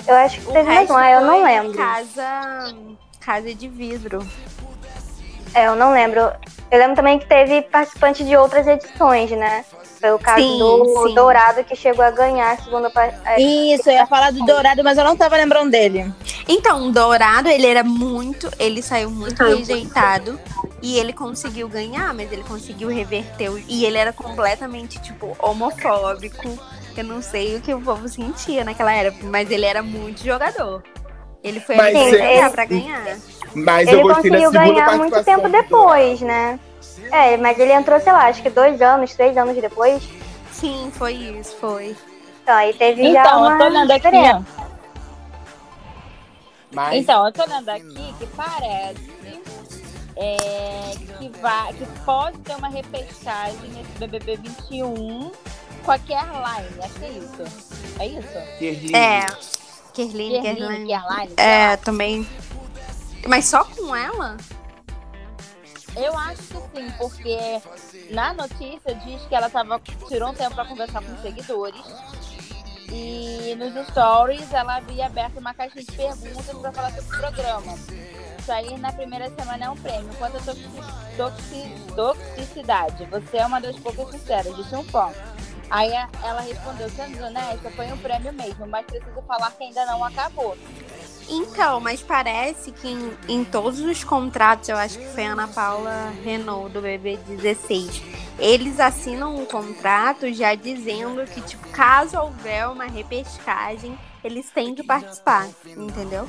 Eu 0.07 0.17
acho 0.17 0.41
que 0.41 0.49
O 0.49 0.53
teve 0.53 0.65
mais 0.69 0.91
um, 0.91 0.97
ah, 0.97 1.11
eu 1.11 1.21
não 1.21 1.45
lembro. 1.45 1.73
Casa, 1.77 2.75
casa 3.21 3.55
de 3.55 3.69
vidro. 3.69 4.27
É, 5.55 5.67
eu 5.67 5.77
não 5.77 5.93
lembro. 5.93 6.21
Eu 6.71 6.79
lembro 6.79 6.97
também 6.97 7.19
que 7.19 7.27
teve 7.27 7.63
participante 7.63 8.25
de 8.25 8.37
outras 8.37 8.67
edições, 8.67 9.31
né? 9.33 9.65
Foi 10.01 10.13
o 10.13 10.19
caso 10.19 10.43
Sim, 10.43 10.59
do 10.59 11.09
sim. 11.09 11.15
Dourado 11.15 11.63
que 11.63 11.77
chegou 11.77 12.03
a 12.03 12.11
ganhar 12.11 12.53
a 12.53 12.57
segunda 12.57 12.91
é, 13.27 13.41
Isso, 13.41 13.91
eu 13.91 13.95
ia 13.95 14.07
falar 14.07 14.33
do 14.33 14.43
Dourado, 14.47 14.83
mas 14.83 14.97
eu 14.97 15.05
não 15.05 15.15
tava 15.15 15.37
lembrando 15.37 15.71
dele. 15.71 16.11
Então, 16.49 16.89
o 16.89 16.91
Dourado, 16.93 17.49
ele 17.51 17.67
era 17.67 17.85
muito. 17.85 18.51
Ele 18.59 18.81
saiu 18.81 19.11
muito 19.11 19.45
rejeitado. 19.45 20.41
E 20.83 20.99
ele 20.99 21.13
conseguiu 21.13 21.69
ganhar, 21.69 22.15
mas 22.15 22.33
ele 22.33 22.43
conseguiu 22.43 22.89
reverter. 22.89 23.51
E 23.69 23.85
ele 23.85 23.99
era 23.99 24.13
completamente, 24.13 24.99
tipo, 25.03 25.37
homofóbico. 25.39 26.59
Eu 26.97 27.05
não 27.05 27.21
sei 27.21 27.57
o 27.57 27.61
que 27.61 27.75
o 27.75 27.81
povo 27.81 28.09
sentia 28.09 28.65
naquela 28.65 28.93
época, 28.93 29.27
mas 29.27 29.51
ele 29.51 29.67
era 29.67 29.83
muito 29.83 30.25
jogador. 30.25 30.83
Ele 31.45 31.61
foi 31.61 31.77
Mas 31.77 31.95
é- 32.15 32.49
pra 32.49 32.65
ganhar. 32.65 33.19
Mas 33.55 33.89
eu 33.89 33.95
Ele 33.95 34.03
gostei 34.03 34.31
da 34.31 34.39
conseguiu 34.39 34.53
ganhar 34.53 34.97
muito 34.97 35.25
tempo 35.25 35.49
depois, 35.49 36.21
né? 36.21 36.59
É, 37.13 37.37
mas 37.37 37.59
ele 37.59 37.73
entrou, 37.73 37.99
sei 38.01 38.13
lá, 38.13 38.27
acho 38.29 38.43
que 38.43 38.51
dois 38.51 38.81
anos, 38.81 39.15
três 39.15 39.37
anos 39.37 39.57
depois. 39.61 40.03
Sim, 40.53 40.91
foi 40.95 41.15
isso, 41.15 41.57
foi. 41.57 41.97
Então, 42.43 42.55
aí 42.55 42.73
teve 42.73 43.13
já 43.13 43.21
Então, 43.23 43.41
uma 43.43 43.53
eu 43.53 43.59
tô 43.59 43.65
olhando 43.65 43.91
aqui, 43.91 43.99
diferença. 44.11 44.47
ó. 44.59 44.65
Mas 46.73 47.03
Então, 47.03 47.27
eu 47.27 47.33
tô 47.33 47.43
olhando 47.43 47.69
aqui 47.69 48.15
que 48.19 48.27
parece 48.29 49.11
é, 50.17 50.93
que, 51.19 51.29
vai, 51.41 51.73
que 51.73 51.87
pode 52.05 52.39
ter 52.39 52.55
uma 52.57 52.69
repescagem 52.69 53.59
nesse 53.71 53.91
BBB 53.99 54.37
21 54.37 55.33
com 55.85 55.91
a 55.93 55.99
Caroline. 55.99 56.69
Acho 56.83 56.95
que 56.95 57.05
é 57.05 57.09
isso. 57.09 57.43
É 57.99 58.07
isso? 58.07 58.59
Kerline, 58.59 58.95
É. 58.95 59.27
Kerline, 59.95 60.43
Kerline, 60.43 60.87
Kerline. 60.87 61.33
É, 61.37 61.77
também. 61.79 62.29
Mas 63.27 63.47
só 63.47 63.65
com 63.65 63.95
ela? 63.97 64.37
Eu 65.97 66.17
acho 66.17 66.43
que 66.43 66.79
sim, 66.81 66.91
porque 66.99 67.39
na 68.11 68.33
notícia 68.33 68.95
diz 68.95 69.23
que 69.23 69.35
ela 69.35 69.51
tava, 69.51 69.81
tirou 70.09 70.31
um 70.31 70.35
tempo 70.35 70.55
pra 70.55 70.65
conversar 70.65 71.03
com 71.03 71.13
os 71.13 71.21
seguidores. 71.21 71.83
E 72.93 73.55
nos 73.57 73.87
stories 73.89 74.53
ela 74.53 74.77
havia 74.77 75.07
aberto 75.07 75.39
uma 75.39 75.55
caixinha 75.55 75.85
de 75.85 75.93
perguntas 75.93 76.57
pra 76.59 76.73
falar 76.73 76.91
sobre 76.93 77.15
o 77.15 77.19
programa. 77.21 77.75
isso 78.39 78.51
aí 78.53 78.79
na 78.79 78.93
primeira 78.93 79.29
semana 79.31 79.67
é 79.67 79.71
um 79.71 79.77
prêmio. 79.77 80.11
Quanto 80.19 80.39
toxi- 81.17 81.75
toxicidade, 81.95 83.05
você 83.07 83.37
é 83.39 83.47
uma 83.47 83.61
das 83.61 83.77
poucas 83.77 84.11
sinceras, 84.11 84.57
disse 84.57 84.75
um 84.75 84.85
ponto. 84.85 85.17
Aí 85.69 85.93
ela 86.25 86.41
respondeu, 86.41 86.91
sendo 86.91 87.13
desonesta, 87.13 87.71
foi 87.71 87.87
um 87.93 87.99
prêmio 87.99 88.33
mesmo, 88.33 88.67
mas 88.67 88.85
preciso 88.87 89.23
falar 89.23 89.53
que 89.53 89.63
ainda 89.65 89.87
não 89.87 90.03
acabou. 90.05 90.57
Então, 91.31 91.79
mas 91.81 92.03
parece 92.03 92.73
que 92.73 92.89
em, 92.89 93.13
em 93.29 93.45
todos 93.45 93.79
os 93.79 94.03
contratos, 94.03 94.69
eu 94.69 94.77
acho 94.77 94.99
que 94.99 95.07
foi 95.07 95.25
a 95.27 95.33
Ana 95.33 95.47
Paula 95.47 96.13
Renault 96.25 96.73
do 96.73 96.83
BB16, 96.83 98.03
eles 98.37 98.81
assinam 98.81 99.37
um 99.37 99.45
contrato 99.45 100.33
já 100.33 100.57
dizendo 100.57 101.25
que, 101.25 101.41
tipo, 101.43 101.69
caso 101.69 102.19
houver 102.19 102.69
uma 102.69 102.87
repescagem, 102.87 103.97
eles 104.25 104.51
têm 104.51 104.75
que 104.75 104.83
participar, 104.83 105.47
entendeu? 105.65 106.29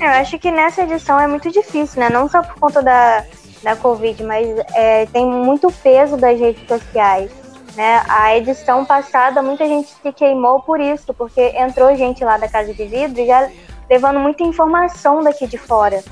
Eu 0.00 0.08
acho 0.08 0.38
que 0.38 0.50
nessa 0.50 0.82
edição 0.82 1.20
é 1.20 1.26
muito 1.26 1.50
difícil, 1.50 2.00
né? 2.00 2.08
Não 2.08 2.28
só 2.28 2.42
por 2.42 2.54
conta 2.54 2.80
da, 2.80 3.26
da 3.62 3.76
Covid, 3.76 4.22
mas 4.22 4.46
é, 4.74 5.04
tem 5.06 5.26
muito 5.26 5.70
peso 5.82 6.16
das 6.16 6.38
redes 6.38 6.66
sociais. 6.66 7.30
Né? 7.76 8.02
A 8.08 8.36
edição 8.36 8.84
passada, 8.84 9.42
muita 9.42 9.64
gente 9.66 9.88
se 10.02 10.12
queimou 10.12 10.60
por 10.60 10.80
isso, 10.80 11.14
porque 11.14 11.40
entrou 11.56 11.94
gente 11.96 12.24
lá 12.24 12.36
da 12.36 12.48
Casa 12.48 12.74
de 12.74 12.84
Vidro 12.84 13.24
já 13.24 13.48
levando 13.88 14.18
muita 14.18 14.42
informação 14.42 15.22
daqui 15.22 15.46
de 15.46 15.56
fora. 15.56 16.02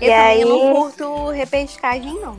Eu 0.00 0.08
E 0.08 0.12
aí- 0.12 0.44
não 0.44 0.72
curto 0.74 1.30
repescagem, 1.30 2.14
não. 2.20 2.36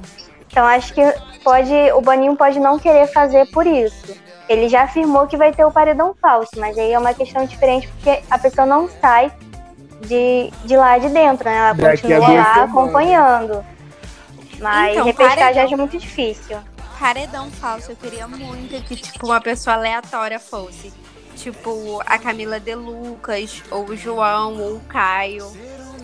Então 0.50 0.66
acho 0.66 0.94
que 0.94 1.02
pode, 1.44 1.74
o 1.94 2.02
Boninho 2.02 2.36
pode 2.36 2.60
não 2.60 2.80
querer 2.80 3.08
fazer 3.08 3.46
por 3.52 3.68
isso. 3.68 4.16
Ele 4.48 4.68
já 4.68 4.84
afirmou 4.84 5.28
que 5.28 5.38
vai 5.38 5.52
ter 5.52 5.64
o 5.64 5.72
paredão 5.72 6.16
falso, 6.20 6.52
mas 6.58 6.78
aí 6.78 6.92
é 6.92 6.98
uma 6.98 7.14
questão 7.14 7.46
diferente 7.46 7.88
porque 7.90 8.22
a 8.32 8.38
pessoa 8.40 8.66
não 8.66 8.90
sai 8.90 9.32
de, 10.02 10.50
de 10.66 10.76
lá 10.76 10.98
de 10.98 11.10
dentro, 11.10 11.48
né? 11.48 11.56
Ela 11.58 11.74
Daqui 11.74 12.02
continua 12.02 12.30
lá 12.34 12.64
acompanhando. 12.64 13.64
Mas 14.60 14.94
Então, 14.94 15.06
repescagem 15.06 15.40
paredão. 15.40 15.64
acho 15.66 15.78
muito 15.78 15.98
difícil. 15.98 16.58
Paredão 17.00 17.50
falso, 17.50 17.94
eu 17.94 17.96
queria 17.96 18.28
muito 18.28 18.84
que, 18.84 18.98
tipo, 18.98 19.26
uma 19.26 19.40
pessoa 19.40 19.78
aleatória 19.78 20.38
fosse. 20.38 20.92
Tipo, 21.36 22.02
a 22.06 22.18
Camila 22.18 22.60
De 22.60 22.76
Lucas, 22.76 23.64
ou 23.72 23.86
o 23.86 23.96
João, 23.96 24.60
ou 24.60 24.76
o 24.76 24.80
Caio. 24.82 25.50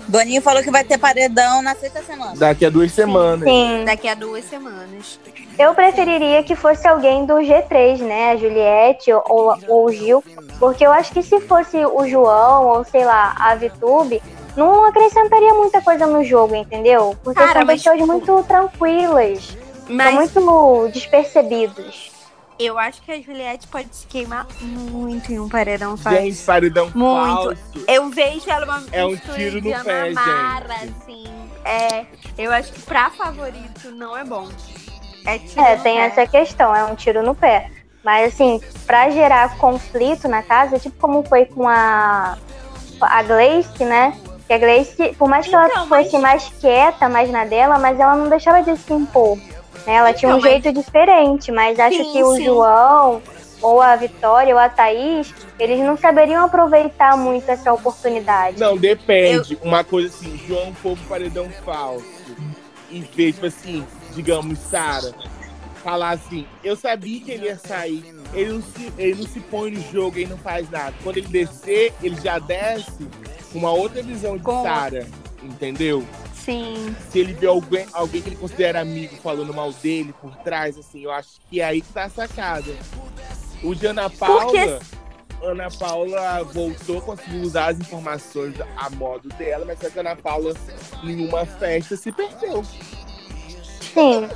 Boninho 0.08 0.42
falou 0.42 0.64
que 0.64 0.72
vai 0.72 0.86
ter 0.86 0.98
paredão 0.98 1.62
na 1.62 1.76
sexta 1.76 2.02
semana. 2.02 2.36
Daqui 2.38 2.66
a 2.66 2.70
duas 2.70 2.94
semanas. 2.94 3.44
Sim. 3.44 3.84
Daqui 3.86 4.08
a 4.08 4.16
duas 4.16 4.46
semanas. 4.46 5.20
Eu 5.60 5.76
preferiria 5.76 6.44
que 6.44 6.56
fosse 6.56 6.88
alguém 6.88 7.26
do 7.26 7.34
G3, 7.36 8.00
né? 8.00 8.32
A 8.32 8.38
Juliette 8.38 9.12
ou, 9.12 9.58
ou 9.68 9.86
o 9.86 9.92
Gil. 9.92 10.24
Porque 10.60 10.86
eu 10.86 10.94
acho 10.94 11.12
que 11.12 11.22
se 11.22 11.42
fosse 11.42 11.78
o 11.86 12.08
João 12.08 12.68
ou, 12.68 12.86
sei 12.86 13.04
lá, 13.04 13.36
a 13.38 13.56
Vitube, 13.56 14.22
não 14.56 14.86
acrescentaria 14.86 15.54
muita 15.54 15.82
coisa 15.82 16.08
no 16.08 16.24
jogo, 16.24 16.56
entendeu? 16.56 17.18
Porque 17.22 17.40
Cara, 17.40 17.60
são 17.60 17.66
mas, 17.66 17.82
pessoas 17.82 18.00
tipo, 18.00 18.08
muito 18.08 18.44
tranquilas. 18.44 19.58
Mas 19.90 20.32
São 20.32 20.44
muito 20.44 20.94
despercebidos. 20.94 22.12
eu 22.58 22.78
acho 22.80 23.02
que 23.02 23.12
a 23.12 23.22
Juliette 23.22 23.68
pode 23.68 23.94
se 23.96 24.08
queimar 24.08 24.48
muito 24.62 25.32
em 25.32 25.40
um 25.40 25.50
paredão 25.50 25.96
falso. 25.98 26.20
Gente, 26.20 26.42
paredão 26.44 26.92
Muito. 26.96 27.36
falso. 27.56 27.58
Eu 27.88 28.10
vejo 28.10 28.50
ela 28.50 28.66
uma 28.66 28.84
É 28.92 29.06
um 29.06 29.16
tiro 29.16 29.62
no 29.62 29.84
pé, 29.84 30.10
Mara, 30.12 30.76
gente. 30.80 30.94
assim. 31.02 31.24
É, 31.66 32.06
eu 32.38 32.52
acho 32.52 32.72
que 32.72 32.82
pra 32.82 33.10
favorito 33.10 33.92
não 33.92 34.16
é 34.18 34.24
bom. 34.24 34.48
É 35.26 35.38
tiro 35.40 35.62
É, 35.62 35.76
no 35.78 35.84
tem 35.84 35.96
pé. 35.98 36.06
essa 36.06 36.28
questão, 36.28 36.76
é 36.76 36.84
um 36.86 36.96
tiro 36.96 37.22
no 37.24 37.34
pé. 37.36 37.70
Mas 38.04 38.34
assim, 38.34 38.62
pra 38.86 39.10
gerar 39.10 39.58
conflito 39.58 40.28
na 40.28 40.44
casa, 40.44 40.78
tipo 40.80 40.96
como 41.00 41.24
foi 41.28 41.46
com 41.46 41.68
a, 41.68 42.38
a 43.02 43.24
Gleice, 43.24 43.84
né? 43.84 44.16
Que 44.46 44.54
a 44.54 44.58
Gleice, 44.60 45.16
por 45.18 45.28
mais 45.28 45.48
que 45.48 45.56
ela 45.56 45.66
Então, 45.68 45.88
fosse 45.88 46.12
mas- 46.14 46.22
mais 46.22 46.50
quieta, 46.62 47.10
mais 47.10 47.32
na 47.32 47.46
dela, 47.46 47.80
mas 47.80 48.00
ela 48.00 48.16
não 48.16 48.30
deixava 48.30 48.62
de 48.62 48.78
se 48.78 48.94
impor. 48.94 49.40
Né? 49.86 49.94
Ela 49.96 50.14
tinha 50.14 50.30
um 50.34 50.38
Então, 50.38 50.42
mas- 50.52 50.64
jeito 50.64 50.74
diferente, 50.84 51.52
mas 51.52 51.80
acho 51.80 51.98
Sim, 51.98 52.12
que 52.14 52.24
o 52.24 52.36
sim. 52.36 52.46
João, 52.46 53.22
ou 53.62 53.82
a 53.82 53.96
Vitória, 53.96 54.54
ou 54.54 54.60
a 54.60 54.70
Thaís, 54.70 55.34
eles 55.60 55.80
não 55.80 55.98
saberiam 55.98 56.44
aproveitar 56.44 57.16
muito 57.18 57.50
essa 57.50 57.72
oportunidade. 57.74 58.60
Não, 58.60 58.78
depende. 58.78 59.58
Uma 59.62 59.84
coisa 59.84 60.10
assim, 60.14 60.40
João 60.48 60.74
for 60.76 60.98
pro 60.98 61.08
paredão 61.08 61.50
falso 61.64 62.06
e 62.90 63.00
ver, 63.02 63.34
tipo 63.34 63.46
assim, 63.46 63.86
digamos, 64.14 64.60
Sara, 64.60 65.14
falar 65.84 66.12
assim, 66.12 66.46
eu 66.64 66.76
sabia 66.76 67.20
que 67.20 67.32
ele 67.32 67.46
ia 67.46 67.58
sair, 67.58 68.04
ele 68.34 68.52
não, 68.54 68.62
se, 68.62 68.94
ele 68.98 69.22
não 69.22 69.28
se 69.28 69.40
põe 69.40 69.72
no 69.72 69.82
jogo, 69.92 70.18
ele 70.18 70.28
não 70.32 70.38
faz 70.38 70.70
nada. 70.70 70.94
Quando 71.04 71.18
ele 71.18 71.28
descer, 71.28 71.94
ele 72.04 72.16
já 72.22 72.38
desce 72.40 73.08
com 73.52 73.60
uma 73.60 73.72
outra 73.72 74.02
visão 74.04 74.38
de 74.38 74.44
Sara, 74.44 75.08
entendeu? 75.42 76.04
Sim. 76.46 76.96
Se 77.10 77.18
ele 77.20 77.34
vê 77.34 77.48
alguém, 77.48 77.88
alguém 77.92 78.22
que 78.22 78.30
ele 78.30 78.36
considera 78.36 78.80
amigo 78.80 79.16
falando 79.18 79.52
mal 79.52 79.72
dele 79.74 80.14
por 80.22 80.36
trás, 80.38 80.78
assim, 80.78 81.04
eu 81.04 81.12
acho 81.12 81.30
que 81.50 81.60
é 81.60 81.66
aí 81.66 81.82
que 81.82 81.92
tá 81.92 82.04
a 82.04 82.10
sacada. 82.10 82.72
O 83.64 83.74
de 83.74 83.88
Ana 83.88 84.10
Paula, 84.12 84.44
Porque- 84.46 84.80
Ana 85.42 85.68
Paula 85.72 86.44
voltou, 86.44 87.02
conseguiu 87.02 87.42
usar 87.42 87.72
as 87.72 87.80
informações 87.80 88.54
a 88.78 88.90
modo 88.92 89.28
dela, 89.30 89.66
mas 89.66 89.80
só 89.80 89.90
que 89.90 89.98
a 89.98 90.02
Ana 90.02 90.16
Paula, 90.16 90.54
em 91.04 91.28
uma 91.28 91.46
festa, 91.48 91.98
se 91.98 92.12
perdeu. 92.12 92.64
Sim. 93.94 94.30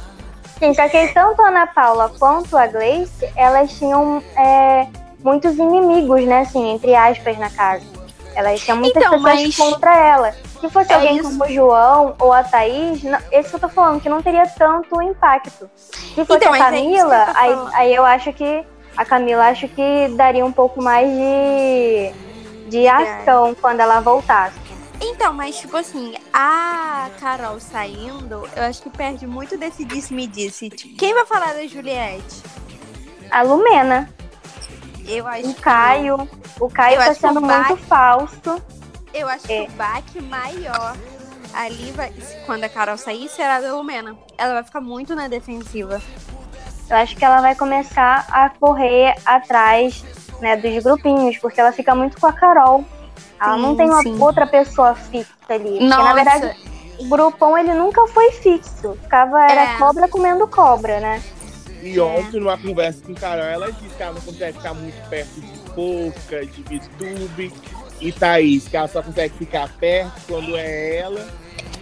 Sim, 0.57 0.73
só 0.73 0.89
que 0.89 1.07
tanto 1.13 1.41
a 1.43 1.47
Ana 1.49 1.67
Paula 1.67 2.09
quanto 2.17 2.57
a 2.57 2.65
Gleice, 2.67 3.29
elas 3.35 3.71
tinham 3.77 4.21
é, 4.35 4.87
muitos 5.23 5.57
inimigos, 5.57 6.25
né, 6.25 6.39
assim, 6.41 6.71
entre 6.71 6.95
aspas, 6.95 7.37
na 7.37 7.49
casa. 7.51 7.85
Elas 8.39 8.61
tinham 8.61 8.77
muitas 8.77 9.03
Então, 9.03 9.21
pessoas 9.21 9.33
mas- 9.43 9.55
contra 9.57 9.93
ela. 9.97 10.31
Se 10.61 10.69
fosse 10.69 10.91
É 10.91 10.95
alguém 10.95 11.17
isso. 11.17 11.29
como 11.29 11.43
o 11.43 11.47
João 11.53 12.15
ou 12.19 12.31
a 12.31 12.41
Thaís, 12.43 13.03
não, 13.03 13.19
esse 13.33 13.49
que 13.49 13.55
eu 13.55 13.59
tô 13.59 13.67
falando, 13.69 13.99
que 14.01 14.07
não 14.07 14.21
teria 14.21 14.47
tanto 14.57 15.01
impacto. 15.01 15.69
Se 15.85 16.23
fosse 16.25 16.35
Então, 16.39 16.53
a 16.53 16.57
é 16.57 16.59
Camila, 16.59 17.25
tô 17.25 17.31
aí, 17.37 17.57
aí 17.73 17.95
eu 17.95 18.05
acho 18.05 18.31
que 18.31 18.63
a 18.95 19.03
Camila 19.03 19.47
acho 19.49 19.67
que 19.67 20.07
daria 20.15 20.45
um 20.45 20.51
pouco 20.53 20.81
mais 20.81 21.09
de, 21.09 22.13
de 22.69 22.87
ação 22.87 23.53
quando 23.59 23.81
ela 23.81 23.99
voltasse. 23.99 24.57
Então, 25.01 25.33
mas 25.33 25.57
tipo 25.57 25.75
assim, 25.77 26.15
a 26.33 27.09
Carol 27.19 27.59
saindo, 27.59 28.47
eu 28.55 28.63
acho 28.63 28.81
que 28.81 28.89
perde 28.89 29.25
muito 29.27 29.57
desse 29.57 29.83
disse-me-disse. 29.83 30.69
Tipo, 30.69 30.95
Quem 30.97 31.13
vai 31.13 31.25
falar 31.25 31.53
da 31.53 31.65
Juliette? 31.67 32.41
A 33.31 33.41
Lumena, 33.41 34.09
Eu 35.09 35.27
acho 35.27 35.49
o 35.49 35.53
que 35.53 35.61
Caio, 35.61 36.29
o 36.59 36.69
Caio 36.69 36.95
Eu 37.01 37.05
tá 37.05 37.13
que 37.13 37.19
sendo 37.19 37.41
Bach- 37.41 37.67
muito 37.67 37.83
falso. 37.85 38.61
Eu 39.13 39.27
acho 39.27 39.45
que 39.47 39.53
É. 39.53 39.61
o 39.63 39.71
baque 39.71 40.21
maior 40.21 40.95
ali 41.53 41.91
vai. 41.91 42.13
Quando 42.45 42.63
a 42.63 42.69
Carol 42.69 42.97
sair, 42.97 43.27
será 43.27 43.55
a 43.57 43.73
Lumena. 43.73 44.15
Ela 44.37 44.53
vai 44.55 44.63
ficar 44.63 44.81
muito 44.81 45.15
na 45.15 45.27
defensiva. 45.27 45.99
Eu 46.89 46.97
acho 46.97 47.15
que 47.15 47.25
ela 47.25 47.41
vai 47.41 47.55
começar 47.55 48.27
a 48.31 48.49
correr 48.49 49.15
atrás 49.25 50.03
né, 50.41 50.55
dos 50.55 50.83
grupinhos, 50.83 51.37
porque 51.37 51.59
ela 51.59 51.71
fica 51.71 51.93
muito 51.95 52.19
com 52.19 52.27
a 52.27 52.33
Carol. 52.33 52.85
Ela 53.41 53.55
Sim, 53.55 53.61
não 53.61 53.75
tem 53.75 53.87
uma 53.89 54.01
sim. 54.01 54.17
outra 54.21 54.45
pessoa 54.47 54.93
fixa 54.95 55.27
ali. 55.49 55.63
Porque, 55.71 55.83
Nossa. 55.85 56.03
na 56.03 56.13
verdade, 56.13 56.55
o 56.99 57.05
grupão 57.09 57.57
ele 57.57 57.73
nunca 57.73 58.05
foi 58.07 58.31
fixo. 58.33 58.97
Ficava, 59.01 59.43
era 59.43 59.61
É. 59.73 59.77
cobra 59.77 60.07
comendo 60.07 60.47
cobra, 60.47 60.99
né? 60.99 61.21
E 61.81 61.99
ontem, 61.99 62.39
numa 62.39 62.57
conversa 62.57 63.01
com 63.05 63.13
Carol, 63.13 63.45
ela 63.45 63.71
disse 63.71 63.95
que 63.95 64.03
ela 64.03 64.13
não 64.13 64.21
consegue 64.21 64.57
ficar 64.57 64.73
muito 64.73 65.09
perto 65.09 65.39
de 65.39 65.59
Poca, 65.71 66.45
de 66.45 66.63
Vitube 66.63 67.53
e 68.01 68.11
Thaís, 68.11 68.67
que 68.67 68.75
ela 68.75 68.87
só 68.87 69.01
consegue 69.01 69.37
ficar 69.37 69.71
perto 69.77 70.21
quando 70.27 70.55
é 70.57 70.97
ela 70.97 71.27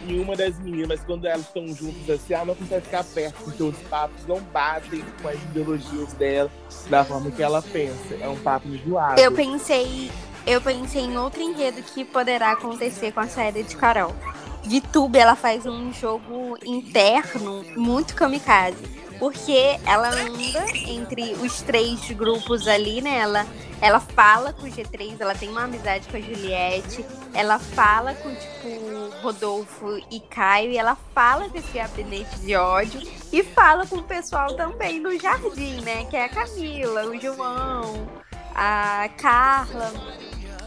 e 0.08 0.20
uma 0.20 0.36
das 0.36 0.58
meninas, 0.60 0.88
mas 0.88 1.02
quando 1.02 1.26
elas 1.26 1.46
estão 1.46 1.68
juntas 1.68 2.10
assim, 2.10 2.34
ela 2.34 2.46
não 2.46 2.56
consegue 2.56 2.86
ficar 2.86 3.04
perto, 3.04 3.44
porque 3.44 3.64
os 3.64 3.78
papos 3.90 4.26
não 4.26 4.40
batem 4.40 5.04
com 5.22 5.28
as 5.28 5.36
ideologias 5.36 6.14
dela 6.14 6.50
da 6.90 7.04
forma 7.04 7.30
que 7.30 7.44
ela 7.44 7.62
pensa. 7.62 8.16
É 8.20 8.28
um 8.28 8.38
papo 8.38 8.68
enjoado. 8.70 9.20
Eu 9.20 9.32
pensei. 9.32 10.10
Eu 10.46 10.62
pensei 10.62 11.02
em 11.02 11.18
outro 11.18 11.42
enredo 11.42 11.82
que 11.84 12.06
poderá 12.06 12.54
acontecer 12.54 13.12
com 13.12 13.20
a 13.20 13.28
saída 13.28 13.62
de 13.62 13.76
Carol. 13.76 14.16
VTube, 14.64 15.18
ela 15.18 15.36
faz 15.36 15.66
um 15.66 15.92
jogo 15.92 16.58
interno 16.66 17.66
muito 17.76 18.16
kamikaze. 18.16 18.78
Porque 19.20 19.80
ela 19.86 20.10
anda 20.10 20.78
entre 20.86 21.34
os 21.34 21.62
três 21.62 22.12
grupos 22.12 22.68
ali, 22.68 23.02
né? 23.02 23.18
Ela, 23.18 23.48
ela 23.82 24.00
fala 24.00 24.54
com 24.54 24.68
o 24.68 24.70
G3, 24.70 25.16
ela 25.20 25.34
tem 25.34 25.50
uma 25.50 25.64
amizade 25.64 26.08
com 26.08 26.18
a 26.18 26.22
Juliette. 26.22 27.04
Ela 27.34 27.58
fala 27.58 28.14
com, 28.14 28.34
tipo, 28.34 29.22
Rodolfo 29.22 29.98
e 30.12 30.20
Caio. 30.20 30.72
E 30.72 30.78
ela 30.78 30.96
fala 31.16 31.50
com 31.50 31.58
esse 31.58 31.72
gabinete 31.72 32.40
de 32.40 32.56
ódio. 32.56 33.02
E 33.32 33.44
fala 33.44 33.86
com 33.88 33.98
o 33.98 34.04
pessoal 34.04 34.56
também 34.56 35.00
no 35.00 35.18
jardim, 35.20 35.82
né? 35.82 36.06
Que 36.06 36.16
é 36.16 36.26
a 36.26 36.30
Camila, 36.30 37.08
o 37.08 37.20
João, 37.20 38.08
a 38.54 39.10
Carla. 39.18 39.92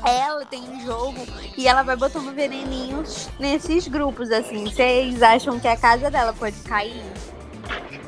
Ela 0.05 0.47
tem 0.47 0.63
um 0.63 0.81
jogo 0.85 1.19
e 1.57 1.69
ela 1.69 1.83
vai 1.83 1.95
botando 1.95 2.35
veneninhos 2.35 3.29
nesses 3.39 3.87
grupos, 3.87 4.31
assim. 4.31 4.65
Vocês 4.65 5.23
acham 5.23 5.61
que 5.61 5.69
a 5.69 5.77
casa 5.77 6.11
dela 6.11 6.33
pode 6.33 6.57
cair? 6.61 7.05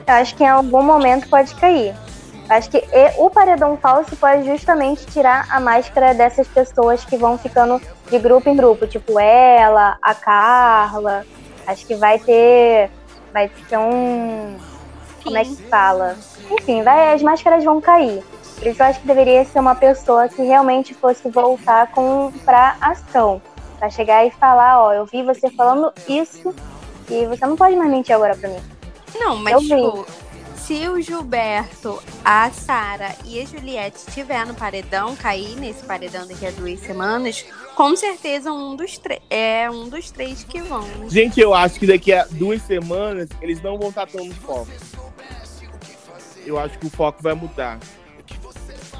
Eu 0.06 0.14
acho 0.14 0.34
que 0.34 0.44
em 0.44 0.48
algum 0.48 0.82
momento 0.82 1.28
pode 1.28 1.54
cair. 1.54 1.94
Eu 2.48 2.56
acho 2.56 2.70
que 2.70 2.84
o 3.18 3.30
paredão 3.30 3.76
falso 3.76 4.14
pode 4.16 4.44
justamente 4.44 5.06
tirar 5.06 5.46
a 5.50 5.60
máscara 5.60 6.12
dessas 6.12 6.46
pessoas 6.48 7.04
que 7.04 7.16
vão 7.16 7.38
ficando 7.38 7.80
de 8.10 8.18
grupo 8.18 8.48
em 8.48 8.56
grupo, 8.56 8.86
tipo 8.86 9.18
ela, 9.18 9.96
a 10.02 10.14
Carla. 10.14 11.24
Acho 11.66 11.86
que 11.86 11.94
vai 11.94 12.18
ter. 12.18 12.90
Vai 13.32 13.48
ter 13.48 13.78
um. 13.78 14.58
Como 15.22 15.36
é 15.36 15.44
que 15.44 15.54
se 15.54 15.62
fala? 15.62 16.16
Enfim, 16.50 16.82
vai, 16.82 17.14
as 17.14 17.22
máscaras 17.22 17.64
vão 17.64 17.80
cair. 17.80 18.22
Por 18.56 18.66
isso 18.66 18.82
eu 18.82 18.86
acho 18.86 19.00
que 19.00 19.06
deveria 19.06 19.44
ser 19.44 19.60
uma 19.60 19.74
pessoa 19.74 20.28
que 20.28 20.42
realmente 20.42 20.94
fosse 20.94 21.28
voltar 21.30 21.88
com 21.92 22.32
pra 22.44 22.76
ação. 22.80 23.40
Pra 23.78 23.88
chegar 23.88 24.24
e 24.26 24.30
falar, 24.30 24.82
ó, 24.82 24.92
eu 24.92 25.06
vi 25.06 25.22
você 25.22 25.48
falando 25.50 25.92
isso 26.08 26.54
e 27.08 27.26
você 27.26 27.46
não 27.46 27.56
pode 27.56 27.74
mais 27.76 27.90
mentir 27.90 28.14
agora 28.14 28.36
pra 28.36 28.48
mim. 28.48 28.60
Não, 29.14 29.36
mas 29.36 29.54
Eu 29.54 29.60
vi. 29.60 29.68
tipo, 29.68 30.06
se 30.56 30.88
o 30.88 31.00
Gilberto, 31.00 32.02
a 32.24 32.50
Sara 32.50 33.16
e 33.24 33.40
a 33.40 33.44
Juliette 33.44 33.98
estiver 34.08 34.46
no 34.46 34.54
paredão, 34.54 35.16
cair 35.16 35.56
nesse 35.56 35.82
paredão 35.84 36.26
daqui 36.26 36.46
a 36.46 36.50
duas 36.50 36.80
semanas, 36.80 37.44
com 37.74 37.96
certeza 37.96 38.52
um 38.52 38.76
dos 38.76 39.00
é 39.28 39.68
um 39.70 39.88
dos 39.88 40.10
três 40.10 40.44
que 40.44 40.60
vão. 40.60 40.86
Gente, 41.08 41.40
eu 41.40 41.52
acho 41.52 41.80
que 41.80 41.86
daqui 41.86 42.12
a 42.12 42.26
duas 42.30 42.62
semanas 42.62 43.28
eles 43.40 43.60
não 43.62 43.78
vão 43.78 43.88
estar 43.88 44.06
tão 44.06 44.24
no 44.24 44.34
foco. 44.34 44.68
Eu 46.44 46.58
acho 46.58 46.78
que 46.78 46.86
o 46.86 46.90
foco 46.90 47.22
vai 47.22 47.34
mudar. 47.34 47.78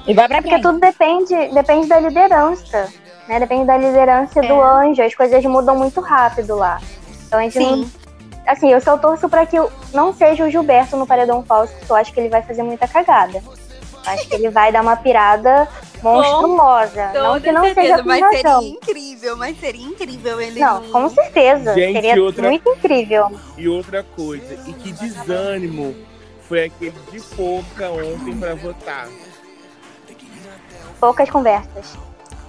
E 0.05 0.13
vai 0.13 0.27
pra 0.27 0.41
Porque 0.41 0.55
quem? 0.55 0.61
tudo 0.61 0.79
depende, 0.79 1.33
depende 1.53 1.87
da 1.87 1.99
liderança. 1.99 2.91
Né? 3.27 3.39
Depende 3.39 3.65
da 3.67 3.77
liderança 3.77 4.41
do 4.41 4.61
anjo. 4.61 5.01
As 5.01 5.15
coisas 5.15 5.43
mudam 5.45 5.77
muito 5.77 6.01
rápido 6.01 6.55
lá. 6.55 6.81
Então 7.25 7.39
a 7.39 7.43
gente 7.43 7.59
não. 7.59 8.02
Sim. 8.43 8.49
Assim, 8.49 8.71
eu 8.71 8.81
só 8.81 8.97
torço 8.97 9.29
pra 9.29 9.45
que 9.45 9.57
não 9.93 10.13
seja 10.13 10.45
o 10.45 10.49
Gilberto 10.49 10.97
no 10.97 11.07
paredão 11.07 11.43
falso, 11.43 11.73
porque 11.75 11.91
eu 11.91 11.95
acho 11.95 12.13
que 12.13 12.19
ele 12.19 12.29
vai 12.29 12.41
fazer 12.41 12.63
muita 12.63 12.87
cagada. 12.87 13.37
Eu 13.37 14.11
acho 14.11 14.27
que 14.27 14.35
ele 14.35 14.49
vai 14.49 14.71
dar 14.71 14.81
uma 14.81 14.97
pirada 14.97 15.67
monstruosa. 16.01 17.13
não 17.13 17.39
que 17.39 17.51
não 17.51 17.73
seja 17.73 17.99
com 18.03 18.07
mas 18.09 18.21
razão. 18.21 18.61
seria 18.61 18.69
incrível, 18.75 19.37
mas 19.37 19.59
seria 19.59 19.85
incrível 19.85 20.41
ele 20.41 20.59
Não, 20.59 20.83
com 20.91 21.09
certeza. 21.09 21.73
Gente, 21.73 21.93
Seria 22.01 22.21
outra- 22.21 22.43
muito 22.49 22.69
incrível. 22.69 23.31
E 23.57 23.67
outra 23.69 24.03
coisa, 24.03 24.53
e 24.67 24.73
que 24.73 24.91
desânimo 24.91 25.95
foi 26.41 26.65
aquele 26.65 26.95
de 27.11 27.21
pouca 27.21 27.89
ontem 27.91 28.37
pra 28.37 28.53
votar. 28.55 29.07
Poucas 30.99 31.29
conversas. 31.29 31.97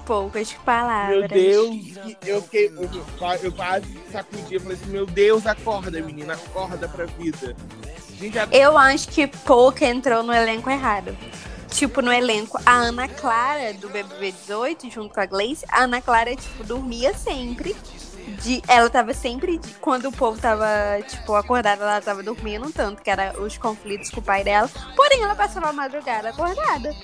Poucas 0.05 0.53
palavras. 0.53 1.19
Meu 1.19 1.29
Deus, 1.29 1.97
eu 2.25 2.43
fiquei. 2.43 2.67
Eu, 2.69 2.89
eu 3.43 3.53
quase 3.53 3.99
sacudi. 4.11 4.55
Eu 4.55 4.61
falei 4.61 4.77
assim: 4.77 4.91
Meu 4.91 5.07
Deus, 5.07 5.47
acorda, 5.47 6.01
menina, 6.01 6.35
acorda 6.35 6.89
pra 6.89 7.07
vida. 7.07 7.55
Gente, 8.19 8.37
Eu 8.53 8.79
acho 8.79 9.09
que 9.09 9.27
Pouca 9.27 9.85
entrou 9.87 10.23
no 10.23 10.33
elenco 10.33 10.71
errado. 10.71 11.17
Tipo, 11.69 12.01
no 12.01 12.13
elenco, 12.13 12.57
a 12.65 12.73
Ana 12.73 13.09
Clara 13.09 13.75
do 13.75 13.89
BBB 13.89 14.31
18, 14.31 14.89
junto 14.91 15.13
com 15.13 15.21
a 15.21 15.27
Gleice, 15.27 15.65
a 15.69 15.83
Ana 15.83 16.01
Clara, 16.01 16.35
tipo, 16.37 16.63
dormia 16.63 17.13
sempre. 17.15 17.75
De, 18.43 18.63
ela 18.69 18.89
tava 18.89 19.13
sempre. 19.13 19.59
de- 19.59 19.75
quando 19.81 20.07
o 20.07 20.13
povo 20.13 20.41
tava, 20.41 20.67
tipo, 21.09 21.35
acordado, 21.35 21.83
ela 21.83 22.01
tava 22.01 22.23
dormindo, 22.23 22.71
tanto 22.73 23.03
que 23.03 23.11
era 23.11 23.35
os 23.43 23.59
conflitos 23.59 24.11
com 24.11 24.21
o 24.21 24.23
pai 24.23 24.45
dela. 24.45 24.71
Porém, 24.95 25.23
ela 25.23 25.35
passava 25.35 25.69
a 25.71 25.73
madrugada 25.73 26.31
acordada. 26.31 26.95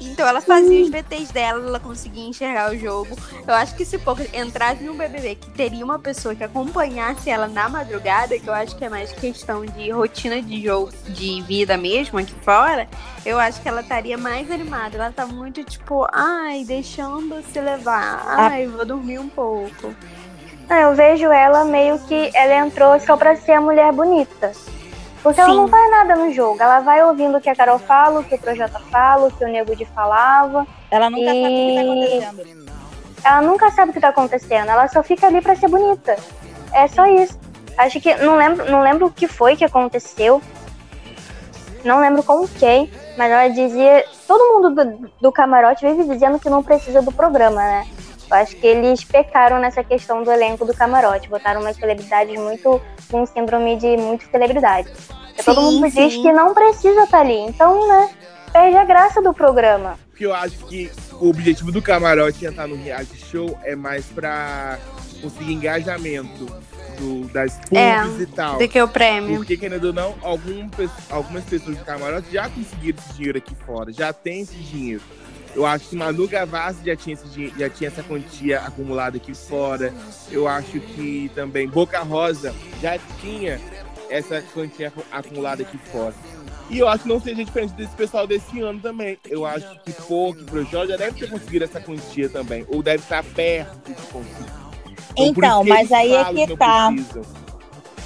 Então 0.00 0.26
ela 0.26 0.40
fazia 0.40 0.82
os 0.82 0.88
VTs 0.88 1.32
dela, 1.32 1.66
ela 1.66 1.80
conseguia 1.80 2.28
enxergar 2.28 2.70
o 2.70 2.78
jogo. 2.78 3.16
Eu 3.46 3.54
acho 3.54 3.74
que 3.74 3.84
se 3.84 3.98
pouco 3.98 4.22
entrasse 4.32 4.82
no 4.82 4.94
BBB, 4.94 5.36
que 5.36 5.50
teria 5.50 5.84
uma 5.84 5.98
pessoa 5.98 6.34
que 6.34 6.44
acompanhasse 6.44 7.30
ela 7.30 7.48
na 7.48 7.68
madrugada, 7.68 8.38
que 8.38 8.48
eu 8.48 8.54
acho 8.54 8.76
que 8.76 8.84
é 8.84 8.88
mais 8.88 9.12
questão 9.12 9.64
de 9.64 9.90
rotina 9.90 10.40
de 10.40 10.62
jogo, 10.62 10.92
de 11.08 11.42
vida 11.42 11.76
mesmo 11.76 12.18
aqui 12.18 12.34
fora, 12.42 12.88
eu 13.24 13.38
acho 13.38 13.60
que 13.60 13.68
ela 13.68 13.80
estaria 13.80 14.16
mais 14.16 14.50
animada. 14.50 14.96
Ela 14.96 15.12
tá 15.12 15.26
muito 15.26 15.64
tipo, 15.64 16.06
ai, 16.12 16.64
deixando 16.64 17.42
se 17.52 17.60
levar. 17.60 18.22
Ai, 18.26 18.66
vou 18.66 18.84
dormir 18.84 19.18
um 19.18 19.28
pouco. 19.28 19.94
Eu 20.70 20.94
vejo 20.94 21.26
ela 21.26 21.64
meio 21.64 21.98
que 22.00 22.30
ela 22.34 22.66
entrou 22.66 23.00
só 23.00 23.16
pra 23.16 23.34
ser 23.36 23.52
a 23.52 23.60
mulher 23.60 23.90
bonita. 23.90 24.52
Porque 25.22 25.40
ela 25.40 25.50
Sim. 25.50 25.56
não 25.56 25.68
faz 25.68 25.90
nada 25.90 26.16
no 26.16 26.32
jogo. 26.32 26.62
Ela 26.62 26.80
vai 26.80 27.02
ouvindo 27.02 27.36
o 27.38 27.40
que 27.40 27.50
a 27.50 27.56
Carol 27.56 27.78
fala, 27.78 28.20
o 28.20 28.24
que 28.24 28.34
o 28.36 28.38
Projota 28.38 28.78
fala, 28.90 29.26
o 29.26 29.30
que 29.30 29.44
o 29.44 29.48
Nego 29.48 29.74
de 29.74 29.84
falava. 29.84 30.66
Ela 30.90 31.10
nunca 31.10 31.24
sabe 31.26 31.38
o 31.40 31.42
que 31.42 31.74
tá 31.74 31.82
E- 31.82 32.24
acontecendo. 32.24 32.68
Ela 33.24 33.42
nunca 33.42 33.70
sabe 33.70 33.90
o 33.90 33.94
que 33.94 34.00
tá 34.00 34.08
acontecendo. 34.08 34.68
Ela 34.70 34.88
só 34.88 35.02
fica 35.02 35.26
ali 35.26 35.40
pra 35.40 35.56
ser 35.56 35.68
bonita. 35.68 36.16
É 36.72 36.86
só 36.86 37.04
isso. 37.06 37.38
Acho 37.76 38.00
que. 38.00 38.14
Não 38.16 38.36
lembro, 38.36 38.70
não 38.70 38.80
lembro 38.80 39.06
o 39.06 39.10
que 39.10 39.26
foi 39.26 39.56
que 39.56 39.64
aconteceu. 39.64 40.40
Não 41.84 42.00
lembro 42.00 42.22
com 42.22 42.46
quem. 42.46 42.90
Mas 43.16 43.30
ela 43.30 43.48
dizia. 43.48 44.04
Todo 44.26 44.52
mundo 44.52 44.70
do, 44.74 45.10
do 45.20 45.32
camarote 45.32 45.86
vive 45.86 46.04
dizendo 46.04 46.38
que 46.38 46.48
não 46.50 46.62
precisa 46.62 47.02
do 47.02 47.10
programa, 47.10 47.60
né? 47.60 47.86
Eu 48.30 48.36
acho 48.36 48.56
que 48.56 48.66
eles 48.66 49.02
pecaram 49.04 49.58
nessa 49.58 49.82
questão 49.82 50.22
do 50.22 50.30
elenco 50.30 50.64
do 50.64 50.74
camarote. 50.74 51.28
Botaram 51.28 51.60
umas 51.60 51.76
celebridades 51.76 52.38
muito. 52.38 52.80
com 53.10 53.24
síndrome 53.24 53.76
de 53.76 53.96
muito 53.96 54.24
celebridade. 54.30 54.90
E 55.38 55.42
todo 55.42 55.60
Sim, 55.60 55.80
mundo 55.80 55.90
diz 55.90 56.12
sim. 56.12 56.22
que 56.22 56.32
não 56.32 56.52
precisa 56.52 57.04
estar 57.04 57.20
ali. 57.20 57.38
Então, 57.38 57.88
né? 57.88 58.10
Perde 58.52 58.76
a 58.76 58.84
graça 58.84 59.22
do 59.22 59.32
programa. 59.32 59.98
Porque 60.10 60.26
eu 60.26 60.34
acho 60.34 60.58
que 60.66 60.90
o 61.12 61.28
objetivo 61.30 61.70
do 61.70 61.80
camarote 61.80 62.44
entrar 62.44 62.66
no 62.66 62.76
reality 62.76 63.16
show 63.16 63.58
é 63.62 63.76
mais 63.76 64.04
pra 64.06 64.78
conseguir 65.22 65.52
engajamento 65.52 66.46
do, 66.98 67.28
das 67.28 67.54
pubs 67.60 67.78
É, 67.78 68.22
e 68.22 68.26
tal. 68.26 68.58
Do 68.58 68.68
que 68.68 68.80
o 68.82 68.88
prêmio. 68.88 69.36
Porque, 69.36 69.56
querendo 69.56 69.84
ou 69.88 69.92
não, 69.92 70.14
algum 70.22 70.68
algumas 71.10 71.44
pessoas 71.44 71.76
do 71.76 71.84
camarote 71.84 72.32
já 72.32 72.48
conseguiram 72.48 72.98
esse 72.98 73.14
dinheiro 73.14 73.38
aqui 73.38 73.54
fora, 73.66 73.92
já 73.92 74.12
tem 74.12 74.40
esse 74.40 74.56
dinheiro. 74.56 75.02
Eu 75.54 75.66
acho 75.66 75.88
que 75.88 75.96
Manu 75.96 76.28
Gavassi 76.28 76.80
já 76.84 76.94
tinha, 76.96 77.14
esse, 77.14 77.52
já 77.58 77.68
tinha 77.70 77.88
essa 77.88 78.02
quantia 78.02 78.60
acumulada 78.60 79.16
aqui 79.16 79.34
fora. 79.34 79.92
Eu 80.30 80.46
acho 80.46 80.78
que 80.80 81.30
também 81.34 81.66
Boca 81.68 82.00
Rosa 82.00 82.54
já 82.80 82.98
tinha 83.20 83.60
essa 84.10 84.40
quantia 84.54 84.88
acu- 84.88 85.04
acumulada 85.10 85.62
aqui 85.62 85.78
fora. 85.90 86.14
E 86.70 86.78
eu 86.78 86.86
acho 86.88 87.04
que 87.04 87.08
não 87.08 87.18
seja 87.20 87.42
diferente 87.44 87.72
desse 87.72 87.94
pessoal 87.96 88.26
desse 88.26 88.60
ano 88.60 88.78
também. 88.78 89.18
Eu 89.26 89.46
acho 89.46 89.66
que 89.84 89.92
Pouco, 89.92 90.44
Projó 90.44 90.86
já 90.86 90.96
deve 90.96 91.18
ter 91.18 91.30
conseguido 91.30 91.64
essa 91.64 91.80
quantia 91.80 92.28
também. 92.28 92.64
Ou 92.68 92.82
deve 92.82 93.02
estar 93.02 93.24
perto 93.24 93.88
de 93.88 93.94
conseguir. 94.06 94.58
Então, 95.16 95.26
Então, 95.26 95.64
mas 95.64 95.90
aí 95.90 96.12
é 96.14 96.24
que 96.46 96.56
tá. 96.56 96.92
precisam. 96.92 97.22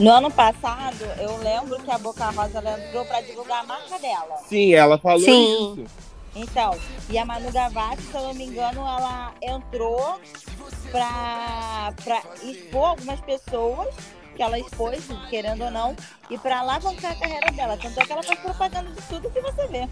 No 0.01 0.11
ano 0.11 0.31
passado, 0.31 0.97
eu 1.21 1.37
lembro 1.39 1.79
que 1.83 1.91
a 1.91 1.99
Boca 1.99 2.25
Rosa 2.31 2.59
entrou 2.87 3.05
pra 3.05 3.21
divulgar 3.21 3.61
a 3.61 3.67
marca 3.67 3.99
dela. 3.99 4.37
Sim, 4.49 4.73
ela 4.75 4.97
falou 4.99 5.21
Sim. 5.21 5.73
isso. 5.75 5.85
Então, 6.35 6.79
e 7.11 7.19
a 7.19 7.25
Manu 7.25 7.53
Gavassi, 7.53 8.03
se 8.03 8.15
eu 8.15 8.23
não 8.23 8.35
me 8.35 8.45
engano, 8.47 8.81
ela 8.81 9.33
entrou 9.43 10.19
pra, 10.91 11.93
pra 12.05 12.23
expor 12.43 12.91
algumas 12.91 13.21
pessoas 13.21 13.95
que 14.35 14.43
ela 14.43 14.59
expôs, 14.59 15.05
querendo 15.29 15.65
ou 15.65 15.71
não, 15.71 15.95
e 16.31 16.39
pra 16.39 16.61
alavancar 16.61 17.13
a 17.13 17.17
carreira 17.17 17.53
dela. 17.53 17.77
Tanto 17.81 18.01
é 18.01 18.05
que 18.07 18.13
ela 18.13 18.23
faz 18.23 18.39
propaganda 18.41 18.91
de 18.91 19.03
tudo 19.03 19.31
que 19.31 19.41
você 19.41 19.67
vê. 19.69 19.89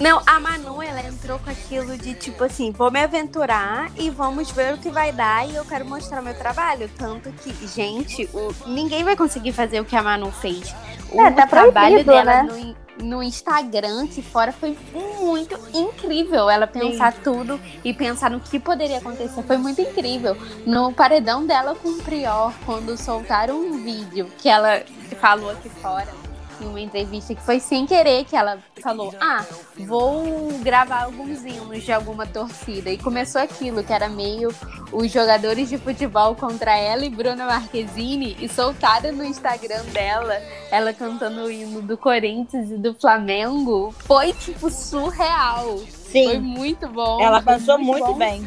Não, 0.00 0.22
a 0.26 0.40
Manu, 0.40 0.82
ela 0.82 1.02
entrou 1.02 1.38
com 1.38 1.50
aquilo 1.50 1.96
de 1.98 2.14
tipo 2.14 2.42
assim, 2.42 2.70
vou 2.72 2.90
me 2.90 3.02
aventurar 3.02 3.92
e 3.98 4.08
vamos 4.08 4.50
ver 4.50 4.72
o 4.72 4.78
que 4.78 4.88
vai 4.90 5.12
dar 5.12 5.46
e 5.46 5.54
eu 5.54 5.64
quero 5.66 5.84
mostrar 5.84 6.22
meu 6.22 6.34
trabalho. 6.36 6.90
Tanto 6.96 7.30
que, 7.32 7.52
gente, 7.68 8.24
o- 8.32 8.54
ninguém 8.66 9.04
vai 9.04 9.14
conseguir 9.14 9.52
fazer 9.52 9.80
o 9.80 9.84
que 9.84 9.94
a 9.94 10.02
Manu 10.02 10.32
fez. 10.32 10.74
O 11.12 11.20
É, 11.20 11.30
tá 11.30 11.46
trabalho 11.46 12.02
dela 12.02 12.24
né? 12.24 12.42
no, 12.44 12.76
no 13.02 13.22
Instagram 13.22 14.04
aqui 14.04 14.22
fora 14.22 14.52
foi 14.52 14.76
muito 14.92 15.58
incrível. 15.72 16.48
Ela 16.48 16.66
pensar 16.66 17.12
tudo 17.12 17.60
e 17.84 17.92
pensar 17.92 18.30
no 18.30 18.40
que 18.40 18.58
poderia 18.58 18.98
acontecer. 18.98 19.42
Foi 19.42 19.56
muito 19.56 19.80
incrível. 19.80 20.36
No 20.66 20.92
paredão 20.92 21.46
dela 21.46 21.74
com 21.74 21.88
o 21.88 22.02
Prior, 22.02 22.52
quando 22.64 22.96
soltaram 22.96 23.58
um 23.60 23.82
vídeo 23.82 24.28
que 24.38 24.48
ela 24.48 24.82
falou 25.20 25.50
aqui 25.50 25.68
fora 25.68 26.24
em 26.60 26.66
uma 26.66 26.80
entrevista 26.80 27.34
que 27.34 27.42
foi 27.42 27.60
sem 27.60 27.86
querer 27.86 28.24
que 28.24 28.36
ela 28.36 28.58
falou: 28.82 29.12
Ah, 29.20 29.44
vou 29.86 30.58
gravar 30.62 31.04
alguns 31.04 31.44
hinos 31.44 31.82
de 31.82 31.92
alguma 31.92 32.26
torcida. 32.26 32.90
E 32.90 32.98
começou 32.98 33.40
aquilo, 33.40 33.82
que 33.82 33.92
era 33.92 34.08
meio 34.08 34.54
os 34.92 35.10
jogadores 35.10 35.68
de 35.68 35.78
futebol 35.78 36.34
contra 36.34 36.76
ela 36.76 37.04
e 37.04 37.10
Bruna 37.10 37.46
Marquezine, 37.46 38.36
e 38.40 38.48
soltaram 38.48 39.12
no 39.12 39.24
Instagram 39.24 39.82
dela, 39.92 40.34
ela 40.70 40.92
cantando 40.92 41.44
o 41.44 41.50
hino 41.50 41.82
do 41.82 41.96
Corinthians 41.96 42.70
e 42.70 42.76
do 42.76 42.94
Flamengo. 42.94 43.94
Foi, 44.00 44.32
tipo, 44.32 44.70
surreal. 44.70 45.78
Foi 45.78 46.34
Sim, 46.34 46.38
muito 46.38 46.86
bom. 46.88 47.20
ela 47.20 47.42
foi 47.42 47.54
pensou 47.54 47.78
muito 47.78 48.06
bom. 48.06 48.14
bem. 48.14 48.46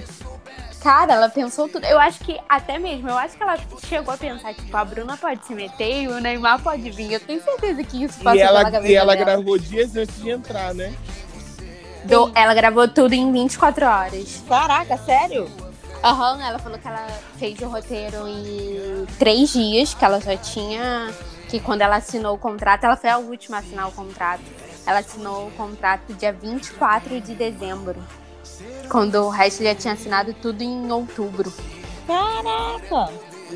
Cara, 0.87 1.15
ela 1.15 1.27
pensou 1.27 1.67
tudo. 1.67 1.83
Eu 1.85 1.99
acho 1.99 2.17
que, 2.21 2.39
até 2.47 2.79
mesmo, 2.79 3.09
eu 3.09 3.17
acho 3.17 3.35
que 3.35 3.43
ela 3.43 3.57
chegou 3.85 4.13
a 4.13 4.17
pensar, 4.17 4.53
tipo, 4.53 4.77
a 4.77 4.85
Bruna 4.85 5.17
pode 5.17 5.45
se 5.45 5.53
meter 5.53 6.03
e 6.03 6.07
o 6.07 6.21
Neymar 6.21 6.61
pode 6.63 6.89
vir. 6.91 7.11
Eu 7.11 7.19
tenho 7.19 7.43
certeza 7.43 7.83
que 7.83 8.05
isso 8.05 8.17
passou 8.23 8.35
E 8.39 8.39
ela, 8.39 8.59
pela 8.59 8.71
cabeça 8.71 8.93
e 8.93 8.95
ela 8.95 9.13
dela. 9.13 9.25
gravou 9.25 9.57
dias 9.59 9.93
antes 9.97 10.15
de 10.15 10.29
entrar, 10.29 10.73
né? 10.73 10.95
Do- 12.05 12.31
ela 12.33 12.53
gravou 12.53 12.87
tudo 12.87 13.11
em 13.11 13.29
24 13.33 13.85
horas. 13.85 14.41
Caraca, 14.47 14.95
sério? 14.99 15.51
Aham, 16.01 16.41
ela 16.41 16.57
falou 16.57 16.79
que 16.79 16.87
ela 16.87 17.05
fez 17.37 17.59
o 17.59 17.67
roteiro 17.67 18.25
em 18.25 19.05
três 19.19 19.51
dias, 19.51 19.93
que 19.93 20.05
ela 20.05 20.21
já 20.21 20.37
tinha. 20.37 21.13
Que 21.49 21.59
quando 21.59 21.81
ela 21.81 21.97
assinou 21.97 22.33
o 22.35 22.39
contrato, 22.39 22.85
ela 22.85 22.95
foi 22.95 23.09
a 23.09 23.17
última 23.17 23.57
a 23.57 23.59
assinar 23.59 23.89
o 23.89 23.91
contrato. 23.91 24.43
Ela 24.85 24.99
assinou 24.99 25.47
o 25.49 25.51
contrato 25.51 26.13
dia 26.13 26.31
24 26.31 27.19
de 27.19 27.35
dezembro. 27.35 28.01
Quando 28.89 29.15
o 29.25 29.29
resto 29.29 29.63
já 29.63 29.75
tinha 29.75 29.93
assinado 29.93 30.33
tudo 30.33 30.61
em 30.61 30.91
outubro. 30.91 31.51
Caraca! 32.05 33.11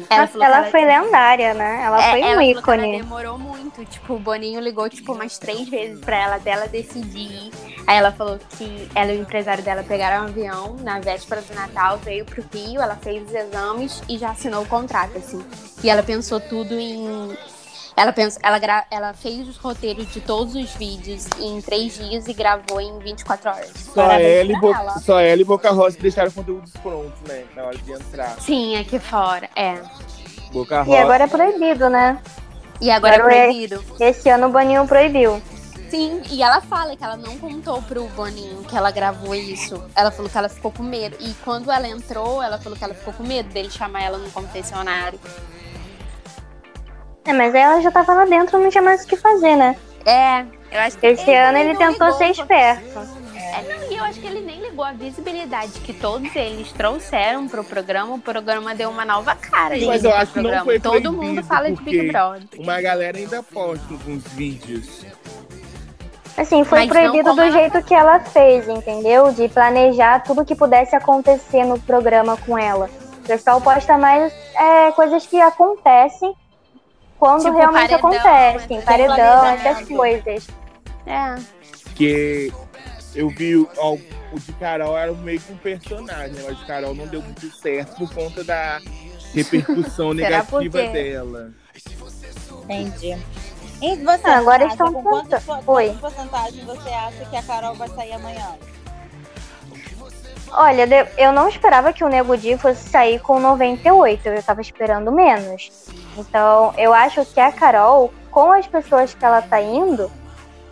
Ela, 0.09 0.29
Ela, 0.33 0.45
ela- 0.45 0.63
foi 0.71 0.85
lendária, 0.85 1.53
né? 1.53 1.81
Ela 1.83 2.01
É, 2.01 2.11
foi 2.11 2.21
um 2.37 2.41
ícone. 2.41 2.83
ela 2.95 2.97
demorou 3.03 3.37
muito. 3.37 3.83
Tipo, 3.85 4.13
o 4.13 4.19
Boninho 4.19 4.59
ligou, 4.61 4.89
tipo, 4.89 5.13
umas 5.13 5.37
três 5.37 5.67
vezes 5.67 5.99
pra 5.99 6.15
ela, 6.17 6.37
dela 6.37 6.67
decidir. 6.67 7.51
Aí 7.87 7.97
ela 7.97 8.11
falou 8.11 8.39
que 8.57 8.89
ela 8.95 9.11
e 9.11 9.17
o 9.17 9.21
empresário 9.21 9.63
dela 9.63 9.83
pegaram 9.83 10.23
um 10.25 10.27
avião 10.27 10.75
na 10.81 10.99
véspera 10.99 11.41
do 11.41 11.53
Natal, 11.53 11.97
veio 11.97 12.23
pro 12.25 12.43
Rio, 12.53 12.81
ela 12.81 12.95
fez 12.95 13.23
os 13.27 13.33
exames 13.33 14.01
e 14.07 14.17
já 14.17 14.31
assinou 14.31 14.63
o 14.63 14.67
contrato, 14.67 15.17
assim. 15.17 15.43
E 15.83 15.89
ela 15.89 16.03
pensou 16.03 16.39
tudo 16.39 16.73
em. 16.79 17.35
Ela, 17.95 18.13
pensou, 18.13 18.39
ela, 18.43 18.57
gra... 18.57 18.85
ela 18.89 19.13
fez 19.13 19.47
os 19.47 19.57
roteiros 19.57 20.11
de 20.11 20.21
todos 20.21 20.55
os 20.55 20.71
vídeos 20.75 21.25
em 21.39 21.61
três 21.61 21.97
dias 21.97 22.27
e 22.27 22.33
gravou 22.33 22.79
em 22.79 22.97
24 22.99 23.49
horas. 23.49 23.71
Só 23.93 24.09
ela, 24.11 24.51
e 24.51 24.59
Bo... 24.59 24.73
ela. 24.73 24.99
Só 24.99 25.19
ela 25.19 25.41
e 25.41 25.43
Boca 25.45 25.69
Rosa 25.71 25.97
deixaram 25.99 26.31
conteúdos 26.31 26.71
prontos, 26.81 27.19
né? 27.27 27.43
Na 27.55 27.63
hora 27.63 27.77
de 27.77 27.91
entrar. 27.91 28.39
Sim, 28.39 28.77
aqui 28.77 28.97
fora, 28.97 29.49
é. 29.55 29.77
Boca 30.51 30.75
E 30.75 30.83
Rosa. 30.83 30.99
agora 31.01 31.23
é 31.25 31.27
proibido, 31.27 31.89
né? 31.89 32.19
E 32.79 32.89
agora 32.89 33.15
é 33.15 33.19
Agora 33.19 33.35
é- 33.35 33.43
proibido. 33.45 33.83
Esse 33.99 34.29
ano 34.29 34.47
o 34.47 34.51
Boninho 34.51 34.87
proibiu. 34.87 35.41
Sim, 35.89 36.21
e 36.31 36.41
ela 36.41 36.61
fala 36.61 36.95
que 36.95 37.03
ela 37.03 37.17
não 37.17 37.37
contou 37.37 37.81
pro 37.83 38.07
Boninho 38.09 38.63
que 38.63 38.75
ela 38.77 38.89
gravou 38.91 39.35
isso. 39.35 39.83
Ela 39.93 40.09
falou 40.09 40.31
que 40.31 40.37
ela 40.37 40.47
ficou 40.47 40.71
com 40.71 40.81
medo. 40.81 41.17
E 41.19 41.33
quando 41.43 41.69
ela 41.69 41.85
entrou, 41.87 42.41
ela 42.41 42.57
falou 42.57 42.77
que 42.77 42.83
ela 42.83 42.93
ficou 42.93 43.13
com 43.13 43.23
medo 43.23 43.49
dele 43.49 43.69
chamar 43.69 44.01
ela 44.01 44.17
no 44.17 44.31
confessionário. 44.31 45.19
É, 47.26 47.34
mas 47.34 47.53
aí 47.53 47.61
ela 47.61 47.82
já 47.82 47.91
tava 47.91 48.13
lá 48.13 48.26
dentro, 48.26 48.59
não 48.59 48.69
tinha 48.69 48.82
mais 48.82 49.03
o 49.03 49.07
que 49.07 49.15
fazer, 49.15 49.55
né? 49.55 49.76
É, 50.05 50.41
eu 50.72 50.80
acho 50.80 50.97
que 50.97 51.05
Esse 51.05 51.34
ano 51.34 51.53
nem 51.53 51.69
ele 51.69 51.78
tentou 51.78 52.07
ligou 52.07 52.17
ser 52.17 52.32
esperto. 52.32 52.99
É, 53.36 53.61
não, 53.63 53.91
e 53.91 53.97
eu 53.97 54.03
acho 54.05 54.19
que 54.19 54.26
ele 54.26 54.41
nem 54.41 54.61
ligou 54.61 54.84
a 54.84 54.93
visibilidade 54.93 55.74
que 55.82 55.93
todos 55.93 56.34
eles 56.36 56.72
trouxeram 56.72 57.47
pro 57.47 57.63
programa. 57.63 58.15
O 58.15 58.19
programa 58.19 58.74
deu 58.74 58.89
uma 58.89 59.03
nova 59.03 59.36
cara. 59.36 59.76
Sim, 59.76 59.82
gente, 59.82 59.89
mas 59.89 60.03
eu 60.03 60.15
acho 60.15 60.34
que 60.34 60.39
não 60.39 60.63
foi 60.63 60.80
Todo 60.80 61.11
mundo 61.11 61.43
fala 61.43 61.69
de 61.72 61.82
Big 61.84 62.11
Brother. 62.11 62.43
Uma 62.57 62.82
galera 62.82 63.17
ainda 63.17 63.43
posta 63.43 63.93
alguns 63.93 64.24
vídeos. 64.30 65.05
Assim, 66.38 66.63
foi 66.63 66.80
Mas 66.80 66.89
proibido 66.89 67.36
do 67.36 67.41
ela 67.41 67.51
jeito 67.51 67.84
que 67.84 67.93
ela 67.93 68.19
fez, 68.22 68.67
entendeu? 68.67 69.34
De 69.34 69.49
planejar 69.49 70.24
tudo 70.24 70.45
que 70.45 70.55
pudesse 70.55 70.95
acontecer 70.95 71.65
no 71.65 71.78
programa 71.82 72.38
com 72.38 72.57
ela. 72.57 72.89
O 73.24 73.28
pessoal 73.28 73.59
posta 73.59 73.97
mais 73.97 74.34
é, 74.55 74.91
coisas 74.93 75.28
que 75.28 75.39
acontecem 75.39 76.34
quando 77.22 77.43
Tipo, 77.43 77.55
realmente 77.55 77.89
paredão, 77.89 78.09
acontecem. 78.09 78.78
né? 78.78 78.84
Paredão, 78.84 79.45
essas 79.45 79.88
coisas. 79.88 80.47
É. 81.05 81.36
Que 81.93 82.51
eu 83.13 83.30
vi 83.30 83.55
ó, 83.78 83.93
o 83.93 84.39
de 84.39 84.51
Carol 84.53 84.97
era 84.97 85.11
meio 85.13 85.39
que 85.39 85.53
um 85.53 85.57
personagem, 85.57 86.36
mas 86.43 86.45
o 86.47 86.55
de 86.55 86.65
Carol 86.65 86.95
não 86.95 87.05
deu 87.05 87.22
muito 87.22 87.45
certo 87.55 87.95
por 87.95 88.11
conta 88.11 88.43
da 88.43 88.82
repercussão 89.36 90.13
negativa 90.15 90.82
dela. 90.82 91.51
Entendi. 92.63 93.15
E 93.84 93.95
você, 93.97 94.28
Ah, 94.28 94.38
agora 94.39 94.65
estão 94.65 94.91
com 94.91 95.03
quanto, 95.03 95.30
quanto 95.45 95.99
porcentagem 95.99 96.65
você 96.65 96.89
acha 96.89 97.26
que 97.30 97.36
a 97.36 97.43
Carol 97.43 97.76
vai 97.76 97.88
sair 97.89 98.13
amanhã? 98.13 98.55
Olha, 100.54 100.86
eu 101.18 101.32
não 101.32 101.47
esperava 101.47 101.93
que 101.93 102.04
o 102.04 102.10
Nego 102.10 102.36
Di 102.36 102.58
fosse 102.58 102.89
sair 102.89 103.20
com 103.20 103.39
98, 103.39 104.28
eu 104.28 104.43
tava 104.43 104.62
esperando 104.62 105.12
menos. 105.12 105.72
Então, 106.18 106.74
eu 106.78 106.93
acho 106.93 107.26
que 107.26 107.39
a 107.39 107.52
Carol, 107.52 108.14
com 108.30 108.52
as 108.52 108.68
pessoas 108.68 109.14
que 109.14 109.24
ela 109.24 109.41
tá 109.41 109.62
indo, 109.62 110.12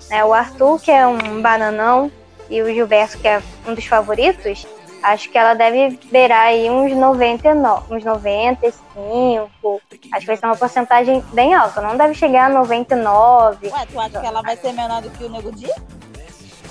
né, 0.09 0.23
o 0.25 0.33
Arthur, 0.33 0.79
que 0.81 0.91
é 0.91 1.07
um 1.07 1.41
bananão, 1.41 2.11
e 2.49 2.61
o 2.61 2.73
Gilberto, 2.73 3.17
que 3.19 3.27
é 3.27 3.41
um 3.67 3.73
dos 3.73 3.85
favoritos, 3.85 4.65
acho 5.03 5.29
que 5.29 5.37
ela 5.37 5.53
deve 5.53 5.97
beirar 6.11 6.47
aí 6.47 6.69
uns 6.69 6.91
99, 6.93 7.93
uns 7.93 8.03
95. 8.03 9.81
Acho 10.11 10.19
que 10.19 10.25
vai 10.25 10.35
ser 10.35 10.45
uma 10.45 10.57
porcentagem 10.57 11.23
bem 11.31 11.53
alta, 11.53 11.79
não 11.79 11.95
deve 11.95 12.15
chegar 12.15 12.47
a 12.47 12.53
99. 12.53 13.67
Ué, 13.67 13.85
tu 13.85 13.99
acha 13.99 14.19
que 14.19 14.25
ela 14.25 14.41
vai 14.41 14.57
ser 14.57 14.73
menor 14.73 15.01
do 15.01 15.09
que 15.11 15.23
o 15.23 15.29
Nego 15.29 15.51
Di? 15.51 15.69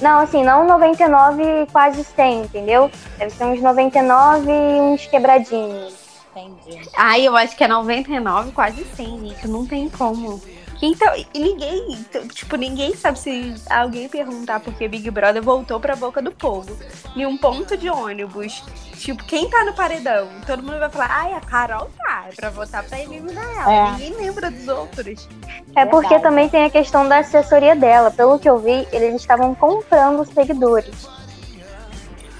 Não, 0.00 0.20
assim, 0.20 0.44
não 0.44 0.66
99 0.66 1.66
quase 1.72 2.04
100, 2.04 2.42
entendeu? 2.42 2.90
Deve 3.16 3.30
ser 3.30 3.44
uns 3.44 3.60
99 3.60 4.50
e 4.50 4.80
uns 4.80 5.06
quebradinhos. 5.06 5.94
Entendi. 6.36 6.88
Ai, 6.96 7.26
eu 7.26 7.36
acho 7.36 7.56
que 7.56 7.64
é 7.64 7.68
99, 7.68 8.52
quase 8.52 8.84
100, 8.84 9.28
gente. 9.28 9.48
Não 9.48 9.66
tem 9.66 9.88
como. 9.88 10.40
Então, 10.80 11.12
e 11.16 11.26
ninguém, 11.38 12.04
t- 12.04 12.28
tipo, 12.28 12.54
ninguém 12.56 12.94
sabe 12.94 13.18
se 13.18 13.54
alguém 13.68 14.08
perguntar 14.08 14.60
porque 14.60 14.86
Big 14.86 15.10
Brother 15.10 15.42
voltou 15.42 15.80
pra 15.80 15.96
boca 15.96 16.22
do 16.22 16.30
povo. 16.30 16.76
Em 17.16 17.26
um 17.26 17.36
ponto 17.36 17.76
de 17.76 17.90
ônibus. 17.90 18.62
Tipo, 18.96 19.24
quem 19.24 19.48
tá 19.50 19.64
no 19.64 19.72
paredão? 19.74 20.28
Todo 20.46 20.62
mundo 20.62 20.78
vai 20.78 20.88
falar, 20.88 21.08
ai, 21.10 21.32
a 21.32 21.40
Carol 21.40 21.90
tá. 21.98 22.26
É 22.28 22.34
pra 22.34 22.50
votar 22.50 22.84
pra 22.84 23.00
eliminar 23.00 23.44
ela. 23.56 23.72
É. 23.72 23.90
Ninguém 23.92 24.14
lembra 24.14 24.50
dos 24.50 24.68
outros. 24.68 25.28
É 25.74 25.84
porque 25.84 26.08
Verdade. 26.10 26.22
também 26.22 26.48
tem 26.48 26.64
a 26.64 26.70
questão 26.70 27.08
da 27.08 27.18
assessoria 27.18 27.74
dela. 27.74 28.10
Pelo 28.12 28.38
que 28.38 28.48
eu 28.48 28.58
vi, 28.58 28.86
eles 28.92 29.16
estavam 29.20 29.54
comprando 29.56 30.20
os 30.20 30.28
seguidores. 30.28 31.08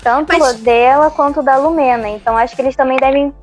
Tanto 0.03 0.39
Mas- 0.39 0.61
dela 0.61 1.11
quanto 1.11 1.43
da 1.43 1.57
Lumena. 1.57 2.09
Então 2.09 2.37
acho 2.37 2.55
que 2.55 2.63
eles 2.63 2.77
também 2.77 2.99
devem 2.99 3.35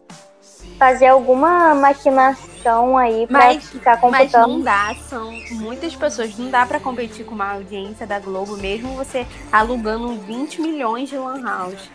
fazer 0.77 1.07
alguma 1.07 1.73
maquinação 1.75 2.97
aí 2.97 3.25
pra 3.27 3.39
Mas- 3.39 3.69
ficar 3.69 3.99
Mas 4.01 4.31
não 4.31 4.41
computando. 4.41 4.63
dá, 4.63 4.95
são 5.09 5.31
muitas 5.51 5.95
pessoas. 5.95 6.37
Não 6.37 6.49
dá 6.49 6.65
pra 6.65 6.79
competir 6.79 7.25
com 7.25 7.35
uma 7.35 7.53
audiência 7.53 8.05
da 8.07 8.19
Globo, 8.19 8.57
mesmo 8.57 8.93
você 8.95 9.25
alugando 9.51 10.13
20 10.19 10.61
milhões 10.61 11.09
de 11.09 11.17
Lan 11.17 11.41
House. 11.43 11.89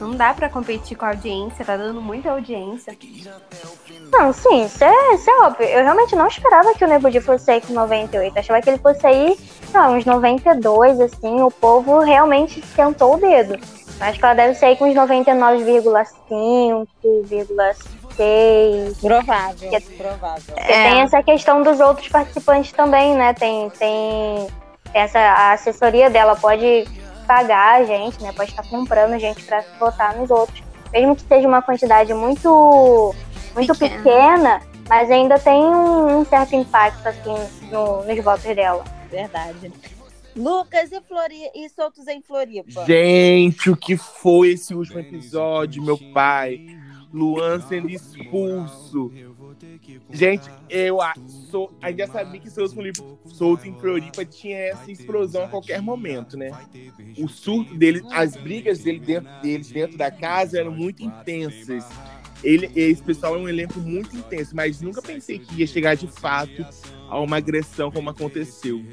Não 0.00 0.12
dá 0.12 0.32
pra 0.32 0.48
competir 0.48 0.96
com 0.96 1.04
a 1.04 1.08
audiência, 1.08 1.64
tá 1.64 1.76
dando 1.76 2.00
muita 2.00 2.30
audiência. 2.30 2.96
Não, 4.12 4.32
sim, 4.32 4.64
isso 4.64 4.84
é, 4.84 5.14
isso 5.14 5.28
é 5.28 5.38
óbvio. 5.40 5.66
Eu 5.66 5.82
realmente 5.82 6.14
não 6.14 6.28
esperava 6.28 6.72
que 6.74 6.84
o 6.84 6.88
Nego 6.88 7.10
Di 7.10 7.20
fosse 7.20 7.44
sair 7.46 7.60
com 7.60 7.72
98. 7.72 8.38
Achava 8.38 8.62
que 8.62 8.70
ele 8.70 8.78
fosse 8.78 9.00
sair, 9.00 9.36
lá, 9.74 9.90
uns 9.90 10.04
92, 10.04 11.00
assim. 11.00 11.42
O 11.42 11.50
povo 11.50 11.98
realmente 11.98 12.64
sentou 12.76 13.14
o 13.14 13.18
dedo. 13.18 13.58
Acho 14.00 14.18
que 14.18 14.24
ela 14.24 14.34
deve 14.34 14.54
sair 14.54 14.76
com 14.76 14.84
uns 14.88 14.94
99,5,6. 18.18 19.00
Provável, 19.00 19.70
Que- 19.70 19.80
provável. 19.96 20.42
Porque 20.54 20.72
É. 20.72 20.90
tem 20.90 21.00
essa 21.02 21.22
questão 21.22 21.62
dos 21.62 21.80
outros 21.80 22.08
participantes 22.08 22.72
também, 22.72 23.14
né? 23.14 23.32
Tem, 23.34 23.70
tem 23.70 24.46
essa 24.92 25.18
a 25.18 25.52
assessoria 25.52 26.10
dela 26.10 26.34
pode 26.36 26.86
pagar 27.26 27.80
a 27.80 27.84
gente, 27.84 28.22
né? 28.22 28.32
Pode 28.32 28.50
estar 28.50 28.66
comprando 28.68 29.18
gente 29.18 29.44
para 29.44 29.64
votar 29.78 30.16
nos 30.16 30.30
outros. 30.30 30.62
Mesmo 30.92 31.14
que 31.14 31.22
seja 31.22 31.46
uma 31.46 31.60
quantidade 31.62 32.12
muito, 32.14 33.14
muito 33.54 33.74
Pequena. 33.78 33.96
pequena, 34.02 34.62
mas 34.88 35.10
ainda 35.10 35.38
tem 35.38 35.62
um, 35.62 36.20
um 36.20 36.24
certo 36.24 36.56
impacto 36.56 37.06
assim 37.06 37.34
no- 37.70 38.02
nos 38.04 38.24
votos 38.24 38.44
dela. 38.56 38.82
Verdade. 39.10 39.70
Lucas 40.34 40.92
e, 40.92 41.00
Flori... 41.00 41.50
e 41.54 41.68
Soltos 41.68 42.06
em 42.06 42.22
Floripa. 42.22 42.84
Gente, 42.86 43.70
o 43.70 43.76
que 43.76 43.96
foi 43.96 44.50
esse 44.52 44.72
último 44.72 45.00
episódio, 45.00 45.82
meu 45.82 45.98
pai? 46.14 46.77
Luan 47.12 47.60
sendo 47.60 47.88
expulso. 47.90 49.12
Gente, 50.10 50.48
eu 50.68 51.00
a- 51.00 51.14
sou, 51.26 51.70
ainda 51.82 52.06
sabia 52.06 52.40
que 52.40 52.50
Floripa- 52.50 53.04
Solto 53.24 53.66
em 53.68 53.74
Floripa 53.74 54.24
tinha 54.24 54.56
essa 54.58 54.90
explosão 54.90 55.44
a 55.44 55.48
qualquer 55.48 55.80
momento, 55.82 56.36
né? 56.36 56.50
O 57.18 57.28
surto 57.28 57.74
dele, 57.74 58.02
as 58.10 58.36
brigas 58.36 58.80
dele 58.80 59.00
dentro, 59.00 59.28
deles 59.42 59.70
dentro 59.70 59.96
da 59.98 60.10
casa 60.10 60.58
eram 60.58 60.72
muito 60.72 61.02
intensas. 61.02 61.84
Ele, 62.42 62.70
esse 62.74 63.02
pessoal 63.02 63.34
é 63.34 63.38
um 63.38 63.48
elenco 63.48 63.80
muito 63.80 64.16
intenso, 64.16 64.54
mas 64.54 64.80
nunca 64.80 65.02
pensei 65.02 65.38
que 65.38 65.56
ia 65.56 65.66
chegar 65.66 65.94
de 65.96 66.06
fato 66.06 66.66
a 67.06 67.20
uma 67.20 67.36
agressão 67.36 67.90
como 67.90 68.10
aconteceu. 68.10 68.86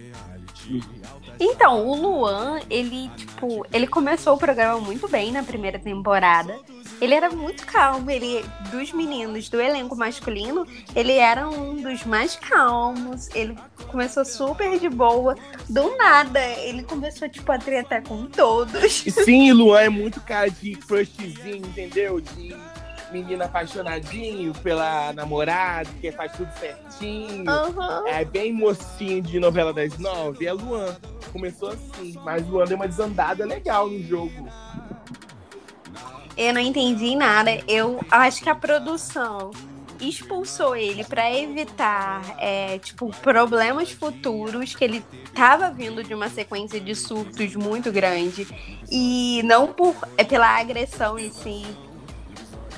Então, 1.40 1.86
o 1.86 1.96
Luan, 1.96 2.60
ele, 2.70 3.10
tipo, 3.10 3.66
ele 3.74 3.88
começou 3.88 4.34
o 4.36 4.38
programa 4.38 4.80
muito 4.80 5.08
bem 5.08 5.32
na 5.32 5.44
primeira 5.44 5.78
temporada. 5.78 6.60
Ele 7.02 7.14
era 7.14 7.30
muito 7.30 7.66
calmo, 7.66 8.10
ele, 8.10 8.44
dos 8.72 8.92
meninos 8.94 9.50
do 9.50 9.60
elenco 9.60 9.96
masculino, 9.96 10.66
ele 10.96 11.14
era 11.14 11.48
um 11.48 11.76
dos 11.76 12.06
mais 12.06 12.36
calmos. 12.36 13.30
Ele 13.36 13.56
começou 13.88 14.24
super 14.24 14.80
de 14.80 14.90
boa. 14.90 15.36
Do 15.70 15.96
nada, 15.98 16.40
ele 16.60 16.84
começou, 16.84 17.28
tipo, 17.28 17.52
a 17.52 17.58
tretar 17.58 18.04
com 18.04 18.26
todos. 18.26 18.94
Sim, 18.94 19.52
Luan 19.52 19.82
é 19.82 19.90
muito 19.90 20.22
cara 20.22 20.50
de 20.50 20.76
crushzinho, 20.76 21.66
entendeu? 21.66 22.22
De 22.22 22.56
menino 23.12 23.44
apaixonadinho 23.44 24.54
pela 24.56 25.14
namorada, 25.14 25.90
que 26.02 26.12
faz 26.12 26.32
tudo 26.34 26.52
certinho. 26.60 27.50
Aham. 27.50 28.04
É 28.08 28.26
bem 28.26 28.52
mocinho 28.52 29.22
de 29.22 29.40
novela 29.40 29.72
das 29.74 29.98
nove. 29.98 30.46
É 30.46 30.54
Luan. 30.54 30.96
Começou 31.32 31.70
assim, 31.70 32.16
mas 32.24 32.48
Luan 32.48 32.66
deu 32.66 32.78
uma 32.78 32.88
desandada 32.88 33.46
legal 33.46 33.90
no 33.90 34.02
jogo. 34.02 34.50
Eu 36.38 36.54
não 36.54 36.62
entendi 36.62 37.16
nada. 37.16 37.52
Eu 37.68 38.00
acho 38.12 38.42
que 38.42 38.50
a 38.50 38.56
produção 38.56 39.52
expulsou 40.00 40.76
ele 40.76 41.04
pra 41.04 41.34
evitar, 41.34 42.36
é, 42.40 42.78
tipo, 42.80 43.10
problemas 43.22 43.92
futuros, 43.92 44.76
que 44.76 44.84
ele 44.84 45.04
tava 45.34 45.70
vindo 45.72 46.04
de 46.04 46.14
uma 46.14 46.30
sequência 46.30 46.80
de 46.80 46.94
surtos 46.96 47.56
muito 47.56 47.92
grande. 47.92 48.48
E 48.92 49.42
não 49.44 49.68
por 49.68 49.96
é 50.18 50.24
pela 50.24 50.60
agressão 50.60 51.18
em 51.18 51.32
si. 51.32 51.66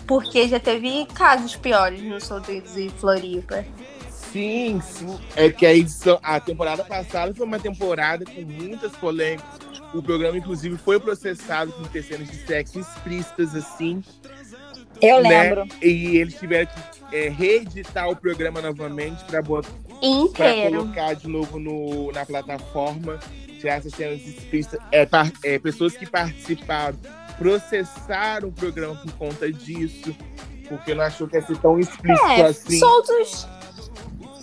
Porque 0.05 0.47
já 0.47 0.59
teve 0.59 1.05
casos 1.13 1.55
piores 1.55 2.01
no 2.01 2.21
Solteiros 2.21 2.77
e 2.77 2.89
Floripa. 2.89 3.65
Sim, 4.09 4.79
sim. 4.81 5.19
É 5.35 5.49
que 5.49 5.65
a 5.65 5.73
edição, 5.73 6.19
a 6.21 6.39
temporada 6.39 6.83
passada 6.83 7.33
foi 7.33 7.45
uma 7.45 7.59
temporada 7.59 8.23
com 8.23 8.41
muitas 8.41 8.91
polêmicas. 8.93 9.66
O 9.93 10.01
programa, 10.01 10.37
inclusive, 10.37 10.77
foi 10.77 10.99
processado 10.99 11.71
por 11.71 11.87
ter 11.87 12.03
cenas 12.03 12.29
de 12.29 12.35
sexo 12.35 12.79
explícitas, 12.79 13.55
assim. 13.55 14.03
Eu 15.01 15.21
né? 15.21 15.43
lembro. 15.43 15.67
E 15.81 16.17
eles 16.17 16.35
tiveram 16.35 16.69
que 17.09 17.15
é, 17.15 17.29
reeditar 17.29 18.09
o 18.09 18.15
programa 18.15 18.61
novamente 18.61 19.23
para 19.25 19.41
Inteiro. 20.01 20.77
colocar 20.79 21.13
de 21.13 21.27
novo 21.27 21.59
no, 21.59 22.11
na 22.11 22.25
plataforma, 22.25 23.19
tirar 23.59 23.75
essas 23.75 23.93
cenas 23.93 24.21
explícitas. 24.25 24.79
É, 24.91 25.07
é, 25.43 25.59
pessoas 25.59 25.95
que 25.95 26.05
participaram 26.05 26.97
processaram 27.37 28.49
o 28.49 28.51
programa 28.51 28.95
por 28.95 29.11
conta 29.13 29.51
disso, 29.51 30.15
porque 30.67 30.93
não 30.93 31.03
achou 31.03 31.27
que 31.27 31.35
ia 31.35 31.41
ser 31.45 31.57
tão 31.59 31.79
explícito 31.79 32.25
É, 32.27 32.41
assim. 32.41 32.79
soltos. 32.79 33.47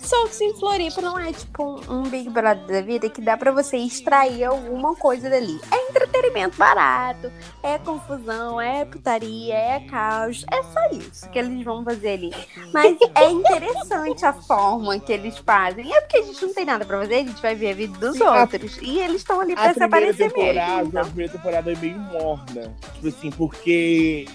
Soltos 0.05 0.39
em 0.39 0.53
Floripa 0.53 1.01
não 1.01 1.17
é 1.17 1.33
tipo 1.33 1.63
um, 1.63 1.93
um 1.99 2.03
Big 2.03 2.29
Brother 2.29 2.67
da 2.67 2.81
vida 2.81 3.09
que 3.09 3.21
dá 3.21 3.35
pra 3.35 3.51
você 3.51 3.77
extrair 3.77 4.43
alguma 4.43 4.95
coisa 4.95 5.29
dali. 5.29 5.59
É 5.71 5.89
entretenimento 5.89 6.57
barato, 6.57 7.31
é 7.63 7.77
confusão, 7.79 8.61
é 8.61 8.85
putaria, 8.85 9.53
é 9.55 9.79
caos. 9.89 10.45
É 10.51 10.61
só 10.63 10.79
isso 10.91 11.29
que 11.29 11.39
eles 11.39 11.63
vão 11.65 11.83
fazer 11.83 12.09
ali. 12.13 12.31
Mas 12.71 12.97
é 13.15 13.29
interessante 13.31 14.25
a 14.25 14.33
forma 14.33 14.99
que 14.99 15.11
eles 15.11 15.37
fazem. 15.39 15.91
É 15.93 16.01
porque 16.01 16.17
a 16.17 16.23
gente 16.23 16.45
não 16.45 16.53
tem 16.53 16.65
nada 16.65 16.85
pra 16.85 16.99
fazer, 16.99 17.15
a 17.15 17.23
gente 17.23 17.41
vai 17.41 17.55
ver 17.55 17.71
a 17.71 17.75
vida 17.75 17.97
dos 17.97 18.17
Sim, 18.17 18.23
a- 18.23 18.41
outros. 18.41 18.77
E 18.81 18.99
eles 18.99 19.17
estão 19.17 19.41
ali 19.41 19.53
A 19.53 19.55
pra 19.55 19.73
se 19.73 19.83
aparecer 19.83 20.31
mesmo. 20.33 20.61
então. 20.87 21.01
a 21.01 21.05
primeira 21.05 21.31
temporada 21.31 21.71
é 21.71 21.75
meio 21.77 21.97
morna. 21.97 22.75
Tipo 22.93 23.07
assim, 23.07 23.31
porque, 23.31 24.25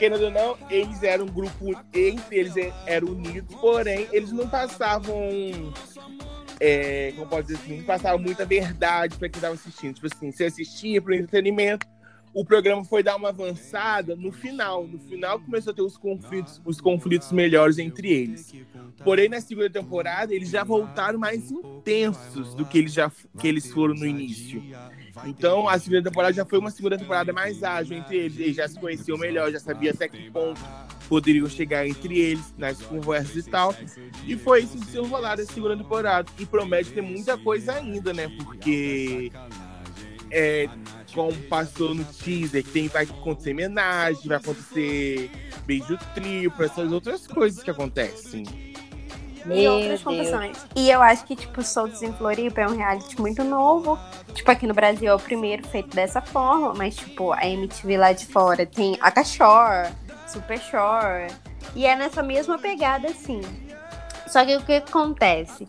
querendo 0.00 0.24
ou 0.24 0.30
não, 0.30 0.56
eles 0.70 1.02
eram 1.02 1.26
um 1.26 1.28
grupo, 1.28 1.78
entre 1.92 2.38
eles 2.38 2.54
eram 2.86 3.08
unidos, 3.08 3.54
porém, 3.56 4.08
eles 4.10 4.32
não 4.32 4.48
passavam. 4.48 5.14
É, 6.58 7.12
como 7.16 7.26
pode 7.26 7.48
dizer 7.48 7.58
assim, 7.58 7.76
não 7.78 7.84
passavam 7.84 8.18
muita 8.18 8.46
verdade 8.46 9.16
pra 9.18 9.28
quem 9.28 9.38
estava 9.38 9.54
assistindo. 9.54 9.94
Tipo 9.94 10.08
assim, 10.12 10.32
você 10.32 10.44
assistia 10.44 11.02
pro 11.02 11.14
entretenimento. 11.14 11.86
O 12.32 12.44
programa 12.44 12.84
foi 12.84 13.02
dar 13.02 13.16
uma 13.16 13.30
avançada 13.30 14.14
no 14.14 14.30
final. 14.30 14.86
No 14.86 14.98
final 14.98 15.40
começou 15.40 15.72
a 15.72 15.74
ter 15.74 15.82
os 15.82 15.96
conflitos, 15.96 16.60
os 16.64 16.80
conflitos 16.80 17.32
melhores 17.32 17.78
entre 17.78 18.10
eles. 18.10 18.54
Porém, 19.02 19.28
na 19.28 19.40
segunda 19.40 19.68
temporada, 19.68 20.34
eles 20.34 20.50
já 20.50 20.62
voltaram 20.62 21.18
mais 21.18 21.50
intensos 21.50 22.54
do 22.54 22.64
que 22.64 22.78
eles 22.78 22.92
já 22.92 23.10
que 23.38 23.48
eles 23.48 23.70
foram 23.70 23.94
no 23.94 24.06
início. 24.06 24.62
Então, 25.24 25.68
a 25.68 25.78
segunda 25.78 26.02
temporada 26.02 26.32
já 26.32 26.44
foi 26.44 26.58
uma 26.58 26.70
segunda 26.70 26.96
temporada 26.96 27.32
mais 27.32 27.62
ágil 27.62 27.96
entre 27.96 28.16
eles. 28.16 28.38
Eles 28.38 28.56
já 28.56 28.68
se 28.68 28.78
conheciam 28.78 29.18
melhor, 29.18 29.50
já 29.50 29.60
sabia 29.60 29.90
até 29.90 30.08
que 30.08 30.30
ponto 30.30 30.60
poderiam 31.08 31.48
chegar 31.48 31.86
entre 31.86 32.18
eles 32.18 32.54
nas 32.56 32.80
conversas 32.80 33.46
e 33.46 33.50
tal. 33.50 33.74
E 34.26 34.36
foi 34.36 34.62
isso 34.62 34.78
que 34.78 34.86
se 34.86 34.98
enrolar 34.98 35.36
da 35.36 35.44
segunda 35.44 35.76
temporada. 35.76 36.30
E 36.38 36.46
promete 36.46 36.92
ter 36.92 37.02
muita 37.02 37.36
coisa 37.36 37.74
ainda, 37.74 38.12
né? 38.12 38.28
Porque 38.42 39.32
é, 40.30 40.68
como 41.12 41.36
passou 41.42 41.94
no 41.94 42.04
teaser, 42.04 42.62
que 42.62 42.70
tem, 42.70 42.88
vai 42.88 43.04
acontecer 43.04 43.52
homenagem, 43.52 44.22
vai 44.26 44.36
acontecer 44.36 45.30
beijo 45.66 45.98
triplo, 46.14 46.64
essas 46.64 46.92
outras 46.92 47.26
coisas 47.26 47.62
que 47.62 47.70
acontecem. 47.70 48.69
E 49.46 49.68
outras 49.68 49.88
Deus. 49.88 50.02
confusões. 50.02 50.66
E 50.74 50.90
eu 50.90 51.00
acho 51.02 51.24
que, 51.24 51.36
tipo, 51.36 51.62
Soltos 51.62 52.02
em 52.02 52.12
Floripa 52.12 52.60
é 52.60 52.66
um 52.66 52.76
reality 52.76 53.20
muito 53.20 53.42
novo. 53.44 53.98
Tipo, 54.34 54.50
aqui 54.50 54.66
no 54.66 54.74
Brasil 54.74 55.08
é 55.10 55.14
o 55.14 55.18
primeiro 55.18 55.66
feito 55.68 55.94
dessa 55.94 56.20
forma, 56.20 56.74
mas, 56.74 56.96
tipo, 56.96 57.32
a 57.32 57.46
MTV 57.46 57.96
lá 57.96 58.12
de 58.12 58.26
fora 58.26 58.66
tem 58.66 58.96
a 59.00 59.10
Cachor, 59.10 59.90
Super 60.26 60.58
Shore. 60.60 61.32
E 61.74 61.86
é 61.86 61.94
nessa 61.96 62.22
mesma 62.22 62.58
pegada, 62.58 63.08
assim. 63.08 63.40
Só 64.26 64.44
que 64.44 64.56
o 64.56 64.62
que 64.62 64.74
acontece? 64.74 65.66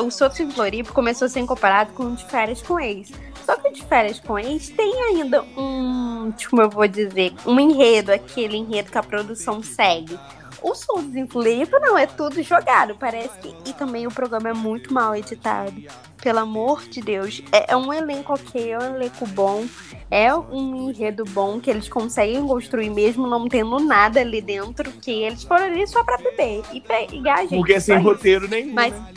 O 0.00 0.10
Soltos 0.10 0.40
em 0.40 0.50
Floripa 0.50 0.92
começou 0.92 1.26
a 1.26 1.28
ser 1.28 1.44
comparado 1.46 1.92
com 1.92 2.04
o 2.04 2.16
de 2.16 2.24
férias 2.24 2.60
com 2.62 2.78
ex. 2.78 3.12
Só 3.44 3.56
que 3.56 3.68
o 3.68 3.72
de 3.72 3.82
férias 3.84 4.18
com 4.18 4.38
ex 4.38 4.70
tem 4.70 4.92
ainda 5.02 5.42
um, 5.56 6.32
como 6.48 6.62
eu 6.62 6.70
vou 6.70 6.88
dizer, 6.88 7.34
um 7.46 7.60
enredo, 7.60 8.12
aquele 8.12 8.56
enredo 8.56 8.90
que 8.90 8.98
a 8.98 9.02
produção 9.02 9.62
segue. 9.62 10.18
O 10.64 10.74
Soltos 10.74 11.14
em 11.14 11.26
Floripa 11.26 11.78
não, 11.78 11.96
é 11.98 12.06
tudo 12.06 12.42
jogado, 12.42 12.96
parece 12.98 13.36
que. 13.38 13.54
E 13.68 13.72
também 13.74 14.06
o 14.06 14.10
programa 14.10 14.48
é 14.48 14.54
muito 14.54 14.92
mal 14.94 15.14
editado. 15.14 15.74
Pelo 16.22 16.38
amor 16.38 16.82
de 16.88 17.02
Deus. 17.02 17.42
É, 17.52 17.72
é 17.72 17.76
um 17.76 17.92
elenco 17.92 18.32
ok, 18.32 18.72
é 18.72 18.78
um 18.78 18.96
elenco 18.96 19.26
bom, 19.26 19.66
é 20.10 20.34
um 20.34 20.88
enredo 20.88 21.22
bom 21.26 21.60
que 21.60 21.68
eles 21.70 21.86
conseguem 21.86 22.46
construir 22.46 22.88
mesmo 22.88 23.26
não 23.26 23.46
tendo 23.46 23.78
nada 23.78 24.20
ali 24.20 24.40
dentro, 24.40 24.90
que 24.90 25.10
eles 25.10 25.42
foram 25.44 25.64
ali 25.66 25.86
só 25.86 26.02
pra 26.02 26.16
beber 26.16 26.62
e 26.72 26.80
pegar 26.80 27.34
a 27.34 27.42
gente. 27.42 27.56
Porque 27.56 27.74
é 27.74 27.80
sem 27.80 27.96
só 27.96 28.00
isso. 28.00 28.08
roteiro 28.10 28.48
nenhum. 28.48 28.72
Mas- 28.72 28.94
né? 28.94 29.12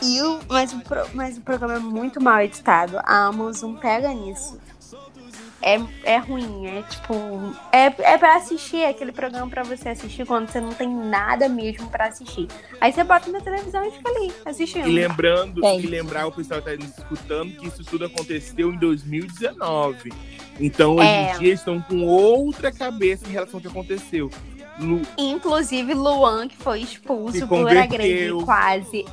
E 0.00 0.22
o, 0.22 0.38
mas, 0.48 0.72
o 0.72 0.78
pro- 0.78 1.08
mas 1.12 1.36
o 1.36 1.40
programa 1.40 1.74
é 1.74 1.78
muito 1.80 2.22
mal 2.22 2.40
editado. 2.40 2.98
A 3.02 3.26
Amazon 3.26 3.74
pega 3.74 4.14
nisso. 4.14 4.56
É, 5.60 5.80
é 6.04 6.16
ruim, 6.18 6.66
é 6.66 6.82
tipo. 6.82 7.14
É, 7.72 7.86
é 8.12 8.16
pra 8.18 8.36
assistir 8.36 8.76
é 8.76 8.90
aquele 8.90 9.10
programa 9.10 9.50
pra 9.50 9.64
você 9.64 9.88
assistir 9.88 10.24
quando 10.24 10.48
você 10.48 10.60
não 10.60 10.72
tem 10.72 10.88
nada 10.88 11.48
mesmo 11.48 11.88
pra 11.90 12.06
assistir. 12.06 12.46
Aí 12.80 12.92
você 12.92 13.02
bota 13.02 13.28
na 13.30 13.40
televisão 13.40 13.84
e 13.84 13.90
fica 13.90 14.08
ali 14.08 14.32
assistindo. 14.46 14.88
E 14.88 14.92
lembrando, 14.92 15.60
Tem. 15.60 15.80
e 15.80 15.86
lembrar 15.86 16.26
o 16.28 16.32
pessoal 16.32 16.62
que 16.62 16.70
tá 16.70 16.76
nos 16.76 16.96
escutando 16.96 17.52
que 17.56 17.66
isso 17.66 17.82
tudo 17.84 18.04
aconteceu 18.04 18.72
em 18.72 18.78
2019. 18.78 20.12
Então, 20.60 20.96
hoje 20.96 21.08
É. 21.08 21.34
em 21.34 21.38
dia, 21.38 21.48
eles 21.48 21.60
estão 21.60 21.80
com 21.80 22.04
outra 22.04 22.70
cabeça 22.72 23.26
em 23.28 23.32
relação 23.32 23.58
ao 23.58 23.60
que 23.60 23.68
aconteceu. 23.68 24.30
Lu- 24.78 25.02
Inclusive 25.16 25.92
Luan, 25.92 26.46
que 26.46 26.56
foi 26.56 26.80
expulso 26.82 27.46
por 27.48 27.68
agredir 27.76 28.32
quase 28.44 29.04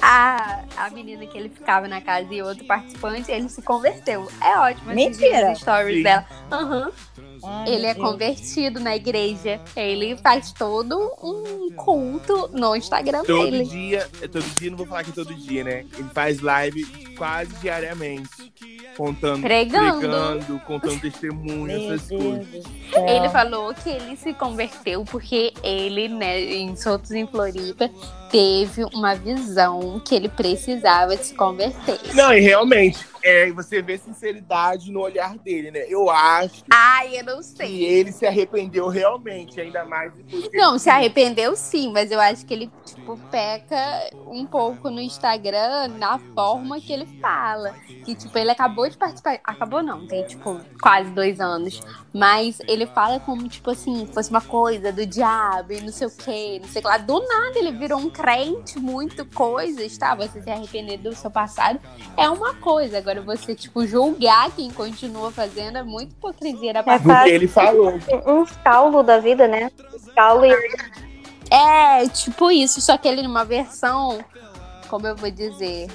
a, 0.00 0.64
a 0.76 0.90
menina 0.90 1.26
que 1.26 1.36
ele 1.36 1.48
ficava 1.48 1.88
na 1.88 2.00
casa 2.00 2.32
e 2.32 2.42
outro 2.42 2.64
participante, 2.64 3.30
ele 3.30 3.48
se 3.48 3.62
converteu. 3.62 4.30
É 4.40 4.58
ótimo. 4.58 4.90
assistir 4.90 5.10
Mentira. 5.10 5.52
As 5.52 5.58
stories 5.58 5.96
Sim. 5.98 6.02
dela. 6.02 6.26
Aham. 6.50 6.92
Ai, 7.44 7.68
Ele 7.68 7.86
é 7.86 7.94
convertido 7.94 8.80
na 8.80 8.96
igreja. 8.96 9.60
Ele 9.76 10.16
faz 10.16 10.52
todo 10.52 10.98
um 11.22 11.70
culto 11.76 12.50
no 12.52 12.74
Instagram 12.76 13.22
todo 13.24 13.50
dele. 13.50 13.64
dia, 13.64 14.08
é 14.20 14.28
todo 14.28 14.44
dia, 14.58 14.70
não 14.70 14.78
vou 14.78 14.86
falar 14.86 15.04
que 15.04 15.10
é 15.10 15.14
todo 15.14 15.34
dia, 15.34 15.64
né? 15.64 15.84
Ele 15.96 16.08
faz 16.12 16.40
live 16.40 16.84
quase 17.16 17.52
diariamente. 17.56 18.28
Contando, 18.96 19.42
Pregando. 19.42 20.00
pregando, 20.00 20.60
contando 20.66 21.00
testemunho, 21.00 21.66
Meu 21.66 21.94
essas 21.94 22.08
coisas. 22.08 22.64
Ele 22.92 23.28
falou 23.28 23.72
que 23.72 23.88
ele 23.88 24.16
se 24.16 24.34
converteu 24.34 25.04
porque 25.04 25.52
ele, 25.62 26.08
né, 26.08 26.40
em 26.40 26.74
Soltos 26.74 27.12
em 27.12 27.24
Floripa, 27.24 27.88
teve 28.28 28.84
uma 28.92 29.14
visão 29.14 30.00
que 30.04 30.16
ele 30.16 30.28
precisava 30.28 31.16
se 31.16 31.32
converter. 31.34 31.98
Não, 32.12 32.32
e 32.32 32.40
realmente, 32.40 32.98
é, 33.28 33.52
você 33.52 33.82
vê 33.82 33.98
sinceridade 33.98 34.90
no 34.90 35.00
olhar 35.00 35.36
dele, 35.38 35.70
né? 35.70 35.84
Eu 35.88 36.08
acho 36.10 36.64
Ai, 36.70 37.18
eu 37.20 37.24
não 37.24 37.38
que 37.38 37.44
sei. 37.44 37.84
ele 37.84 38.12
se 38.12 38.26
arrependeu 38.26 38.88
realmente, 38.88 39.60
ainda 39.60 39.84
mais 39.84 40.12
depois 40.14 40.48
Não, 40.54 40.70
ele- 40.72 40.78
se 40.78 40.90
arrependeu 40.90 41.54
sim, 41.56 41.92
mas 41.92 42.10
eu 42.10 42.20
acho 42.20 42.44
que 42.46 42.54
ele, 42.54 42.70
tipo, 42.84 43.18
peca 43.30 43.76
um 44.26 44.46
pouco 44.46 44.90
no 44.90 45.00
Instagram 45.00 45.88
na 45.98 46.18
forma 46.34 46.80
que 46.80 46.92
ele 46.92 47.06
fala. 47.20 47.74
Que, 48.04 48.14
tipo, 48.14 48.36
ele 48.38 48.50
acabou 48.50 48.88
de 48.88 48.96
participar. 48.96 49.38
Acabou 49.44 49.82
não, 49.82 50.06
tem, 50.06 50.24
tipo, 50.24 50.58
quase 50.80 51.10
dois 51.10 51.40
anos. 51.40 51.80
Mas 52.12 52.58
ele 52.66 52.86
fala 52.86 53.20
como, 53.20 53.46
tipo 53.48 53.70
assim, 53.70 54.06
fosse 54.12 54.30
uma 54.30 54.40
coisa 54.40 54.90
do 54.90 55.04
diabo 55.04 55.72
e 55.72 55.80
não 55.80 55.92
sei 55.92 56.06
o 56.06 56.10
quê, 56.10 56.58
não 56.62 56.68
sei 56.68 56.80
o 56.80 56.82
que 56.82 56.88
lá. 56.88 56.96
Do 56.98 57.20
nada 57.28 57.58
ele 57.58 57.72
virou 57.72 57.98
um 57.98 58.08
crente, 58.08 58.78
muito 58.78 59.26
coisas, 59.26 59.96
tá? 59.98 60.14
Você 60.14 60.40
se 60.42 60.50
arrepender 60.50 60.96
do 60.98 61.14
seu 61.14 61.30
passado 61.30 61.78
é 62.16 62.28
uma 62.30 62.54
coisa. 62.54 62.96
Agora, 62.98 63.17
você, 63.20 63.54
tipo, 63.54 63.86
julgar 63.86 64.50
quem 64.52 64.70
continua 64.70 65.30
fazendo 65.30 65.78
é 65.78 65.82
muito 65.82 66.12
hipocrisia 66.12 66.72
da 66.72 66.82
parte 66.82 67.04
Porque 67.04 67.30
ele 67.30 67.48
falou. 67.48 67.94
Um 68.26 68.46
Saulo 68.46 69.02
da 69.02 69.18
vida, 69.18 69.46
né? 69.46 69.70
Saulo 70.14 70.44
e 70.44 70.54
É, 71.50 72.08
tipo 72.08 72.50
isso, 72.50 72.80
só 72.80 72.96
que 72.98 73.08
ele 73.08 73.22
numa 73.22 73.44
versão, 73.44 74.24
como 74.88 75.06
eu 75.06 75.16
vou 75.16 75.30
dizer, 75.30 75.88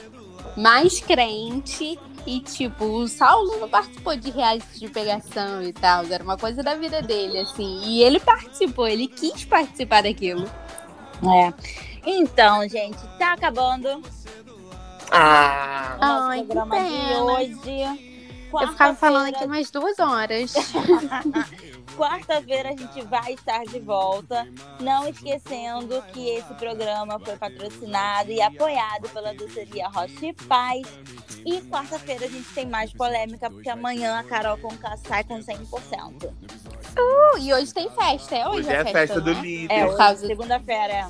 mais 0.57 0.99
crente 0.99 1.99
e 2.26 2.39
tipo, 2.39 2.86
o 2.86 3.07
Saulo 3.07 3.59
não 3.59 3.69
participou 3.69 4.15
de 4.15 4.32
reality 4.32 4.80
de 4.80 4.88
pegação 4.88 5.61
e 5.61 5.74
tal, 5.74 6.05
era 6.05 6.24
uma 6.24 6.38
coisa 6.38 6.63
da 6.63 6.74
vida 6.76 7.01
dele, 7.01 7.39
assim, 7.39 7.82
e 7.84 8.01
ele 8.01 8.19
participou, 8.19 8.88
ele 8.88 9.07
quis 9.07 9.43
participar 9.45 10.03
daquilo. 10.03 10.49
É. 11.24 11.53
Então, 12.05 12.67
gente, 12.67 12.99
tá 13.17 13.34
acabando 13.34 14.01
Ah, 15.11 15.97
nosso 15.99 16.23
Ai, 16.29 16.39
que 16.41 16.45
programa 16.47 16.79
de 16.79 16.87
pena. 16.87 17.23
hoje. 17.23 18.13
Eu 18.61 18.67
ficava 18.67 18.95
falando 18.95 19.33
aqui 19.33 19.47
mais 19.47 19.71
duas 19.71 19.97
horas. 19.97 20.53
Quarta-feira 21.97 22.69
a 22.69 22.75
gente 22.75 23.01
vai 23.05 23.33
estar 23.33 23.63
de 23.65 23.79
volta. 23.79 24.47
Não 24.79 25.07
esquecendo 25.07 26.03
que 26.13 26.29
esse 26.29 26.53
programa 26.55 27.19
foi 27.19 27.35
patrocinado 27.35 28.31
e 28.31 28.41
apoiado 28.41 29.09
pela 29.09 29.33
doceria 29.33 29.87
Rocha 29.87 30.25
e 30.25 30.33
Paz. 30.33 30.87
E 31.45 31.61
quarta-feira 31.61 32.25
a 32.25 32.29
gente 32.29 32.47
tem 32.53 32.67
mais 32.67 32.93
polêmica, 32.93 33.49
porque 33.49 33.69
amanhã 33.69 34.19
a 34.19 34.23
Carol 34.23 34.57
Conká 34.57 34.95
sai 34.97 35.23
com 35.23 35.39
100%. 35.39 36.25
Uh, 36.95 37.37
e 37.39 37.53
hoje 37.53 37.73
tem 37.73 37.89
festa, 37.89 38.35
é 38.35 38.47
hoje, 38.47 38.59
Hoje 38.59 38.69
é 38.69 38.79
a 38.79 38.85
festa 38.85 39.19
do 39.19 39.33
né? 39.33 39.41
líder. 39.41 39.73
É, 39.73 40.15
segunda-feira, 40.15 40.93
é 40.93 41.07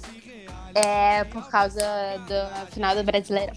é, 0.76 1.24
por 1.26 1.48
causa 1.50 1.82
do 2.28 2.72
final 2.72 2.96
do 2.96 3.04
Brasileirão. 3.04 3.54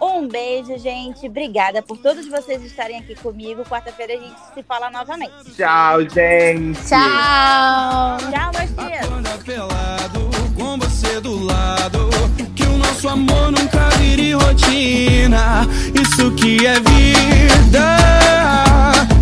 Um 0.00 0.26
beijo, 0.26 0.76
gente. 0.78 1.26
Obrigada 1.26 1.80
por 1.80 1.96
todos 1.98 2.26
vocês 2.26 2.62
estarem 2.64 2.98
aqui 2.98 3.14
comigo. 3.14 3.64
Quarta-feira 3.64 4.14
a 4.14 4.16
gente 4.16 4.38
se 4.52 4.62
fala 4.64 4.90
novamente. 4.90 5.32
Tchau, 5.56 6.00
gente. 6.00 6.80
Tchau. 6.88 8.18
Tchau, 8.30 8.50
meus 8.52 8.70
filhos. 8.70 9.44
pelado, 9.44 10.30
com 10.56 10.78
você 10.78 11.20
do 11.20 11.44
lado. 11.44 12.10
Que 12.56 12.64
o 12.64 12.78
nosso 12.78 13.08
amor 13.08 13.52
nunca 13.52 13.88
vire 13.98 14.32
rotina. 14.32 15.66
Isso 15.94 16.34
que 16.34 16.66
é 16.66 16.74
vida. 16.80 17.96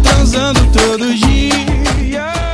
Transando 0.03 0.61
todo 0.73 1.15
dia. 1.15 2.50